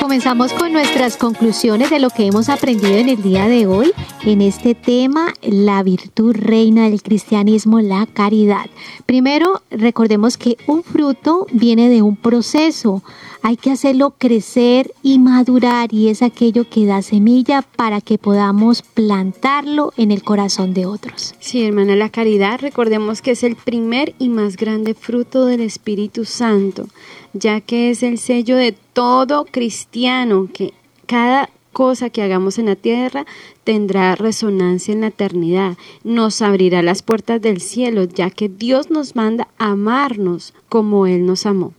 Comenzamos 0.00 0.54
con 0.54 0.72
nuestras 0.72 1.18
conclusiones 1.18 1.90
de 1.90 1.98
lo 1.98 2.08
que 2.08 2.24
hemos 2.24 2.48
aprendido 2.48 2.96
en 2.96 3.10
el 3.10 3.22
día 3.22 3.46
de 3.48 3.66
hoy 3.66 3.92
en 4.24 4.40
este 4.40 4.74
tema, 4.74 5.34
la 5.42 5.82
virtud 5.82 6.34
reina 6.34 6.88
del 6.88 7.02
cristianismo, 7.02 7.80
la 7.80 8.06
caridad. 8.06 8.64
Primero, 9.04 9.60
recordemos 9.70 10.38
que 10.38 10.56
un 10.66 10.82
fruto 10.82 11.46
viene 11.52 11.90
de 11.90 12.00
un 12.00 12.16
proceso. 12.16 13.02
Hay 13.42 13.56
que 13.56 13.70
hacerlo 13.70 14.14
crecer 14.18 14.92
y 15.02 15.18
madurar 15.18 15.92
y 15.92 16.08
es 16.08 16.22
aquello 16.22 16.68
que 16.68 16.86
da 16.86 17.02
semilla 17.02 17.62
para 17.62 18.00
que 18.00 18.18
podamos 18.18 18.82
plantarlo 18.82 19.92
en 19.96 20.10
el 20.10 20.22
corazón 20.22 20.74
de 20.74 20.86
otros. 20.86 21.34
Sí, 21.38 21.64
hermana, 21.64 21.96
la 21.96 22.10
caridad, 22.10 22.60
recordemos 22.60 23.22
que 23.22 23.30
es 23.32 23.44
el 23.44 23.56
primer 23.56 24.14
y 24.18 24.28
más 24.28 24.56
grande 24.56 24.94
fruto 24.94 25.46
del 25.46 25.60
Espíritu 25.60 26.24
Santo, 26.24 26.88
ya 27.32 27.60
que 27.60 27.90
es 27.90 28.02
el 28.02 28.18
sello 28.18 28.56
de 28.56 28.72
todo 28.92 29.44
cristiano, 29.44 30.48
que 30.52 30.74
cada 31.06 31.48
cosa 31.72 32.10
que 32.10 32.22
hagamos 32.22 32.58
en 32.58 32.66
la 32.66 32.74
tierra 32.74 33.24
tendrá 33.62 34.16
resonancia 34.16 34.92
en 34.92 35.02
la 35.02 35.06
eternidad, 35.08 35.76
nos 36.02 36.42
abrirá 36.42 36.82
las 36.82 37.02
puertas 37.02 37.40
del 37.40 37.60
cielo, 37.60 38.02
ya 38.04 38.30
que 38.30 38.48
Dios 38.48 38.90
nos 38.90 39.14
manda 39.14 39.46
amarnos 39.58 40.54
como 40.68 41.06
Él 41.06 41.24
nos 41.24 41.46
amó. 41.46 41.72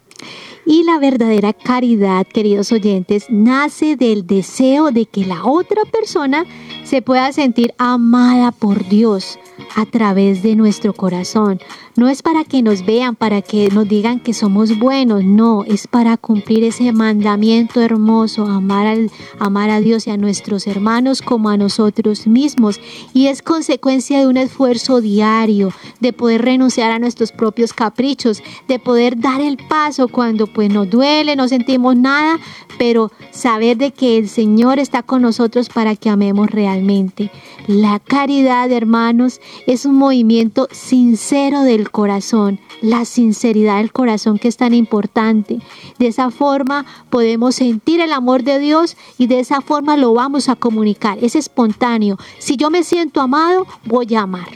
Y 0.71 0.83
la 0.83 0.99
verdadera 0.99 1.51
caridad, 1.51 2.27
queridos 2.27 2.71
oyentes, 2.71 3.25
nace 3.31 3.95
del 3.95 4.27
deseo 4.27 4.91
de 4.91 5.07
que 5.07 5.25
la 5.25 5.43
otra 5.45 5.81
persona 5.85 6.45
se 6.83 7.01
pueda 7.01 7.33
sentir 7.33 7.73
amada 7.79 8.51
por 8.51 8.87
Dios 8.87 9.39
a 9.75 9.87
través 9.87 10.43
de 10.43 10.55
nuestro 10.55 10.93
corazón. 10.93 11.59
No 11.99 12.07
es 12.07 12.21
para 12.21 12.45
que 12.45 12.61
nos 12.61 12.85
vean, 12.85 13.17
para 13.17 13.41
que 13.41 13.67
nos 13.71 13.85
digan 13.85 14.21
que 14.21 14.33
somos 14.33 14.79
buenos, 14.79 15.25
no, 15.25 15.65
es 15.65 15.85
para 15.85 16.15
cumplir 16.15 16.63
ese 16.63 16.93
mandamiento 16.93 17.81
hermoso, 17.81 18.45
amar, 18.45 18.87
al, 18.87 19.11
amar 19.37 19.69
a 19.69 19.81
Dios 19.81 20.07
y 20.07 20.11
a 20.11 20.15
nuestros 20.15 20.65
hermanos 20.65 21.21
como 21.21 21.49
a 21.49 21.57
nosotros 21.57 22.25
mismos. 22.25 22.79
Y 23.13 23.27
es 23.27 23.41
consecuencia 23.41 24.17
de 24.17 24.27
un 24.27 24.37
esfuerzo 24.37 25.01
diario, 25.01 25.73
de 25.99 26.13
poder 26.13 26.43
renunciar 26.43 26.89
a 26.89 26.99
nuestros 26.99 27.33
propios 27.33 27.73
caprichos, 27.73 28.41
de 28.69 28.79
poder 28.79 29.19
dar 29.19 29.41
el 29.41 29.57
paso 29.57 30.07
cuando 30.07 30.47
pues 30.47 30.71
nos 30.71 30.89
duele, 30.89 31.35
no 31.35 31.49
sentimos 31.49 31.97
nada, 31.97 32.39
pero 32.77 33.11
saber 33.31 33.75
de 33.75 33.91
que 33.91 34.17
el 34.17 34.29
Señor 34.29 34.79
está 34.79 35.03
con 35.03 35.21
nosotros 35.21 35.67
para 35.67 35.97
que 35.97 36.09
amemos 36.09 36.49
realmente. 36.49 37.29
La 37.67 37.99
caridad, 37.99 38.71
hermanos, 38.71 39.41
es 39.67 39.85
un 39.85 39.95
movimiento 39.95 40.69
sincero 40.71 41.63
del 41.63 41.88
corazón, 41.91 42.59
la 42.81 43.05
sinceridad 43.05 43.77
del 43.77 43.91
corazón 43.91 44.39
que 44.39 44.47
es 44.47 44.57
tan 44.57 44.73
importante. 44.73 45.59
De 45.97 46.07
esa 46.07 46.31
forma 46.31 46.85
podemos 47.09 47.55
sentir 47.55 48.01
el 48.01 48.13
amor 48.13 48.43
de 48.43 48.59
Dios 48.59 48.97
y 49.17 49.27
de 49.27 49.39
esa 49.39 49.61
forma 49.61 49.97
lo 49.97 50.13
vamos 50.13 50.49
a 50.49 50.55
comunicar. 50.55 51.17
Es 51.21 51.35
espontáneo. 51.35 52.17
Si 52.37 52.57
yo 52.57 52.69
me 52.69 52.83
siento 52.83 53.21
amado, 53.21 53.67
voy 53.85 54.15
a 54.15 54.21
amar. 54.21 54.49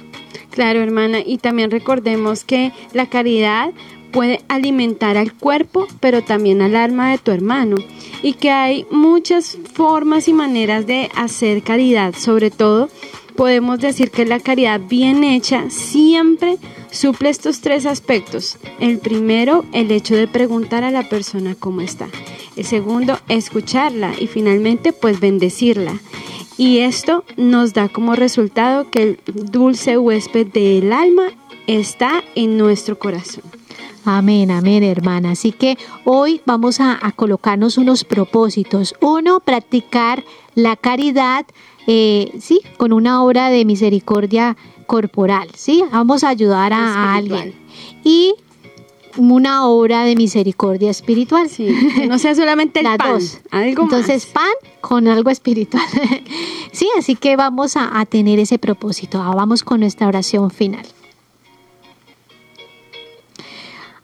Claro, 0.52 0.82
hermana, 0.82 1.20
y 1.26 1.38
también 1.38 1.72
recordemos 1.72 2.44
que 2.44 2.72
la 2.94 3.08
caridad 3.08 3.72
puede 4.12 4.42
alimentar 4.48 5.18
al 5.18 5.34
cuerpo, 5.34 5.88
pero 6.00 6.24
también 6.24 6.62
al 6.62 6.76
alma 6.76 7.10
de 7.10 7.18
tu 7.18 7.32
hermano, 7.32 7.78
y 8.22 8.34
que 8.34 8.52
hay 8.52 8.86
muchas 8.92 9.58
formas 9.74 10.28
y 10.28 10.34
maneras 10.34 10.86
de 10.86 11.10
hacer 11.16 11.64
caridad, 11.64 12.14
sobre 12.16 12.52
todo 12.52 12.90
podemos 13.36 13.80
decir 13.80 14.12
que 14.12 14.26
la 14.26 14.40
caridad 14.40 14.80
bien 14.80 15.24
hecha 15.24 15.70
siempre 15.70 16.58
suple 16.94 17.30
estos 17.30 17.60
tres 17.60 17.86
aspectos. 17.86 18.58
El 18.80 19.00
primero, 19.00 19.66
el 19.74 19.91
hecho 19.91 20.16
de 20.16 20.28
preguntar 20.28 20.84
a 20.84 20.91
la 20.91 21.10
persona 21.10 21.56
cómo 21.60 21.82
está. 21.82 22.08
El 22.56 22.66
segundo, 22.66 23.20
escucharla 23.28 24.14
y 24.18 24.28
finalmente 24.28 24.94
pues 24.94 25.20
bendecirla. 25.20 26.00
Y 26.58 26.80
esto 26.80 27.26
nos 27.36 27.74
da 27.74 27.89
como 27.89 28.16
resultado 28.16 28.89
que 28.89 29.04
el 29.04 29.20
dulce 29.26 29.98
huésped 29.98 30.48
del 30.48 30.94
alma 30.94 31.30
está 31.66 32.24
en 32.36 32.58
nuestro 32.58 33.00
corazón. 33.00 33.44
Amén, 34.06 34.52
amén, 34.52 34.84
hermana. 34.84 35.32
Así 35.32 35.52
que 35.52 35.78
hoy 36.04 36.41
vamos 36.46 36.80
a, 36.80 37.00
a 37.02 37.12
colocarnos 37.14 37.78
unos 37.78 38.04
propósitos. 38.04 38.94
Uno, 39.00 39.39
practicar 39.39 40.24
la 40.56 40.76
caridad, 40.76 41.46
eh, 41.88 42.32
sí, 42.40 42.62
con 42.78 42.94
una 42.94 43.24
obra 43.24 43.50
de 43.50 43.66
misericordia 43.66 44.56
corporal, 44.86 45.50
sí. 45.56 45.84
Vamos 45.92 46.24
a 46.24 46.30
ayudar 46.30 46.74
a, 46.74 47.16
alguien. 47.16 47.54
Y 48.04 48.36
una 49.18 49.68
obra 49.68 50.04
de 50.04 50.16
misericordia 50.16 50.90
espiritual. 50.90 51.50
Sí, 51.50 51.68
que 51.96 52.08
no 52.08 52.18
sea 52.20 52.36
solamente 52.36 52.80
el 52.80 52.84
Las 52.90 52.98
pan, 52.98 53.14
dos. 53.14 53.40
algo 53.52 53.84
Entonces, 53.84 54.26
más. 54.26 54.34
pan 54.34 54.72
con 54.82 55.08
algo 55.08 55.30
espiritual. 55.30 55.84
sí, 56.72 56.88
así 56.98 57.16
que 57.16 57.36
vamos 57.36 57.78
a, 57.78 58.00
a 58.00 58.06
tener 58.06 58.40
ese 58.40 58.58
propósito. 58.58 59.22
Ah, 59.22 59.34
Vamos 59.36 59.64
con 59.64 59.82
nuestra 59.82 60.08
oración 60.08 60.52
final. 60.52 60.86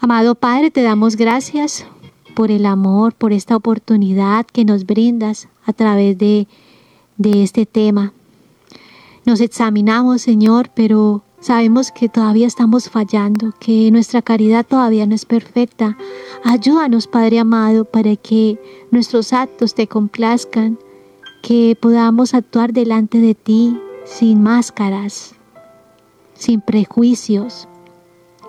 Amado 0.01 0.35
Padre, 0.35 0.71
te 0.71 0.81
damos 0.81 1.17
gracias 1.17 1.85
por 2.33 2.51
el 2.51 2.65
amor, 2.65 3.13
por 3.13 3.33
esta 3.33 3.55
oportunidad 3.55 4.45
que 4.45 4.63
nos 4.63 4.85
brindas 4.85 5.49
a 5.65 5.73
través 5.73 6.17
de, 6.17 6.47
de 7.19 7.43
este 7.43 7.67
tema. 7.67 8.13
Nos 9.25 9.41
examinamos, 9.41 10.23
Señor, 10.23 10.71
pero 10.73 11.21
sabemos 11.39 11.91
que 11.91 12.09
todavía 12.09 12.47
estamos 12.47 12.89
fallando, 12.89 13.53
que 13.59 13.91
nuestra 13.91 14.23
caridad 14.23 14.65
todavía 14.65 15.05
no 15.05 15.13
es 15.13 15.25
perfecta. 15.25 15.97
Ayúdanos, 16.43 17.05
Padre 17.05 17.39
amado, 17.39 17.85
para 17.85 18.15
que 18.15 18.57
nuestros 18.89 19.33
actos 19.33 19.75
te 19.75 19.85
complazcan, 19.85 20.79
que 21.43 21.77
podamos 21.79 22.33
actuar 22.33 22.73
delante 22.73 23.19
de 23.19 23.35
ti 23.35 23.77
sin 24.05 24.41
máscaras, 24.41 25.35
sin 26.33 26.61
prejuicios, 26.61 27.67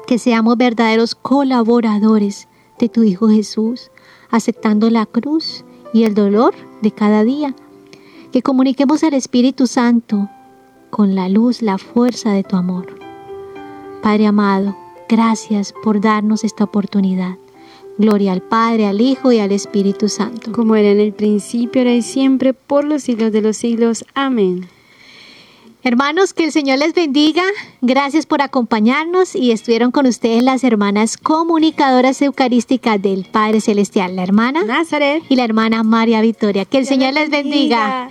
que 0.06 0.18
seamos 0.18 0.56
verdaderos 0.56 1.16
colaboradores 1.16 2.48
de 2.78 2.88
tu 2.88 3.02
Hijo 3.02 3.28
Jesús, 3.28 3.90
aceptando 4.30 4.90
la 4.90 5.06
cruz 5.06 5.64
y 5.92 6.04
el 6.04 6.14
dolor 6.14 6.54
de 6.82 6.92
cada 6.92 7.24
día. 7.24 7.54
Que 8.32 8.42
comuniquemos 8.42 9.02
al 9.04 9.14
Espíritu 9.14 9.66
Santo 9.66 10.28
con 10.90 11.14
la 11.14 11.28
luz, 11.28 11.62
la 11.62 11.78
fuerza 11.78 12.32
de 12.32 12.42
tu 12.42 12.56
amor. 12.56 12.86
Padre 14.02 14.26
amado, 14.26 14.76
gracias 15.08 15.74
por 15.82 16.00
darnos 16.00 16.44
esta 16.44 16.64
oportunidad. 16.64 17.36
Gloria 17.98 18.32
al 18.32 18.42
Padre, 18.42 18.86
al 18.86 19.00
Hijo 19.00 19.30
y 19.30 19.38
al 19.40 19.52
Espíritu 19.52 20.08
Santo. 20.08 20.52
Como 20.52 20.74
era 20.74 20.90
en 20.90 21.00
el 21.00 21.12
principio, 21.12 21.82
ahora 21.82 21.94
y 21.94 22.02
siempre, 22.02 22.54
por 22.54 22.84
los 22.84 23.02
siglos 23.02 23.30
de 23.32 23.42
los 23.42 23.56
siglos. 23.56 24.04
Amén. 24.14 24.68
Hermanos, 25.82 26.34
que 26.34 26.44
el 26.44 26.52
Señor 26.52 26.78
les 26.78 26.94
bendiga. 26.94 27.42
Gracias 27.80 28.26
por 28.26 28.42
acompañarnos 28.42 29.34
y 29.34 29.50
estuvieron 29.50 29.90
con 29.90 30.06
ustedes 30.06 30.42
las 30.42 30.62
hermanas 30.62 31.16
comunicadoras 31.16 32.20
eucarísticas 32.20 33.00
del 33.00 33.24
Padre 33.24 33.60
Celestial, 33.60 34.16
la 34.16 34.22
hermana 34.22 34.62
Nazaret 34.64 35.22
y 35.28 35.36
la 35.36 35.44
hermana 35.44 35.82
María 35.82 36.20
Victoria. 36.20 36.66
Que 36.66 36.78
el 36.78 36.86
Señor 36.86 37.14
les 37.14 37.30
bendiga. 37.30 38.10